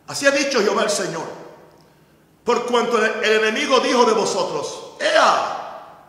Así 0.06 0.26
ha 0.26 0.30
dicho 0.30 0.60
Jehová 0.60 0.82
el 0.82 0.90
Señor. 0.90 1.24
Por 2.44 2.66
cuanto 2.66 3.02
el 3.02 3.24
enemigo 3.24 3.80
dijo 3.80 4.04
de 4.04 4.12
vosotros, 4.12 4.96
¡Ea! 5.00 5.63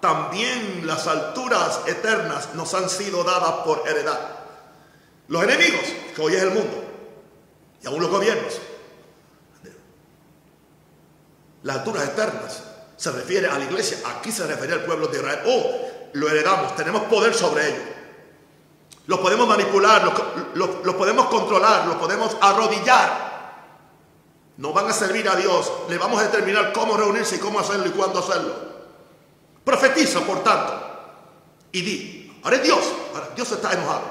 También 0.05 0.85
las 0.85 1.07
alturas 1.07 1.81
eternas 1.87 2.53
nos 2.53 2.71
han 2.75 2.87
sido 2.91 3.23
dadas 3.23 3.65
por 3.65 3.87
heredad. 3.87 4.19
Los 5.29 5.43
enemigos, 5.43 5.81
que 6.15 6.21
hoy 6.21 6.35
es 6.35 6.43
el 6.43 6.51
mundo, 6.51 6.83
y 7.81 7.87
aún 7.87 7.99
los 7.99 8.11
gobiernos. 8.11 8.61
Las 11.63 11.77
alturas 11.77 12.03
eternas 12.03 12.63
se 12.95 13.11
refiere 13.13 13.47
a 13.47 13.57
la 13.57 13.65
iglesia, 13.65 13.97
aquí 14.05 14.31
se 14.31 14.45
refiere 14.45 14.73
al 14.73 14.85
pueblo 14.85 15.07
de 15.07 15.17
Israel. 15.17 15.39
Oh, 15.47 15.71
lo 16.13 16.29
heredamos, 16.29 16.75
tenemos 16.75 17.01
poder 17.05 17.33
sobre 17.33 17.67
ellos. 17.67 17.83
Los 19.07 19.19
podemos 19.19 19.47
manipular, 19.47 20.03
los, 20.53 20.69
podemos 20.93 21.25
controlar, 21.25 21.87
los 21.87 21.95
podemos 21.95 22.37
arrodillar. 22.41 23.33
No 24.57 24.71
van 24.71 24.87
a 24.87 24.93
servir 24.93 25.27
a 25.27 25.35
Dios, 25.35 25.71
le 25.89 25.97
vamos 25.97 26.19
a 26.19 26.25
determinar 26.25 26.73
cómo 26.73 26.95
reunirse 26.95 27.37
y 27.37 27.39
cómo 27.39 27.59
hacerlo 27.59 27.87
y 27.87 27.91
cuándo 27.91 28.19
hacerlo. 28.19 28.64
Profetiza, 29.65 30.19
por 30.21 30.43
tanto, 30.43 30.79
y 31.71 31.81
di, 31.81 32.39
ahora 32.43 32.57
es 32.57 32.63
Dios, 32.63 32.85
ahora 33.13 33.29
Dios 33.35 33.51
está 33.51 33.73
enojado. 33.73 34.03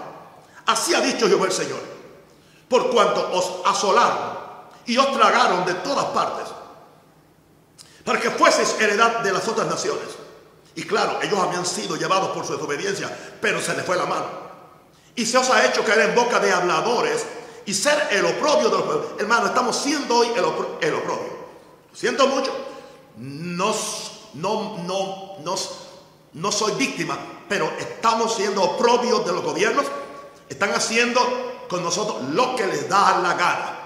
Así 0.66 0.92
ha 0.94 1.00
dicho 1.00 1.28
Jehová 1.28 1.46
el 1.46 1.52
Señor, 1.52 1.80
por 2.68 2.90
cuanto 2.90 3.30
os 3.32 3.64
asolaron 3.64 4.38
y 4.84 4.96
os 4.96 5.12
tragaron 5.16 5.64
de 5.64 5.74
todas 5.74 6.06
partes, 6.06 6.48
para 8.04 8.20
que 8.20 8.30
fueseis 8.30 8.74
heredad 8.80 9.20
de 9.20 9.32
las 9.32 9.46
otras 9.46 9.68
naciones. 9.68 10.08
Y 10.74 10.82
claro, 10.82 11.20
ellos 11.22 11.38
habían 11.38 11.64
sido 11.64 11.96
llevados 11.96 12.30
por 12.30 12.44
su 12.44 12.54
desobediencia, 12.54 13.16
pero 13.40 13.60
se 13.60 13.76
les 13.76 13.86
fue 13.86 13.96
la 13.96 14.06
mano. 14.06 14.26
Y 15.14 15.24
se 15.24 15.38
os 15.38 15.48
ha 15.50 15.64
hecho 15.64 15.84
caer 15.84 16.10
en 16.10 16.14
boca 16.16 16.40
de 16.40 16.52
habladores 16.52 17.24
y 17.64 17.72
ser 17.72 18.08
el 18.10 18.24
oprobio 18.26 18.70
de 18.70 18.76
los 18.76 18.82
pueblos. 18.82 19.06
Hermano, 19.20 19.46
estamos 19.46 19.76
siendo 19.76 20.16
hoy 20.16 20.28
el, 20.34 20.44
opro 20.44 20.78
el 20.80 20.94
oprobio. 20.94 21.32
Lo 21.92 21.96
siento 21.96 22.26
mucho. 22.26 22.52
Nos 23.16 24.03
no, 24.34 24.78
no, 24.78 25.36
no, 25.44 25.54
no 26.34 26.52
soy 26.52 26.72
víctima, 26.72 27.18
pero 27.48 27.70
estamos 27.78 28.34
siendo 28.34 28.62
oprobios 28.62 29.24
de 29.24 29.32
los 29.32 29.42
gobiernos, 29.42 29.86
están 30.48 30.70
haciendo 30.70 31.20
con 31.68 31.82
nosotros 31.82 32.22
lo 32.30 32.56
que 32.56 32.66
les 32.66 32.88
da 32.88 33.18
la 33.18 33.34
gana. 33.34 33.80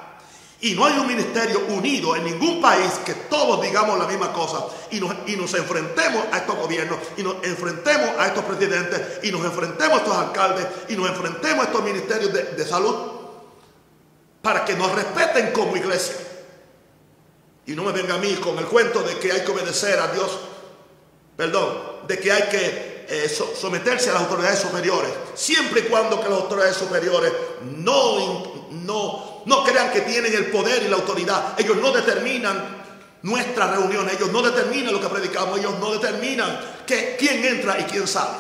Y 0.61 0.75
no 0.75 0.85
hay 0.85 0.99
un 0.99 1.07
ministerio 1.07 1.61
unido 1.69 2.17
en 2.17 2.25
ningún 2.25 2.61
país 2.61 2.91
que 3.05 3.15
todos 3.15 3.63
digamos 3.63 3.97
la 3.97 4.09
misma 4.09 4.33
cosa 4.33 4.65
y 4.91 4.99
nos, 4.99 5.15
y 5.29 5.37
nos 5.37 5.55
enfrentemos 5.55 6.25
a 6.33 6.39
estos 6.39 6.57
gobiernos 6.57 6.99
y 7.17 7.23
nos 7.23 7.37
enfrentemos 7.45 8.11
a 8.19 8.27
estos 8.27 8.45
presidentes 8.45 9.21
y 9.23 9.31
nos 9.31 9.45
enfrentemos 9.45 9.99
a 9.99 10.03
estos 10.03 10.17
alcaldes 10.17 10.67
y 10.89 10.97
nos 10.97 11.09
enfrentemos 11.11 11.65
a 11.65 11.69
estos 11.69 11.85
ministerios 11.85 12.33
de, 12.33 12.43
de 12.43 12.67
salud 12.67 12.97
para 14.43 14.65
que 14.65 14.75
nos 14.75 14.91
respeten 14.93 15.53
como 15.53 15.77
iglesia. 15.77 16.17
Y 17.69 17.73
no 17.73 17.83
me 17.83 17.93
venga 17.93 18.15
a 18.15 18.19
mí 18.19 18.35
con 18.37 18.59
el 18.59 18.65
cuento 18.65 19.03
de 19.03 19.19
que 19.19 19.31
hay 19.31 19.45
que 19.45 19.51
obedecer 19.51 19.99
a 19.99 20.09
Dios, 20.09 20.39
perdón, 21.37 21.99
de 22.09 22.19
que 22.19 22.33
hay 22.33 22.43
que 22.45 23.07
eh, 23.11 23.29
so 23.29 23.55
someterse 23.55 24.09
a 24.09 24.15
las 24.15 24.23
autoridades 24.23 24.59
superiores, 24.59 25.11
siempre 25.35 25.81
y 25.81 25.83
cuando 25.83 26.19
que 26.19 26.31
las 26.31 26.39
autoridades 26.39 26.77
superiores 26.77 27.31
no, 27.77 28.69
no, 28.71 29.43
no 29.45 29.65
crean 29.65 29.93
que 29.93 30.01
tienen 30.01 30.35
el 30.35 30.47
poder 30.47 30.83
y 30.83 30.89
la 30.89 30.97
autoridad. 30.97 31.61
Ellos 31.61 31.77
no 31.77 31.93
determinan 31.93 32.85
nuestra 33.21 33.67
reunión, 33.67 34.09
ellos 34.09 34.33
no 34.33 34.41
determinan 34.41 34.95
lo 34.95 35.01
que 35.03 35.09
predicamos, 35.09 35.59
ellos 35.59 35.79
no 35.79 35.93
determinan 35.93 36.59
que, 36.87 37.17
quién 37.19 37.45
entra 37.45 37.79
y 37.79 37.85
quién 37.85 38.09
sale. 38.09 38.39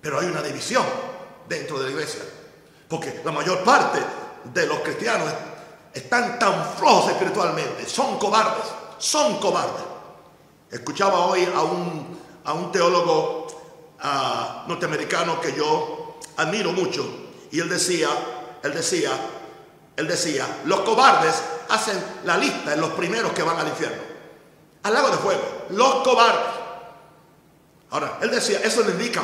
Pero 0.00 0.18
hay 0.18 0.26
una 0.26 0.42
división 0.42 0.84
dentro 1.48 1.78
de 1.78 1.84
la 1.84 1.90
iglesia, 1.92 2.22
porque 2.88 3.20
la 3.24 3.30
mayor 3.30 3.62
parte 3.62 4.00
de 4.52 4.66
los 4.66 4.80
cristianos 4.80 5.28
están 5.92 6.38
tan 6.38 6.74
flojos 6.76 7.12
espiritualmente, 7.12 7.86
son 7.86 8.18
cobardes, 8.18 8.66
son 8.98 9.38
cobardes. 9.38 9.82
Escuchaba 10.70 11.26
hoy 11.26 11.48
a 11.54 11.62
un, 11.62 12.18
a 12.44 12.52
un 12.52 12.70
teólogo 12.70 13.46
uh, 14.02 14.68
norteamericano 14.68 15.40
que 15.40 15.52
yo 15.52 16.18
admiro 16.36 16.72
mucho 16.72 17.04
y 17.50 17.58
él 17.58 17.68
decía, 17.68 18.08
él 18.62 18.72
decía, 18.72 19.10
él 19.96 20.06
decía, 20.06 20.46
los 20.64 20.80
cobardes 20.80 21.34
hacen 21.68 22.02
la 22.24 22.36
lista 22.36 22.72
en 22.72 22.80
los 22.80 22.90
primeros 22.90 23.32
que 23.32 23.42
van 23.42 23.58
al 23.58 23.68
infierno, 23.68 24.02
al 24.84 24.94
lago 24.94 25.10
de 25.10 25.16
fuego, 25.16 25.42
los 25.70 25.94
cobardes. 26.02 26.60
Ahora, 27.90 28.18
él 28.22 28.30
decía, 28.30 28.60
eso 28.62 28.82
le 28.82 28.92
indica 28.92 29.22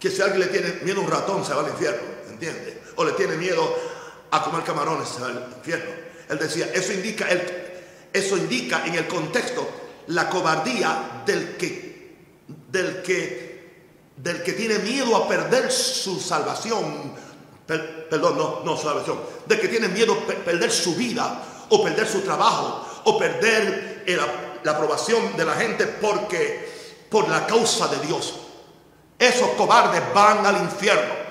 que 0.00 0.10
si 0.10 0.22
alguien 0.22 0.40
le 0.40 0.46
tiene 0.46 0.80
miedo 0.82 1.00
a 1.00 1.04
un 1.04 1.10
ratón 1.10 1.44
se 1.44 1.52
va 1.52 1.60
al 1.60 1.68
infierno, 1.68 2.00
¿entiende? 2.30 2.82
O 2.96 3.04
le 3.04 3.12
tiene 3.12 3.36
miedo 3.36 3.91
a 4.32 4.42
comer 4.42 4.64
camarones 4.64 5.08
al 5.20 5.52
infierno. 5.56 5.90
Él 6.28 6.38
decía, 6.38 6.70
eso 6.72 6.92
indica, 6.92 7.28
el, 7.28 7.42
eso 8.12 8.36
indica 8.36 8.84
en 8.86 8.94
el 8.94 9.06
contexto 9.06 9.68
la 10.08 10.28
cobardía 10.28 11.22
del 11.24 11.56
que, 11.56 12.16
del 12.68 13.02
que, 13.02 13.92
del 14.16 14.42
que 14.42 14.52
tiene 14.54 14.78
miedo 14.78 15.14
a 15.16 15.28
perder 15.28 15.70
su 15.70 16.18
salvación, 16.18 17.12
per, 17.66 18.08
perdón, 18.08 18.38
no, 18.38 18.60
no 18.64 18.76
salvación, 18.76 19.20
del 19.46 19.60
que 19.60 19.68
tiene 19.68 19.88
miedo 19.88 20.14
a 20.14 20.26
per, 20.26 20.38
perder 20.38 20.72
su 20.72 20.94
vida 20.94 21.42
o 21.68 21.82
perder 21.82 22.08
su 22.08 22.22
trabajo 22.22 23.02
o 23.04 23.18
perder 23.18 24.04
la 24.64 24.72
aprobación 24.72 25.36
de 25.36 25.44
la 25.44 25.54
gente 25.54 25.86
porque 25.86 27.06
por 27.10 27.28
la 27.28 27.46
causa 27.46 27.86
de 27.88 27.98
Dios. 28.06 28.34
Esos 29.18 29.50
cobardes 29.50 30.02
van 30.14 30.46
al 30.46 30.62
infierno 30.62 31.21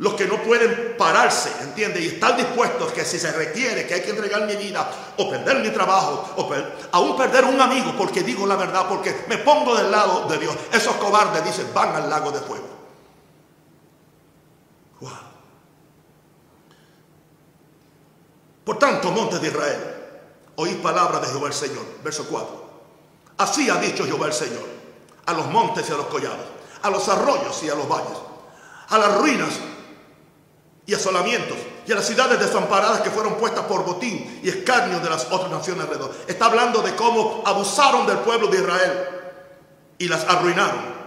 los 0.00 0.14
que 0.14 0.26
no 0.26 0.42
pueden 0.42 0.94
pararse, 0.96 1.52
¿entiende? 1.60 2.00
Y 2.00 2.06
están 2.06 2.34
dispuestos 2.34 2.90
que 2.90 3.04
si 3.04 3.18
se 3.18 3.30
requiere 3.32 3.86
que 3.86 3.92
hay 3.92 4.00
que 4.00 4.10
entregar 4.10 4.46
mi 4.46 4.56
vida 4.56 4.90
o 5.18 5.28
perder 5.28 5.58
mi 5.58 5.68
trabajo 5.68 6.36
o 6.38 6.50
aún 6.92 7.16
perder 7.18 7.44
un 7.44 7.60
amigo 7.60 7.92
porque 7.98 8.22
digo 8.22 8.46
la 8.46 8.56
verdad, 8.56 8.88
porque 8.88 9.26
me 9.28 9.36
pongo 9.36 9.76
del 9.76 9.90
lado 9.90 10.26
de 10.26 10.38
Dios. 10.38 10.56
Esos 10.72 10.96
cobardes 10.96 11.44
dicen 11.44 11.66
van 11.74 11.94
al 11.94 12.08
lago 12.08 12.32
de 12.32 12.40
fuego. 12.40 12.66
Por 18.64 18.78
tanto, 18.78 19.10
montes 19.10 19.38
de 19.38 19.48
Israel, 19.48 19.96
oíd 20.56 20.78
palabra 20.78 21.20
de 21.20 21.26
Jehová 21.26 21.48
el 21.48 21.52
Señor. 21.52 21.84
Verso 22.02 22.26
4. 22.26 22.70
Así 23.36 23.68
ha 23.68 23.76
dicho 23.76 24.06
Jehová 24.06 24.28
el 24.28 24.32
Señor 24.32 24.64
a 25.26 25.34
los 25.34 25.46
montes 25.48 25.86
y 25.90 25.92
a 25.92 25.96
los 25.96 26.06
collados, 26.06 26.46
a 26.80 26.88
los 26.88 27.06
arroyos 27.06 27.62
y 27.62 27.68
a 27.68 27.74
los 27.74 27.86
valles, 27.86 28.16
a 28.88 28.96
las 28.96 29.18
ruinas 29.18 29.60
y 30.90 30.94
asolamientos 30.94 31.56
y 31.86 31.92
a 31.92 31.94
las 31.94 32.04
ciudades 32.04 32.40
desamparadas 32.40 33.00
que 33.00 33.10
fueron 33.10 33.36
puestas 33.36 33.64
por 33.66 33.84
botín 33.84 34.40
y 34.42 34.48
escarnio 34.48 34.98
de 34.98 35.08
las 35.08 35.30
otras 35.30 35.48
naciones 35.48 35.84
alrededor. 35.84 36.12
Está 36.26 36.46
hablando 36.46 36.82
de 36.82 36.96
cómo 36.96 37.44
abusaron 37.46 38.08
del 38.08 38.18
pueblo 38.18 38.48
de 38.48 38.58
Israel 38.58 39.08
y 39.98 40.08
las 40.08 40.24
arruinaron 40.24 40.98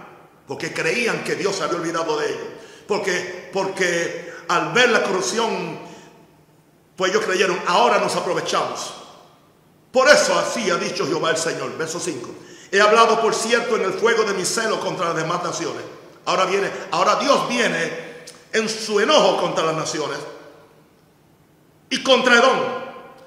porque 0.48 0.72
creían 0.72 1.22
que 1.22 1.34
Dios 1.34 1.56
se 1.56 1.64
había 1.64 1.76
olvidado 1.76 2.18
de 2.18 2.28
ellos. 2.28 2.46
Porque, 2.88 3.50
porque 3.52 4.32
al 4.48 4.72
ver 4.72 4.88
la 4.88 5.02
corrupción, 5.02 5.78
pues 6.96 7.10
ellos 7.10 7.24
creyeron, 7.26 7.60
ahora 7.66 7.98
nos 7.98 8.16
aprovechamos. 8.16 8.94
Por 9.92 10.08
eso 10.08 10.38
así 10.38 10.70
ha 10.70 10.76
dicho 10.76 11.06
Jehová 11.06 11.30
el 11.30 11.36
Señor. 11.36 11.76
Verso 11.76 12.00
5. 12.00 12.30
He 12.72 12.80
hablado, 12.80 13.20
por 13.20 13.34
cierto, 13.34 13.76
en 13.76 13.82
el 13.82 13.92
fuego 13.92 14.24
de 14.24 14.32
mi 14.32 14.46
celo 14.46 14.80
contra 14.80 15.08
las 15.08 15.16
demás 15.16 15.44
naciones. 15.44 15.82
Ahora 16.24 16.46
viene, 16.46 16.70
ahora 16.90 17.16
Dios 17.16 17.48
viene 17.50 18.13
en 18.54 18.68
su 18.68 19.00
enojo 19.00 19.36
contra 19.38 19.64
las 19.64 19.74
naciones 19.74 20.18
y 21.90 22.02
contra 22.02 22.36
Edom, 22.36 22.58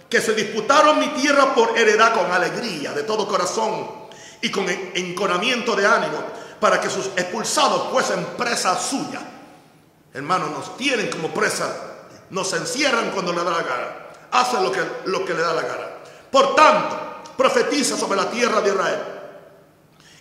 que 0.09 0.21
se 0.21 0.33
disputaron 0.33 0.99
mi 0.99 1.09
tierra 1.09 1.53
por 1.53 1.77
heredad 1.77 2.13
con 2.13 2.31
alegría 2.31 2.93
de 2.93 3.03
todo 3.03 3.27
corazón 3.27 4.07
y 4.41 4.49
con 4.49 4.67
enconamiento 4.69 5.75
de 5.75 5.85
ánimo, 5.85 6.17
para 6.61 6.79
que 6.79 6.89
sus 6.89 7.07
expulsados 7.17 7.91
fuesen 7.91 8.25
presa 8.37 8.79
suya. 8.79 9.19
Hermanos, 10.13 10.49
nos 10.51 10.77
tienen 10.77 11.09
como 11.09 11.33
presa, 11.33 12.07
nos 12.29 12.51
encierran 12.53 13.11
cuando 13.11 13.33
le 13.33 13.43
da 13.43 13.51
la 13.51 13.63
gana, 13.63 13.95
hacen 14.31 14.63
lo 14.63 14.71
que, 14.71 14.81
lo 15.05 15.25
que 15.25 15.33
le 15.33 15.41
da 15.41 15.53
la 15.53 15.61
gana. 15.61 15.87
Por 16.31 16.55
tanto, 16.55 16.97
profetiza 17.35 17.97
sobre 17.97 18.17
la 18.17 18.31
tierra 18.31 18.61
de 18.61 18.69
Israel. 18.69 19.16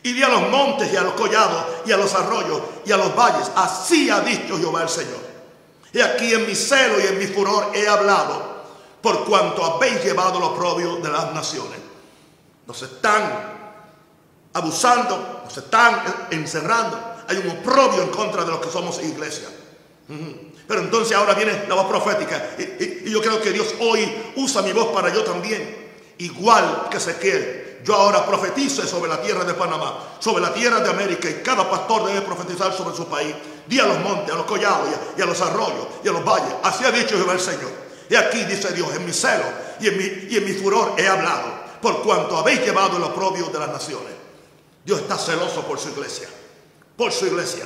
Y 0.07 0.13
di 0.13 0.23
a 0.23 0.29
los 0.29 0.49
montes 0.51 0.93
y 0.93 0.97
a 0.97 1.03
los 1.03 1.15
collados 1.15 1.65
y 1.85 1.91
a 1.91 1.97
los 1.97 2.15
arroyos 2.15 2.63
y 2.85 2.93
a 2.93 2.97
los 2.97 3.13
valles. 3.17 3.51
Así 3.57 4.09
ha 4.09 4.21
dicho 4.21 4.57
Jehová 4.57 4.83
el 4.83 4.89
Señor. 4.89 5.19
Y 5.93 6.01
aquí 6.01 6.33
en 6.33 6.47
mi 6.47 6.55
celo 6.55 7.01
y 7.01 7.09
en 7.09 7.19
mi 7.19 7.27
furor 7.27 7.73
he 7.75 7.89
hablado 7.89 8.63
por 9.03 9.25
cuanto 9.25 9.65
habéis 9.65 10.05
llevado 10.05 10.39
lo 10.39 10.55
propio 10.55 10.99
de 10.99 11.09
las 11.09 11.35
naciones. 11.35 11.81
Nos 12.69 12.81
están 12.83 13.73
abusando, 14.53 15.41
nos 15.43 15.57
están 15.57 16.29
encerrando. 16.31 17.01
Hay 17.27 17.39
un 17.39 17.59
oprobio 17.59 18.05
en 18.05 18.11
contra 18.11 18.45
de 18.45 18.53
los 18.53 18.61
que 18.61 18.71
somos 18.71 19.03
iglesia. 19.03 19.49
Pero 20.69 20.83
entonces 20.83 21.17
ahora 21.17 21.35
viene 21.35 21.65
la 21.69 21.75
voz 21.75 21.87
profética. 21.87 22.51
Y, 22.57 23.11
yo 23.11 23.21
creo 23.21 23.43
que 23.43 23.51
Dios 23.51 23.75
hoy 23.81 24.09
usa 24.37 24.63
mi 24.63 24.73
voz 24.73 24.87
para 24.95 25.13
yo 25.13 25.25
también. 25.25 26.15
Igual 26.19 26.87
que 26.93 26.99
Ezequiel. 26.99 27.66
Yo 27.85 27.95
ahora 27.95 28.25
profetizo 28.27 28.87
sobre 28.87 29.09
la 29.09 29.21
tierra 29.21 29.45
de 29.45 29.55
Panamá, 29.55 30.17
sobre 30.19 30.43
la 30.43 30.53
tierra 30.53 30.81
de 30.81 30.91
América. 30.91 31.31
Y 31.31 31.35
cada 31.43 31.69
pastor 31.69 32.07
debe 32.07 32.23
profetizar 32.23 32.73
sobre 32.73 32.97
su 32.97 33.07
país. 33.07 33.35
Di 33.67 33.79
a 33.79 33.87
los 33.87 33.99
montes, 34.01 34.33
a 34.33 34.37
los 34.37 34.47
collados 34.47 34.89
y 35.17 35.23
a, 35.23 35.27
los 35.27 35.41
arroyos 35.41 35.87
y 36.05 36.09
a 36.09 36.13
los 36.13 36.25
valles. 36.25 36.55
Así 36.63 36.85
ha 36.85 36.91
dicho 36.91 37.17
Jehová 37.17 37.35
el 37.35 37.41
Señor. 37.41 37.71
Y 38.09 38.15
aquí 38.15 38.45
dice 38.45 38.73
Dios, 38.73 38.89
en 38.95 39.05
mi 39.05 39.13
celo 39.13 39.45
y 39.81 39.89
en 39.89 39.99
mi, 39.99 40.05
y 40.05 40.37
en 40.37 40.45
mi 40.45 40.53
furor 40.53 40.95
he 40.97 41.07
hablado. 41.07 41.67
Por 41.81 42.03
cuanto 42.03 42.37
habéis 42.37 42.61
llevado 42.61 42.97
el 42.97 43.03
oprobio 43.03 43.47
de 43.47 43.59
las 43.59 43.69
naciones. 43.69 44.13
Dios 44.85 45.01
está 45.01 45.19
celoso 45.19 45.63
por 45.63 45.79
su 45.79 45.89
iglesia. 45.89 46.29
Por 46.97 47.13
su 47.13 47.27
iglesia. 47.27 47.65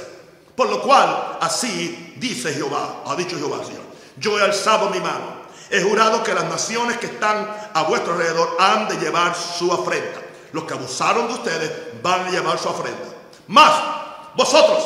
Por 0.56 0.68
lo 0.68 0.82
cual, 0.82 1.38
así 1.40 2.14
dice 2.18 2.52
Jehová, 2.52 3.02
ha 3.06 3.16
dicho 3.16 3.36
Jehová, 3.36 3.64
Señor. 3.64 3.82
Yo 4.18 4.38
he 4.38 4.42
alzado 4.42 4.90
mi 4.90 5.00
mano. 5.00 5.39
He 5.70 5.82
jurado 5.82 6.22
que 6.24 6.34
las 6.34 6.44
naciones 6.44 6.98
que 6.98 7.06
están 7.06 7.48
a 7.72 7.82
vuestro 7.84 8.14
alrededor 8.14 8.56
han 8.58 8.88
de 8.88 8.96
llevar 8.96 9.34
su 9.36 9.72
afrenta. 9.72 10.20
Los 10.52 10.64
que 10.64 10.74
abusaron 10.74 11.28
de 11.28 11.34
ustedes 11.34 11.72
van 12.02 12.26
a 12.26 12.30
llevar 12.30 12.58
su 12.58 12.68
afrenta. 12.68 13.08
Más 13.46 13.72
vosotros, 14.34 14.84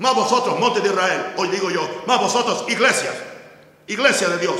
más 0.00 0.14
vosotros, 0.14 0.58
monte 0.58 0.80
de 0.80 0.88
Israel, 0.88 1.34
hoy 1.36 1.48
digo 1.48 1.70
yo, 1.70 2.02
más 2.06 2.20
vosotros, 2.20 2.64
iglesias, 2.68 3.14
iglesia 3.86 4.28
de 4.28 4.38
Dios, 4.38 4.56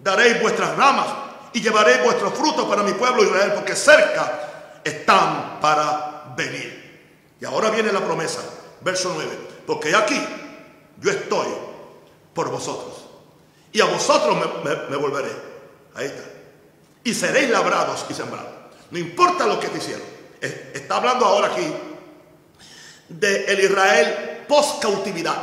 daréis 0.00 0.40
vuestras 0.40 0.74
ramas 0.76 1.06
y 1.52 1.60
llevaréis 1.60 2.02
vuestros 2.02 2.32
frutos 2.34 2.66
para 2.66 2.82
mi 2.82 2.92
pueblo 2.92 3.24
Israel, 3.24 3.52
porque 3.54 3.76
cerca 3.76 4.80
están 4.84 5.60
para 5.60 6.32
venir. 6.36 7.36
Y 7.40 7.44
ahora 7.44 7.70
viene 7.70 7.92
la 7.92 8.00
promesa, 8.00 8.40
verso 8.80 9.12
9. 9.14 9.48
Porque 9.66 9.94
aquí 9.94 10.18
yo 10.98 11.10
estoy 11.10 11.48
por 12.32 12.50
vosotros. 12.50 13.07
Y 13.72 13.80
a 13.80 13.86
vosotros 13.86 14.36
me, 14.64 14.96
volveré. 14.96 15.30
Ahí 15.94 16.06
está. 16.06 16.22
Y 17.04 17.14
seréis 17.14 17.50
labrados 17.50 18.06
y 18.08 18.14
sembrados. 18.14 18.50
No 18.90 18.98
importa 18.98 19.46
lo 19.46 19.60
que 19.60 19.68
te 19.68 19.78
hicieron. 19.78 20.06
Está 20.40 20.96
hablando 20.96 21.26
ahora 21.26 21.48
aquí 21.48 21.66
de 23.08 23.44
el 23.44 23.60
Israel 23.60 24.44
post 24.48 24.82
cautividad. 24.82 25.36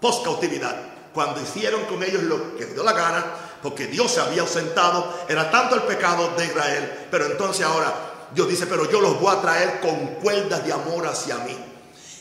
Post 0.00 0.24
cautividad. 0.24 0.76
Cuando 1.12 1.40
hicieron 1.42 1.84
con 1.84 2.02
ellos 2.02 2.22
lo 2.22 2.56
que 2.56 2.66
dio 2.66 2.82
la 2.84 2.92
gana, 2.92 3.24
porque 3.62 3.86
Dios 3.86 4.12
se 4.12 4.20
había 4.20 4.42
ausentado, 4.42 5.24
era 5.28 5.50
tanto 5.50 5.74
el 5.74 5.82
pecado 5.82 6.34
de 6.36 6.46
Israel, 6.46 7.06
pero 7.10 7.26
entonces 7.26 7.66
ahora 7.66 7.92
Dios 8.32 8.48
dice, 8.48 8.66
pero 8.66 8.88
yo 8.90 9.00
los 9.00 9.20
voy 9.20 9.34
a 9.34 9.40
traer 9.40 9.80
con 9.80 10.14
cuerdas 10.16 10.64
de 10.64 10.72
amor 10.72 11.06
hacia 11.06 11.38
mí 11.38 11.56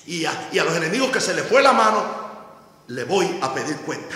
y 0.08 0.26
a, 0.26 0.50
los 0.54 0.76
enemigos 0.76 1.12
que 1.12 1.20
se 1.20 1.34
les 1.34 1.46
fue 1.46 1.62
la 1.62 1.74
mano, 1.74 2.02
le 2.88 3.04
voy 3.04 3.40
a 3.42 3.54
pedir 3.54 3.76
cuenta. 3.82 4.16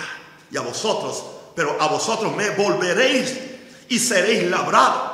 Y 0.52 0.58
a 0.58 0.62
vosotros, 0.62 1.24
pero 1.56 1.78
a 1.80 1.88
vosotros 1.88 2.36
me 2.36 2.50
volveréis 2.52 3.38
y 3.90 4.00
seréis 4.00 4.50
labrados 4.50 5.12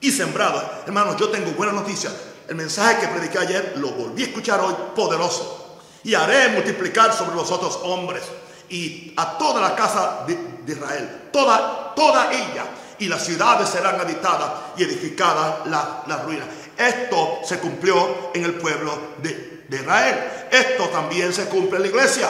y 0.00 0.10
sembrados. 0.10 0.62
Hermanos, 0.86 1.16
yo 1.16 1.28
tengo 1.28 1.50
buena 1.52 1.72
noticia. 1.72 2.10
El 2.48 2.56
mensaje 2.56 3.00
que 3.00 3.08
prediqué 3.08 3.38
ayer 3.38 3.74
lo 3.76 3.90
volví 3.90 4.22
a 4.22 4.26
escuchar 4.26 4.60
hoy 4.60 4.74
poderoso. 4.94 5.80
Y 6.04 6.14
haré 6.14 6.48
multiplicar 6.50 7.12
sobre 7.12 7.36
vosotros 7.36 7.78
hombres 7.82 8.22
y 8.68 9.12
a 9.16 9.36
toda 9.36 9.60
la 9.60 9.74
casa 9.74 10.24
de, 10.26 10.72
Israel, 10.72 11.28
toda, 11.32 11.94
toda 11.94 12.32
ella. 12.32 12.64
Y 12.98 13.06
las 13.06 13.24
ciudades 13.24 13.68
serán 13.68 14.00
habitadas 14.00 14.50
y 14.76 14.84
edificadas 14.84 15.66
las 15.66 16.24
ruinas. 16.24 16.48
Esto 16.76 17.40
se 17.44 17.58
cumplió 17.58 18.30
en 18.34 18.44
el 18.44 18.54
pueblo 18.54 18.96
de 19.22 19.58
de 19.68 19.76
Israel. 19.76 20.18
Esto 20.50 20.88
también 20.88 21.32
se 21.32 21.44
cumple 21.44 21.76
en 21.76 21.82
la 21.82 21.88
iglesia. 21.88 22.28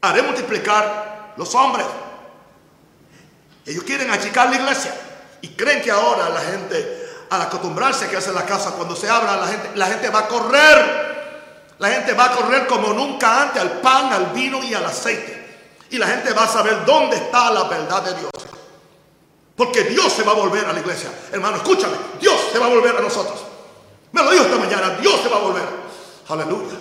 Haré 0.00 0.22
multiplicar 0.22 1.34
los 1.36 1.54
hombres. 1.54 1.86
Ellos 3.66 3.84
quieren 3.84 4.10
achicar 4.10 4.48
la 4.48 4.56
iglesia 4.56 4.94
y 5.42 5.48
creen 5.48 5.82
que 5.82 5.90
ahora 5.90 6.28
la 6.30 6.40
gente, 6.40 7.08
al 7.30 7.42
acostumbrarse 7.42 8.06
a 8.06 8.08
que 8.08 8.16
hace 8.16 8.32
la 8.32 8.44
casa, 8.44 8.72
cuando 8.72 8.96
se 8.96 9.08
abra, 9.08 9.36
la 9.36 9.46
gente, 9.46 9.70
la 9.74 9.86
gente 9.86 10.08
va 10.08 10.20
a 10.20 10.28
correr. 10.28 11.10
La 11.78 11.88
gente 11.88 12.12
va 12.12 12.26
a 12.26 12.32
correr 12.32 12.66
como 12.66 12.92
nunca 12.92 13.42
antes 13.42 13.60
al 13.60 13.80
pan, 13.80 14.12
al 14.12 14.26
vino 14.26 14.62
y 14.62 14.74
al 14.74 14.84
aceite. 14.84 15.40
Y 15.90 15.96
la 15.96 16.06
gente 16.06 16.32
va 16.34 16.44
a 16.44 16.48
saber 16.48 16.84
dónde 16.84 17.16
está 17.16 17.50
la 17.50 17.64
verdad 17.64 18.02
de 18.02 18.14
Dios. 18.14 18.30
Porque 19.56 19.84
Dios 19.84 20.12
se 20.12 20.22
va 20.22 20.32
a 20.32 20.34
volver 20.34 20.64
a 20.66 20.72
la 20.72 20.80
iglesia. 20.80 21.10
Hermano, 21.32 21.56
escúchame, 21.56 21.94
Dios 22.20 22.34
se 22.52 22.58
va 22.58 22.66
a 22.66 22.68
volver 22.68 22.96
a 22.96 23.00
nosotros. 23.00 23.40
Me 24.12 24.22
lo 24.22 24.30
dijo 24.30 24.44
esta 24.44 24.58
mañana, 24.58 24.90
Dios 25.00 25.20
se 25.22 25.28
va 25.28 25.36
a 25.36 25.40
volver. 25.40 25.68
Aleluya. 26.28 26.76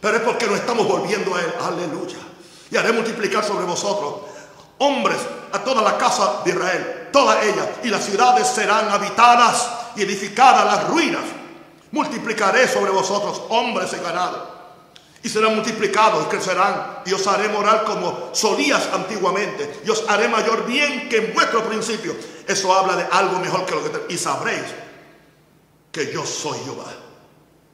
Pero 0.00 0.16
es 0.16 0.22
porque 0.22 0.46
nos 0.46 0.56
estamos 0.56 0.86
volviendo 0.86 1.34
a 1.34 1.40
Él. 1.40 1.54
Aleluya. 1.60 2.18
Y 2.72 2.76
haré 2.78 2.90
multiplicar 2.92 3.44
sobre 3.44 3.66
vosotros 3.66 4.14
hombres 4.78 5.18
a 5.52 5.58
toda 5.58 5.82
la 5.82 5.98
casa 5.98 6.40
de 6.42 6.50
Israel, 6.50 7.08
toda 7.12 7.42
ella, 7.42 7.70
y 7.84 7.88
las 7.88 8.04
ciudades 8.04 8.48
serán 8.48 8.88
habitadas 8.88 9.68
y 9.94 10.02
edificadas 10.02 10.64
las 10.64 10.88
ruinas. 10.88 11.22
Multiplicaré 11.90 12.66
sobre 12.66 12.90
vosotros 12.90 13.42
hombres 13.50 13.92
y 13.92 14.02
ganado. 14.02 14.50
Y 15.22 15.28
serán 15.28 15.54
multiplicados 15.54 16.24
y 16.24 16.28
crecerán. 16.30 17.02
Y 17.04 17.12
os 17.12 17.26
haré 17.26 17.50
morar 17.50 17.84
como 17.84 18.30
solías 18.32 18.88
antiguamente. 18.94 19.82
Y 19.84 19.90
os 19.90 20.08
haré 20.08 20.28
mayor 20.28 20.64
bien 20.64 21.10
que 21.10 21.18
en 21.18 21.34
vuestro 21.34 21.62
principio. 21.64 22.16
Eso 22.48 22.74
habla 22.74 22.96
de 22.96 23.06
algo 23.12 23.38
mejor 23.38 23.66
que 23.66 23.74
lo 23.74 23.84
que... 23.84 24.14
Y 24.14 24.16
sabréis 24.16 24.64
que 25.92 26.10
yo 26.10 26.24
soy 26.24 26.58
Jehová. 26.64 26.90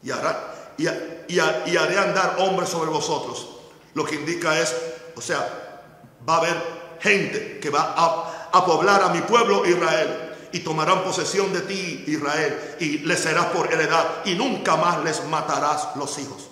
Y, 0.02 0.10
hará, 0.10 0.74
y, 0.76 1.76
haré 1.76 1.98
andar 1.98 2.36
hombres 2.40 2.68
sobre 2.68 2.90
vosotros. 2.90 3.57
Lo 3.94 4.04
que 4.04 4.16
indica 4.16 4.58
es, 4.60 4.74
o 5.16 5.20
sea, 5.20 5.82
va 6.28 6.34
a 6.34 6.38
haber 6.38 6.98
gente 7.00 7.58
que 7.60 7.70
va 7.70 7.94
a, 7.96 8.64
poblar 8.64 9.02
a 9.02 9.08
mi 9.10 9.20
pueblo 9.20 9.64
Israel 9.66 10.34
y 10.52 10.60
tomarán 10.60 11.04
posesión 11.04 11.52
de 11.52 11.60
ti, 11.62 12.04
Israel, 12.06 12.76
y 12.80 12.98
les 12.98 13.20
serás 13.20 13.46
por 13.46 13.72
heredad, 13.72 14.24
y 14.24 14.34
nunca 14.34 14.76
más 14.76 15.02
les 15.04 15.24
matarás 15.26 15.96
los 15.96 16.18
hijos. 16.18 16.48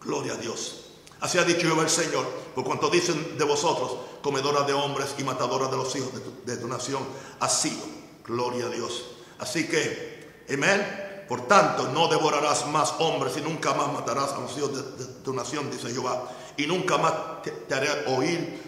Gloria 0.00 0.34
a 0.34 0.36
Dios. 0.36 0.84
Así 1.20 1.38
ha 1.38 1.44
dicho 1.44 1.66
Jehová 1.66 1.82
el 1.82 1.90
Señor, 1.90 2.26
por 2.54 2.64
cuanto 2.64 2.88
dicen 2.88 3.36
de 3.36 3.44
vosotros, 3.44 3.96
comedora 4.22 4.62
de 4.62 4.72
hombres 4.72 5.14
y 5.18 5.24
matadora 5.24 5.68
de 5.68 5.76
los 5.76 5.94
hijos 5.96 6.14
de 6.14 6.20
tu, 6.20 6.32
de 6.44 6.56
tu 6.56 6.68
nación, 6.68 7.02
ha 7.40 7.48
sido. 7.48 7.82
Gloria 8.24 8.66
a 8.66 8.68
Dios. 8.68 9.04
Así 9.38 9.68
que 9.68 10.16
Amén. 10.48 11.05
Por 11.28 11.48
tanto, 11.48 11.88
no 11.88 12.08
devorarás 12.08 12.68
más 12.68 12.94
hombres 12.98 13.36
y 13.36 13.40
nunca 13.40 13.74
más 13.74 13.92
matarás 13.92 14.32
a 14.32 14.40
los 14.40 14.56
hijos 14.56 14.98
de, 14.98 15.04
tu 15.24 15.32
nación, 15.32 15.70
dice 15.70 15.90
Jehová. 15.90 16.28
Y 16.56 16.66
nunca 16.66 16.98
más 16.98 17.12
te, 17.42 17.74
haré 17.74 17.88
oír 18.06 18.62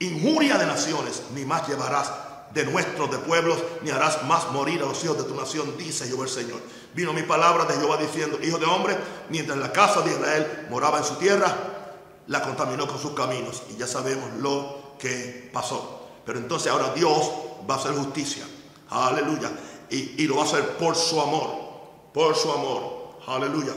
injuria 0.00 0.58
de 0.58 0.66
naciones, 0.66 1.22
ni 1.34 1.44
más 1.44 1.66
llevarás 1.68 2.12
de 2.52 2.64
nuestros, 2.64 3.10
de 3.10 3.18
pueblos, 3.18 3.58
ni 3.82 3.90
harás 3.90 4.24
más 4.24 4.50
morir 4.50 4.82
a 4.82 4.86
los 4.86 5.02
hijos 5.04 5.18
de 5.18 5.24
tu 5.24 5.34
nación, 5.34 5.76
dice 5.78 6.06
Jehová 6.06 6.24
el 6.24 6.30
Señor. 6.30 6.60
Vino 6.94 7.12
mi 7.12 7.22
palabra 7.22 7.64
de 7.64 7.74
Jehová 7.74 7.96
diciendo, 7.96 8.38
hijo 8.42 8.58
de 8.58 8.66
hombre, 8.66 8.96
mientras 9.28 9.56
la 9.58 9.72
casa 9.72 10.00
de 10.00 10.12
Israel 10.12 10.66
moraba 10.70 10.98
en 10.98 11.04
su 11.04 11.14
tierra, 11.14 11.54
la 12.26 12.42
contaminó 12.42 12.88
con 12.88 12.98
sus 12.98 13.12
caminos. 13.12 13.62
Y 13.70 13.76
ya 13.76 13.86
sabemos 13.86 14.32
lo 14.40 14.96
que 14.98 15.48
pasó. 15.52 16.08
Pero 16.24 16.38
entonces 16.38 16.72
ahora 16.72 16.92
Dios 16.92 17.30
va 17.70 17.74
a 17.74 17.78
hacer 17.78 17.92
justicia. 17.92 18.44
Aleluya 18.90 19.50
y, 19.90 20.26
lo 20.26 20.36
va 20.36 20.42
a 20.42 20.46
hacer 20.46 20.76
por 20.76 20.96
su 20.96 21.20
amor, 21.20 21.50
por 22.12 22.34
su 22.36 22.50
amor. 22.50 23.18
Aleluya. 23.26 23.72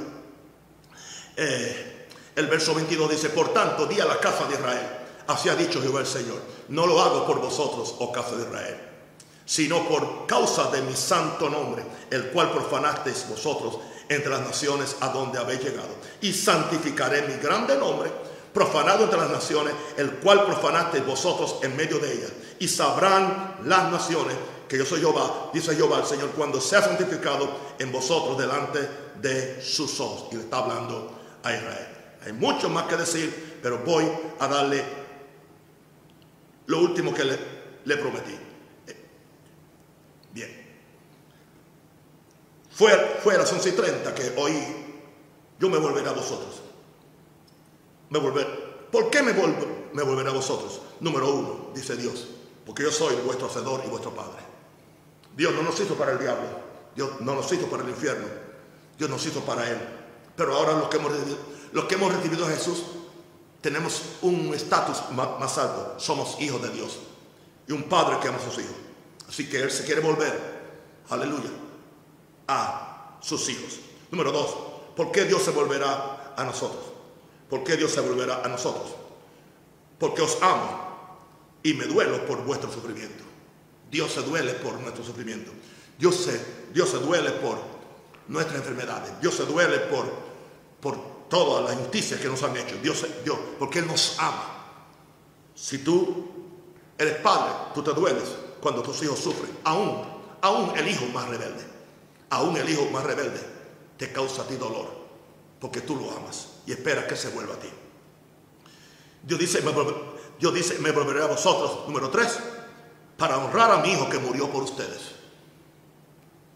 Eh, 1.36 1.90
El 2.36 2.48
verso 2.48 2.74
22 2.74 3.12
dice, 3.12 3.30
por 3.30 3.50
tanto, 3.50 3.86
di 3.86 4.00
a 4.00 4.06
la 4.06 4.18
casa 4.18 4.46
de 4.46 4.56
Israel, 4.56 4.88
así 5.28 5.50
ha 5.50 5.56
dicho 5.56 5.82
Jehová 5.82 6.00
el 6.00 6.08
Señor, 6.08 6.40
no 6.70 6.88
lo 6.88 7.02
hago 7.02 7.26
por 7.26 7.42
vosotros, 7.42 7.96
oh 8.00 8.14
casa 8.14 8.38
de 8.38 8.44
Israel, 8.44 8.78
sino 9.46 9.86
por 9.90 10.26
causa 10.26 10.72
de 10.72 10.82
mi 10.84 10.96
santo 10.96 11.50
nombre, 11.50 11.84
el 12.10 12.28
cual 12.30 12.52
profanasteis 12.52 13.28
vosotros 13.28 13.80
entre 14.08 14.30
las 14.30 14.40
naciones 14.40 14.96
a 15.02 15.10
donde 15.10 15.38
habéis 15.38 15.62
llegado. 15.62 15.90
Y 16.22 16.32
santificaré 16.32 17.24
mi 17.24 17.34
grande 17.44 17.76
nombre, 17.78 18.10
profanado 18.54 19.04
entre 19.04 19.20
las 19.20 19.32
naciones, 19.32 19.74
el 19.98 20.12
cual 20.20 20.46
profanasteis 20.46 21.06
vosotros 21.06 21.58
en 21.62 21.76
medio 21.76 22.00
de 22.00 22.14
ellas. 22.14 22.32
Y 22.60 22.70
sabrán 22.70 23.58
las 23.66 23.92
naciones 23.92 24.36
que 24.70 24.78
yo 24.78 24.86
soy 24.86 25.00
Jehová, 25.00 25.50
dice 25.52 25.76
Jehová 25.76 25.98
el 26.00 26.06
Señor, 26.06 26.30
cuando 26.30 26.62
sea 26.62 26.82
santificado 26.82 27.50
en 27.80 27.92
vosotros 27.92 28.38
delante 28.38 28.88
de 29.20 29.62
sus 29.62 30.00
ojos. 30.00 30.28
Y 30.32 30.36
le 30.36 30.44
está 30.44 30.60
hablando 30.60 31.20
a 31.44 31.54
Israel. 31.54 31.88
Hay 32.24 32.34
mucho 32.34 32.70
más 32.70 32.86
que 32.86 32.96
decir, 32.96 33.60
pero 33.64 33.80
voy 33.80 34.06
a 34.38 34.48
darle 34.48 34.84
lo 36.68 36.82
último 36.82 37.14
que 37.14 37.24
le, 37.26 37.98
prometí. 37.98 38.38
Bien. 40.32 40.68
Fue, 42.70 42.92
fue 43.24 43.34
a 43.34 43.40
las 43.40 43.52
11 43.52 43.70
y 43.70 43.72
30 43.72 44.14
que 44.14 44.34
hoy 44.38 44.54
yo 45.60 45.68
me 45.68 45.80
volveré 45.80 46.08
a 46.10 46.14
vosotros. 46.14 46.62
Me 48.12 48.20
volveré. 48.20 48.48
¿Por 48.92 49.10
qué 49.10 49.24
me, 49.24 49.34
me 49.34 50.04
volveré 50.04 50.30
a 50.30 50.34
vosotros? 50.34 50.82
Número 51.00 51.34
uno, 51.34 51.72
dice 51.74 51.96
Dios, 51.96 52.28
porque 52.68 52.84
yo 52.84 52.92
soy 52.92 53.16
vuestro 53.26 53.48
hacedor 53.48 53.82
y 53.84 53.90
vuestro 53.90 54.14
Padre. 54.14 54.49
Dios 55.40 55.56
no 55.56 55.62
nos 55.62 55.80
hizo 55.80 55.96
para 55.96 56.12
el 56.12 56.20
diablo, 56.20 56.50
Dios 56.94 57.22
no 57.22 57.34
nos 57.34 57.50
hizo 57.54 57.68
para 57.68 57.84
el 57.84 57.90
infierno, 57.90 58.28
Dios 58.98 59.10
nos 59.10 59.26
hizo 59.26 59.40
para 59.46 59.70
Él. 59.70 59.78
Pero 60.36 60.54
ahora 60.54 60.74
los 60.74 60.90
que 60.90 60.98
hemos, 61.96 62.14
recibido 62.14 62.46
a 62.46 62.50
Jesús 62.50 62.84
tenemos 63.62 64.02
un 64.22 64.54
estatus 64.54 64.98
más 65.12 65.58
alto, 65.58 65.96
somos 65.98 66.36
hijos 66.42 66.62
de 66.62 66.70
Dios 66.72 67.00
y 67.70 67.72
un 67.72 67.84
Padre 67.84 68.18
que 68.22 68.28
ama 68.28 68.38
a 68.38 68.44
sus 68.44 68.62
hijos. 68.62 68.76
Así 69.30 69.50
que 69.50 69.62
Él 69.62 69.72
se 69.72 69.86
quiere 69.86 70.02
volver, 70.02 70.38
aleluya, 71.10 71.52
a 72.50 73.18
sus 73.22 73.48
hijos. 73.48 73.80
Número 74.12 74.34
dos, 74.34 74.54
¿por 74.94 75.10
qué 75.14 75.24
Dios 75.24 75.42
se 75.42 75.52
volverá 75.52 76.34
a 76.36 76.44
nosotros? 76.44 76.84
¿Por 77.50 77.64
qué 77.64 77.78
Dios 77.78 77.92
se 77.92 78.02
volverá 78.02 78.42
a 78.44 78.50
nosotros? 78.50 78.94
Porque 80.00 80.22
os 80.22 80.38
amo 80.42 81.18
y 81.64 81.76
me 81.76 81.86
duelo 81.86 82.26
por 82.26 82.44
vuestro 82.44 82.70
sufrimiento. 82.70 83.29
Dios 83.90 84.12
se 84.12 84.22
duele 84.22 84.54
por 84.54 84.80
nuestro 84.80 85.04
sufrimiento. 85.04 85.52
Dios 85.98 86.16
se, 86.16 86.42
Dios 86.74 86.90
se 86.90 86.98
duele 86.98 87.32
por 87.32 87.60
nuestras 88.28 88.60
enfermedades. 88.60 89.20
Dios 89.20 89.36
se 89.36 89.46
duele 89.46 89.80
por, 89.80 90.06
por 90.80 91.28
todas 91.30 91.66
las 91.66 91.74
injusticias 91.74 92.20
que 92.20 92.28
nos 92.28 92.42
han 92.44 92.56
hecho. 92.56 92.76
Dios, 92.82 93.06
Dios, 93.24 93.38
porque 93.58 93.80
Él 93.80 93.88
nos 93.88 94.18
ama. 94.20 94.56
Si 95.56 95.80
tú 95.80 96.30
eres 96.98 97.18
padre, 97.18 97.52
tú 97.74 97.84
te 97.84 97.92
dueles 97.92 98.30
cuando 98.62 98.82
tus 98.82 99.02
hijos 99.04 99.20
sufren. 99.20 99.52
Aún, 99.64 100.04
aún 100.42 100.78
el 100.78 100.88
hijo 100.88 101.06
más 101.08 101.28
rebelde, 101.28 101.64
aún 102.30 102.56
el 102.58 102.70
hijo 102.70 102.86
más 102.92 103.04
rebelde 103.04 103.42
te 103.98 104.12
causa 104.12 104.44
a 104.44 104.48
ti 104.48 104.56
dolor, 104.56 104.88
porque 105.60 105.82
tú 105.82 105.96
lo 105.96 106.12
amas 106.12 106.48
y 106.66 106.72
esperas 106.72 107.06
que 107.06 107.16
se 107.16 107.30
vuelva 107.30 107.56
a 107.56 107.60
ti. 107.60 107.70
Dios 109.24 109.40
dice, 109.40 109.62
me, 109.62 109.74
Dios 110.40 110.54
dice, 110.54 110.80
me 110.80 110.92
volveré 110.92 111.24
a 111.24 111.28
vosotros, 111.28 111.86
número 111.88 112.10
tres, 112.10 112.40
para 113.20 113.38
honrar 113.38 113.70
a 113.72 113.78
mi 113.80 113.92
hijo 113.92 114.10
que 114.10 114.18
murió 114.18 114.50
por 114.50 114.64
ustedes. 114.64 115.12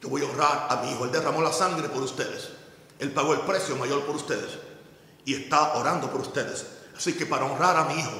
Yo 0.01 0.09
voy 0.09 0.22
a 0.22 0.26
honrar 0.26 0.68
a 0.70 0.78
mi 0.78 0.91
hijo, 0.91 1.03
él 1.03 1.11
derramó 1.11 1.41
la 1.41 1.51
sangre 1.51 1.89
por 1.89 2.01
ustedes, 2.01 2.49
él 2.99 3.11
pagó 3.11 3.34
el 3.34 3.41
precio 3.41 3.76
mayor 3.76 4.03
por 4.05 4.16
ustedes 4.16 4.57
y 5.26 5.36
está 5.36 5.74
orando 5.74 6.09
por 6.09 6.22
ustedes. 6.22 6.66
Así 6.95 7.14
que 7.14 7.26
para 7.26 7.45
honrar 7.45 7.76
a 7.78 7.86
mi 7.86 7.99
hijo, 7.99 8.11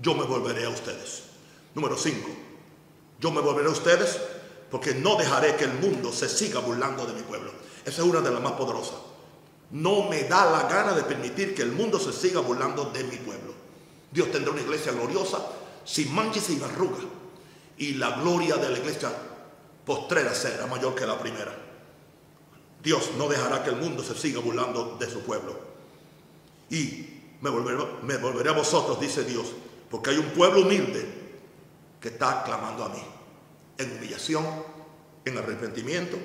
yo 0.00 0.14
me 0.14 0.24
volveré 0.24 0.66
a 0.66 0.68
ustedes. 0.68 1.22
Número 1.74 1.96
cinco, 1.96 2.28
yo 3.18 3.30
me 3.30 3.40
volveré 3.40 3.68
a 3.68 3.72
ustedes 3.72 4.18
porque 4.70 4.94
no 4.94 5.16
dejaré 5.16 5.56
que 5.56 5.64
el 5.64 5.72
mundo 5.74 6.12
se 6.12 6.28
siga 6.28 6.60
burlando 6.60 7.06
de 7.06 7.14
mi 7.14 7.22
pueblo. 7.22 7.52
Esa 7.84 8.02
es 8.02 8.08
una 8.08 8.20
de 8.20 8.30
las 8.30 8.42
más 8.42 8.52
poderosas. 8.52 8.98
No 9.70 10.08
me 10.08 10.24
da 10.24 10.50
la 10.50 10.68
gana 10.68 10.92
de 10.92 11.02
permitir 11.04 11.54
que 11.54 11.62
el 11.62 11.72
mundo 11.72 11.98
se 11.98 12.12
siga 12.12 12.40
burlando 12.40 12.86
de 12.86 13.04
mi 13.04 13.16
pueblo. 13.16 13.52
Dios 14.10 14.30
tendrá 14.30 14.52
una 14.52 14.62
iglesia 14.62 14.92
gloriosa, 14.92 15.38
sin 15.84 16.14
mancha 16.14 16.38
y 16.38 16.42
sin 16.42 16.62
arruga. 16.62 16.98
Y 17.78 17.94
la 17.94 18.10
gloria 18.20 18.56
de 18.56 18.70
la 18.70 18.78
iglesia 18.78 19.10
postrera 19.84 20.34
será 20.34 20.66
mayor 20.66 20.94
que 20.94 21.06
la 21.06 21.18
primera. 21.18 21.54
Dios 22.82 23.12
no 23.16 23.28
dejará 23.28 23.62
que 23.62 23.70
el 23.70 23.76
mundo 23.76 24.02
se 24.02 24.14
siga 24.14 24.40
burlando 24.40 24.96
de 24.98 25.08
su 25.08 25.20
pueblo. 25.20 25.56
Y 26.70 27.22
me 27.40 27.50
volveré, 27.50 27.78
me 28.02 28.16
volveré 28.16 28.50
a 28.50 28.52
vosotros, 28.52 29.00
dice 29.00 29.24
Dios, 29.24 29.46
porque 29.90 30.10
hay 30.10 30.18
un 30.18 30.30
pueblo 30.30 30.62
humilde 30.62 31.06
que 32.00 32.08
está 32.08 32.42
clamando 32.44 32.84
a 32.84 32.88
mí, 32.88 33.02
en 33.78 33.96
humillación, 33.96 34.44
en 35.24 35.38
arrepentimiento, 35.38 36.18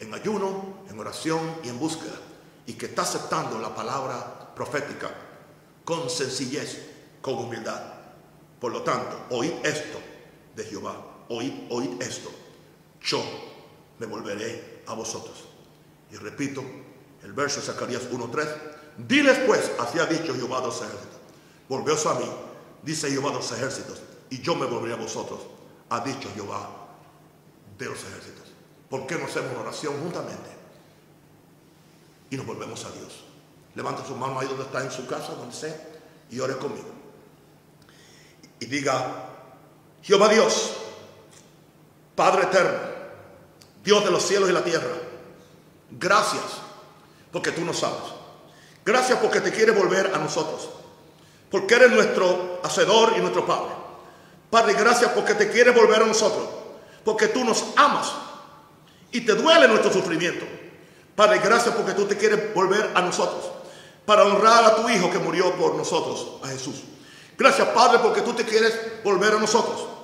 en 0.00 0.12
ayuno, 0.12 0.80
en 0.90 0.98
oración 0.98 1.40
y 1.62 1.68
en 1.68 1.78
búsqueda, 1.78 2.20
y 2.66 2.74
que 2.74 2.86
está 2.86 3.02
aceptando 3.02 3.58
la 3.58 3.74
palabra 3.74 4.54
profética 4.54 5.10
con 5.84 6.10
sencillez, 6.10 6.90
con 7.22 7.34
humildad. 7.34 7.80
Por 8.60 8.72
lo 8.72 8.82
tanto, 8.82 9.26
oíd 9.30 9.52
esto 9.62 9.98
de 10.56 10.64
Jehová, 10.64 10.96
oíd, 11.28 11.52
oíd 11.70 12.02
esto, 12.02 12.30
yo 13.02 13.22
me 13.98 14.06
volveré 14.06 14.82
a 14.86 14.94
vosotros. 14.94 15.44
Y 16.10 16.16
repito, 16.16 16.64
el 17.22 17.32
verso 17.32 17.60
de 17.60 17.66
Zacarías 17.66 18.10
1.3, 18.10 18.48
diles 19.06 19.38
pues, 19.46 19.70
así 19.78 19.98
ha 19.98 20.06
dicho 20.06 20.34
Jehová 20.34 20.60
de 20.60 20.66
los 20.68 20.80
ejércitos, 20.80 21.20
volveos 21.68 22.06
a 22.06 22.14
mí, 22.14 22.26
dice 22.82 23.10
Jehová 23.10 23.30
de 23.30 23.36
los 23.36 23.52
ejércitos, 23.52 24.00
y 24.30 24.40
yo 24.40 24.56
me 24.56 24.66
volveré 24.66 24.94
a 24.94 24.96
vosotros, 24.96 25.40
ha 25.90 26.00
dicho 26.00 26.30
Jehová 26.34 26.68
de 27.78 27.84
los 27.86 28.02
ejércitos. 28.02 28.52
¿Por 28.88 29.06
qué 29.06 29.16
no 29.16 29.26
hacemos 29.26 29.56
oración 29.58 29.94
juntamente? 30.00 30.50
Y 32.30 32.36
nos 32.36 32.46
volvemos 32.46 32.84
a 32.84 32.90
Dios. 32.92 33.24
Levanta 33.74 34.04
su 34.04 34.16
mano 34.16 34.40
ahí 34.40 34.48
donde 34.48 34.64
está 34.64 34.82
en 34.82 34.90
su 34.90 35.06
casa, 35.06 35.34
donde 35.34 35.54
sea, 35.54 35.76
y 36.30 36.40
ore 36.40 36.56
conmigo. 36.56 36.88
Y 38.58 38.66
diga, 38.66 39.35
Jehová 40.06 40.28
Dios, 40.28 40.72
Padre 42.14 42.44
eterno, 42.44 42.78
Dios 43.82 44.04
de 44.04 44.10
los 44.10 44.22
cielos 44.22 44.48
y 44.48 44.52
la 44.52 44.62
tierra, 44.62 44.94
gracias 45.90 46.44
porque 47.32 47.50
tú 47.50 47.64
nos 47.64 47.78
sabes. 47.78 48.14
Gracias 48.84 49.18
porque 49.18 49.40
te 49.40 49.50
quieres 49.50 49.76
volver 49.76 50.12
a 50.14 50.18
nosotros. 50.18 50.70
Porque 51.50 51.74
eres 51.74 51.90
nuestro 51.90 52.60
hacedor 52.62 53.14
y 53.16 53.20
nuestro 53.20 53.44
Padre. 53.44 53.72
Padre, 54.48 54.74
gracias 54.74 55.10
porque 55.10 55.34
te 55.34 55.50
quieres 55.50 55.74
volver 55.74 56.02
a 56.02 56.06
nosotros. 56.06 56.48
Porque 57.04 57.28
tú 57.28 57.44
nos 57.44 57.64
amas 57.74 58.12
y 59.10 59.22
te 59.22 59.34
duele 59.34 59.66
nuestro 59.66 59.92
sufrimiento. 59.92 60.46
Padre, 61.16 61.40
gracias 61.42 61.74
porque 61.74 61.94
tú 61.94 62.04
te 62.04 62.16
quieres 62.16 62.54
volver 62.54 62.92
a 62.94 63.02
nosotros 63.02 63.50
para 64.04 64.24
honrar 64.24 64.64
a 64.64 64.76
tu 64.76 64.88
Hijo 64.88 65.10
que 65.10 65.18
murió 65.18 65.52
por 65.56 65.74
nosotros, 65.74 66.38
a 66.44 66.48
Jesús. 66.48 66.76
Gracias, 67.36 67.68
Padre, 67.68 67.98
porque 67.98 68.22
tú 68.22 68.32
te 68.32 68.44
quieres 68.44 69.02
volver 69.02 69.34
a 69.34 69.40
nosotros. 69.40 69.95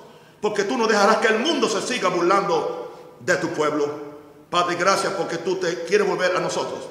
Porque 0.43 0.65
tú 0.65 0.77
no 0.77 0.87
dejarás 0.87 1.19
que 1.19 1.27
el 1.27 1.39
mundo 1.39 1.69
se 1.69 1.81
siga 1.81 2.09
burlando 2.09 3.15
de 3.21 3.37
tu 3.37 3.53
pueblo. 3.53 3.87
Padre, 4.49 4.75
gracias 4.75 5.13
porque 5.13 5.37
tú 5.37 5.55
te 5.55 5.85
quieres 5.85 6.05
volver 6.05 6.35
a 6.35 6.41
nosotros. 6.41 6.81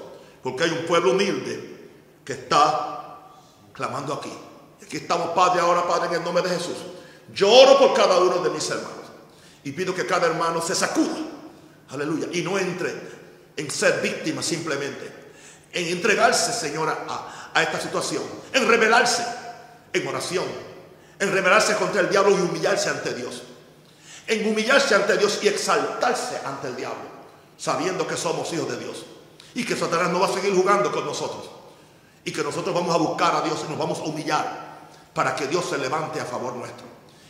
Porque 0.42 0.64
hay 0.64 0.70
un 0.70 0.86
pueblo 0.86 1.10
humilde 1.10 1.90
que 2.24 2.32
está 2.32 3.18
clamando 3.74 4.14
aquí. 4.14 4.32
Aquí 4.82 4.96
estamos, 4.96 5.32
Padre, 5.32 5.60
ahora, 5.60 5.86
Padre, 5.86 6.06
en 6.06 6.14
el 6.14 6.24
nombre 6.24 6.42
de 6.42 6.48
Jesús. 6.48 6.78
Yo 7.34 7.52
oro 7.52 7.78
por 7.78 7.92
cada 7.92 8.20
uno 8.20 8.38
de 8.38 8.48
mis 8.48 8.70
hermanos. 8.70 9.04
Y 9.64 9.72
pido 9.72 9.94
que 9.94 10.06
cada 10.06 10.28
hermano 10.28 10.62
se 10.62 10.74
sacuda. 10.74 11.18
Aleluya. 11.90 12.28
Y 12.32 12.40
no 12.40 12.58
entre 12.58 12.94
en 13.54 13.70
ser 13.70 14.00
víctima 14.00 14.42
simplemente. 14.42 15.12
En 15.74 15.88
entregarse, 15.88 16.54
Señora, 16.54 17.04
a, 17.06 17.50
a 17.52 17.62
esta 17.62 17.78
situación. 17.78 18.22
En 18.54 18.66
rebelarse 18.66 19.26
en 19.92 20.06
oración. 20.06 20.71
En 21.22 21.30
rebelarse 21.30 21.76
contra 21.76 22.00
el 22.00 22.10
diablo 22.10 22.36
y 22.36 22.40
humillarse 22.40 22.88
ante 22.88 23.14
Dios. 23.14 23.44
En 24.26 24.44
humillarse 24.44 24.96
ante 24.96 25.16
Dios 25.16 25.38
y 25.40 25.46
exaltarse 25.46 26.40
ante 26.44 26.66
el 26.66 26.74
diablo. 26.74 27.04
Sabiendo 27.56 28.08
que 28.08 28.16
somos 28.16 28.52
hijos 28.52 28.68
de 28.70 28.78
Dios. 28.78 29.06
Y 29.54 29.64
que 29.64 29.76
Satanás 29.76 30.10
no 30.10 30.18
va 30.18 30.26
a 30.26 30.32
seguir 30.32 30.52
jugando 30.52 30.90
con 30.90 31.06
nosotros. 31.06 31.48
Y 32.24 32.32
que 32.32 32.42
nosotros 32.42 32.74
vamos 32.74 32.92
a 32.92 32.98
buscar 32.98 33.36
a 33.36 33.40
Dios 33.42 33.60
y 33.64 33.70
nos 33.70 33.78
vamos 33.78 34.00
a 34.00 34.02
humillar 34.02 34.88
para 35.14 35.36
que 35.36 35.46
Dios 35.46 35.64
se 35.70 35.78
levante 35.78 36.20
a 36.20 36.24
favor 36.24 36.56
nuestro. 36.56 36.86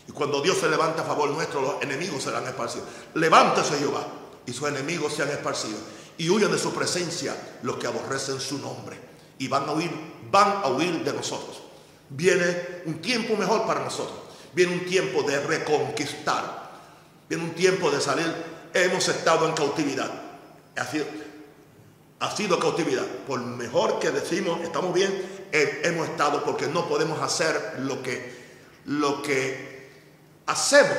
Y 0.09 0.12
cuando 0.12 0.40
Dios 0.40 0.57
se 0.57 0.70
levante 0.70 1.03
a 1.03 1.05
favor 1.05 1.28
nuestro, 1.28 1.61
los 1.61 1.82
enemigos 1.82 2.22
serán 2.22 2.47
esparcidos. 2.47 2.88
Levántese 3.12 3.76
Jehová 3.76 4.07
y 4.47 4.55
sus 4.55 4.70
enemigos 4.70 5.12
sean 5.12 5.28
esparcidos. 5.28 5.80
Y 6.16 6.30
huyan 6.30 6.51
de 6.51 6.59
su 6.59 6.72
presencia 6.72 7.36
los 7.62 7.76
que 7.76 7.88
aborrecen 7.88 8.40
su 8.40 8.57
nombre. 8.57 8.99
Y 9.36 9.49
van 9.49 9.68
a 9.68 9.72
huir, 9.72 9.90
van 10.30 10.62
a 10.64 10.68
huir 10.68 11.05
de 11.05 11.12
nosotros. 11.12 11.62
Viene 12.15 12.83
un 12.87 13.01
tiempo 13.01 13.37
mejor 13.37 13.67
para 13.67 13.85
nosotros. 13.85 14.19
Viene 14.53 14.75
un 14.75 14.85
tiempo 14.85 15.23
de 15.23 15.41
reconquistar. 15.41 16.71
Viene 17.29 17.45
un 17.45 17.53
tiempo 17.53 17.91
de 17.91 18.01
salir. 18.01 18.33
Hemos 18.75 19.09
estado 19.09 19.49
en 19.49 19.55
cautividad. 19.55 20.11
ha 22.21 22.37
sido 22.37 22.59
cautividad. 22.59 23.07
Por 23.27 23.41
mejor 23.41 23.99
que 23.99 24.11
decimos, 24.11 24.61
estamos 24.63 24.93
bien, 24.93 25.11
hemos 25.53 26.09
estado 26.09 26.45
porque 26.45 26.67
no 26.67 26.87
podemos 26.87 27.21
hacer 27.23 27.77
lo 27.79 28.03
que, 28.03 28.43
hacemos 30.47 30.99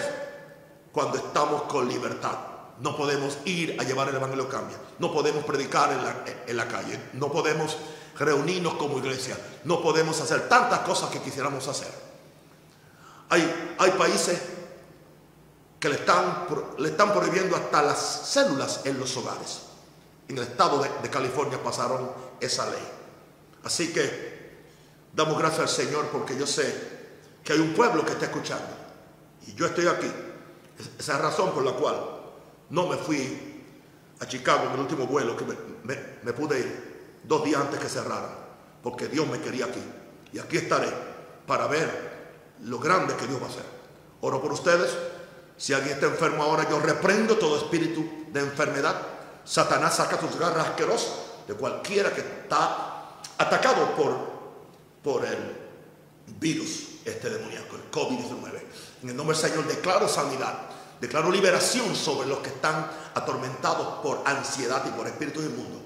cuando 0.91 1.17
estamos 1.17 1.63
con 1.63 1.87
libertad. 1.87 2.37
No 2.79 2.97
podemos 2.97 3.37
ir 3.45 3.79
a 3.79 3.83
llevar 3.83 4.09
el 4.09 4.15
Evangelio 4.15 4.49
cambia. 4.49 4.77
No 4.97 5.13
podemos 5.13 5.43
predicar 5.43 5.91
en 5.91 6.03
la, 6.03 6.23
en 6.47 6.57
la 6.57 6.67
calle. 6.67 6.99
No 7.13 7.31
podemos 7.31 7.77
reunirnos 8.17 8.75
como 8.75 8.99
iglesia. 8.99 9.37
No 9.63 9.81
podemos 9.81 10.19
hacer 10.21 10.47
tantas 10.47 10.79
cosas 10.79 11.09
que 11.09 11.19
quisiéramos 11.19 11.67
hacer. 11.67 11.91
Hay, 13.29 13.75
hay 13.79 13.91
países 13.91 14.39
que 15.79 15.89
le 15.89 15.95
están, 15.95 16.45
le 16.77 16.89
están 16.89 17.13
prohibiendo 17.13 17.55
hasta 17.55 17.81
las 17.81 17.99
células 17.99 18.81
en 18.85 18.99
los 18.99 19.15
hogares. 19.17 19.63
En 20.27 20.37
el 20.37 20.43
estado 20.43 20.81
de, 20.81 21.09
California 21.09 21.61
pasaron 21.61 22.09
esa 22.39 22.69
ley. 22.69 22.87
Así 23.63 23.91
que 23.91 24.63
damos 25.13 25.37
gracias 25.37 25.61
al 25.61 25.69
Señor 25.69 26.07
porque 26.07 26.37
yo 26.37 26.47
sé 26.47 26.73
que 27.43 27.53
hay 27.53 27.59
un 27.59 27.73
pueblo 27.73 28.05
que 28.05 28.13
está 28.13 28.25
escuchando. 28.25 28.67
Y 29.47 29.53
yo 29.55 29.65
estoy 29.65 29.87
aquí. 29.87 30.09
Esa 30.77 30.93
es 30.99 31.07
la 31.07 31.17
razón 31.17 31.51
por 31.51 31.63
la 31.63 31.73
cual 31.73 31.95
no 32.69 32.87
me 32.87 32.95
fui 32.97 33.65
a 34.19 34.25
Chicago 34.25 34.67
en 34.67 34.73
el 34.73 34.79
último 34.79 35.05
vuelo, 35.05 35.35
que 35.35 35.43
me, 35.43 35.97
me 36.23 36.33
pude 36.33 36.59
ir 36.59 36.92
dos 37.23 37.43
días 37.43 37.61
antes 37.61 37.79
que 37.79 37.89
cerrara, 37.89 38.29
porque 38.81 39.07
Dios 39.07 39.27
me 39.27 39.39
quería 39.39 39.65
aquí. 39.65 39.83
Y 40.31 40.39
aquí 40.39 40.57
estaré 40.57 40.89
para 41.45 41.67
ver 41.67 42.13
lo 42.63 42.79
grande 42.79 43.15
que 43.15 43.27
Dios 43.27 43.41
va 43.41 43.47
a 43.47 43.49
hacer. 43.49 43.65
Oro 44.21 44.41
por 44.41 44.53
ustedes. 44.53 44.89
Si 45.57 45.73
alguien 45.73 45.93
está 45.93 46.07
enfermo 46.07 46.43
ahora, 46.43 46.67
yo 46.69 46.79
reprendo 46.79 47.37
todo 47.37 47.57
espíritu 47.57 48.25
de 48.31 48.39
enfermedad 48.39 49.13
Satanás 49.45 49.95
saca 49.95 50.19
sus 50.19 50.37
garras 50.39 50.67
asquerosas 50.67 51.13
de 51.47 51.53
cualquiera 51.53 52.13
que 52.13 52.21
está 52.21 53.19
atacado 53.37 53.93
por, 53.95 54.15
por 55.03 55.25
el 55.25 55.37
virus, 56.39 56.99
este 57.03 57.29
demoníaco, 57.29 57.75
el 57.75 57.91
COVID-19. 57.91 58.61
En 59.03 59.09
el 59.09 59.17
nombre 59.17 59.35
del 59.37 59.49
Señor 59.49 59.67
declaro 59.67 60.07
sanidad, 60.07 60.53
declaro 61.01 61.29
liberación 61.29 61.93
sobre 61.95 62.27
los 62.27 62.39
que 62.39 62.49
están 62.49 62.89
atormentados 63.13 64.01
por 64.01 64.21
ansiedad 64.25 64.83
y 64.87 64.91
por 64.91 65.07
espíritus 65.07 65.43
inmundos. 65.43 65.81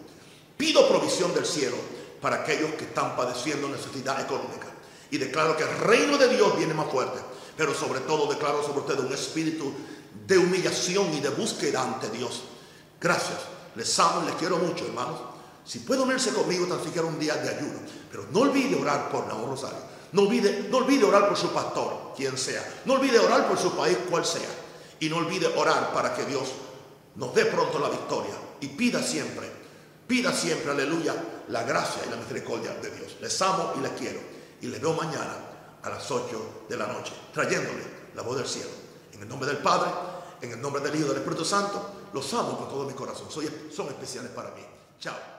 Pido 0.57 0.87
provisión 0.89 1.33
del 1.33 1.45
cielo 1.45 1.77
para 2.21 2.37
aquellos 2.37 2.71
que 2.71 2.85
están 2.85 3.15
padeciendo 3.15 3.69
necesidad 3.69 4.19
económica. 4.19 4.67
Y 5.11 5.17
declaro 5.17 5.55
que 5.55 5.63
el 5.63 5.77
reino 5.79 6.17
de 6.17 6.27
Dios 6.27 6.57
viene 6.57 6.73
más 6.73 6.91
fuerte. 6.91 7.19
Pero 7.55 7.73
sobre 7.73 8.01
todo 8.01 8.27
declaro 8.27 8.63
sobre 8.63 8.79
ustedes 8.79 8.99
un 8.99 9.13
espíritu 9.13 9.71
de 10.25 10.37
humillación 10.37 11.13
y 11.13 11.21
de 11.21 11.29
búsqueda 11.29 11.83
ante 11.83 12.09
Dios 12.09 12.43
Gracias. 12.99 13.39
Les 13.75 13.99
amo 13.99 14.23
y 14.23 14.25
les 14.25 14.35
quiero 14.35 14.57
mucho, 14.57 14.85
hermanos. 14.85 15.19
Si 15.63 15.79
puede 15.79 16.01
unirse 16.01 16.33
conmigo 16.33 16.65
tan 16.65 16.83
siquiera 16.83 17.07
un 17.07 17.19
día 17.19 17.35
de 17.35 17.49
ayuno, 17.49 17.79
pero 18.09 18.25
no 18.31 18.41
olvide 18.41 18.75
orar 18.75 19.09
por 19.09 19.27
Naón 19.27 19.49
Rosario. 19.49 19.79
No 20.13 20.23
olvide, 20.23 20.67
no 20.69 20.77
olvide 20.77 21.03
orar 21.03 21.27
por 21.27 21.37
su 21.37 21.49
pastor, 21.49 22.13
quien 22.15 22.37
sea. 22.37 22.81
No 22.85 22.93
olvide 22.93 23.19
orar 23.19 23.47
por 23.47 23.57
su 23.57 23.75
país, 23.75 23.97
cual 24.09 24.25
sea. 24.25 24.49
Y 24.99 25.09
no 25.09 25.17
olvide 25.17 25.47
orar 25.47 25.93
para 25.93 26.15
que 26.15 26.25
Dios 26.25 26.49
nos 27.15 27.35
dé 27.35 27.45
pronto 27.45 27.77
la 27.77 27.89
victoria. 27.89 28.33
Y 28.61 28.67
pida 28.67 29.03
siempre, 29.03 29.51
pida 30.07 30.31
siempre, 30.31 30.71
aleluya, 30.71 31.13
la 31.49 31.63
gracia 31.63 32.03
y 32.05 32.09
la 32.09 32.15
misericordia 32.15 32.73
de 32.75 32.91
Dios. 32.91 33.17
Les 33.21 33.41
amo 33.41 33.73
y 33.77 33.81
les 33.81 33.91
quiero. 33.91 34.19
Y 34.61 34.67
les 34.67 34.81
veo 34.81 34.93
mañana 34.93 35.35
a 35.83 35.89
las 35.89 36.09
8 36.09 36.65
de 36.69 36.77
la 36.77 36.87
noche, 36.87 37.13
trayéndole 37.33 37.83
la 38.15 38.21
voz 38.23 38.37
del 38.37 38.47
cielo. 38.47 38.69
En 39.13 39.21
el 39.21 39.29
nombre 39.29 39.47
del 39.47 39.57
Padre, 39.57 39.91
en 40.41 40.51
el 40.51 40.61
nombre 40.61 40.81
del 40.81 40.95
Hijo 40.95 41.05
y 41.05 41.09
del 41.09 41.17
Espíritu 41.17 41.45
Santo. 41.45 41.91
Los 42.13 42.33
amo 42.33 42.57
con 42.57 42.69
todo 42.69 42.85
mi 42.85 42.93
corazón. 42.93 43.27
son 43.29 43.87
especiales 43.87 44.31
para 44.31 44.51
mí. 44.51 44.61
Chao. 44.99 45.36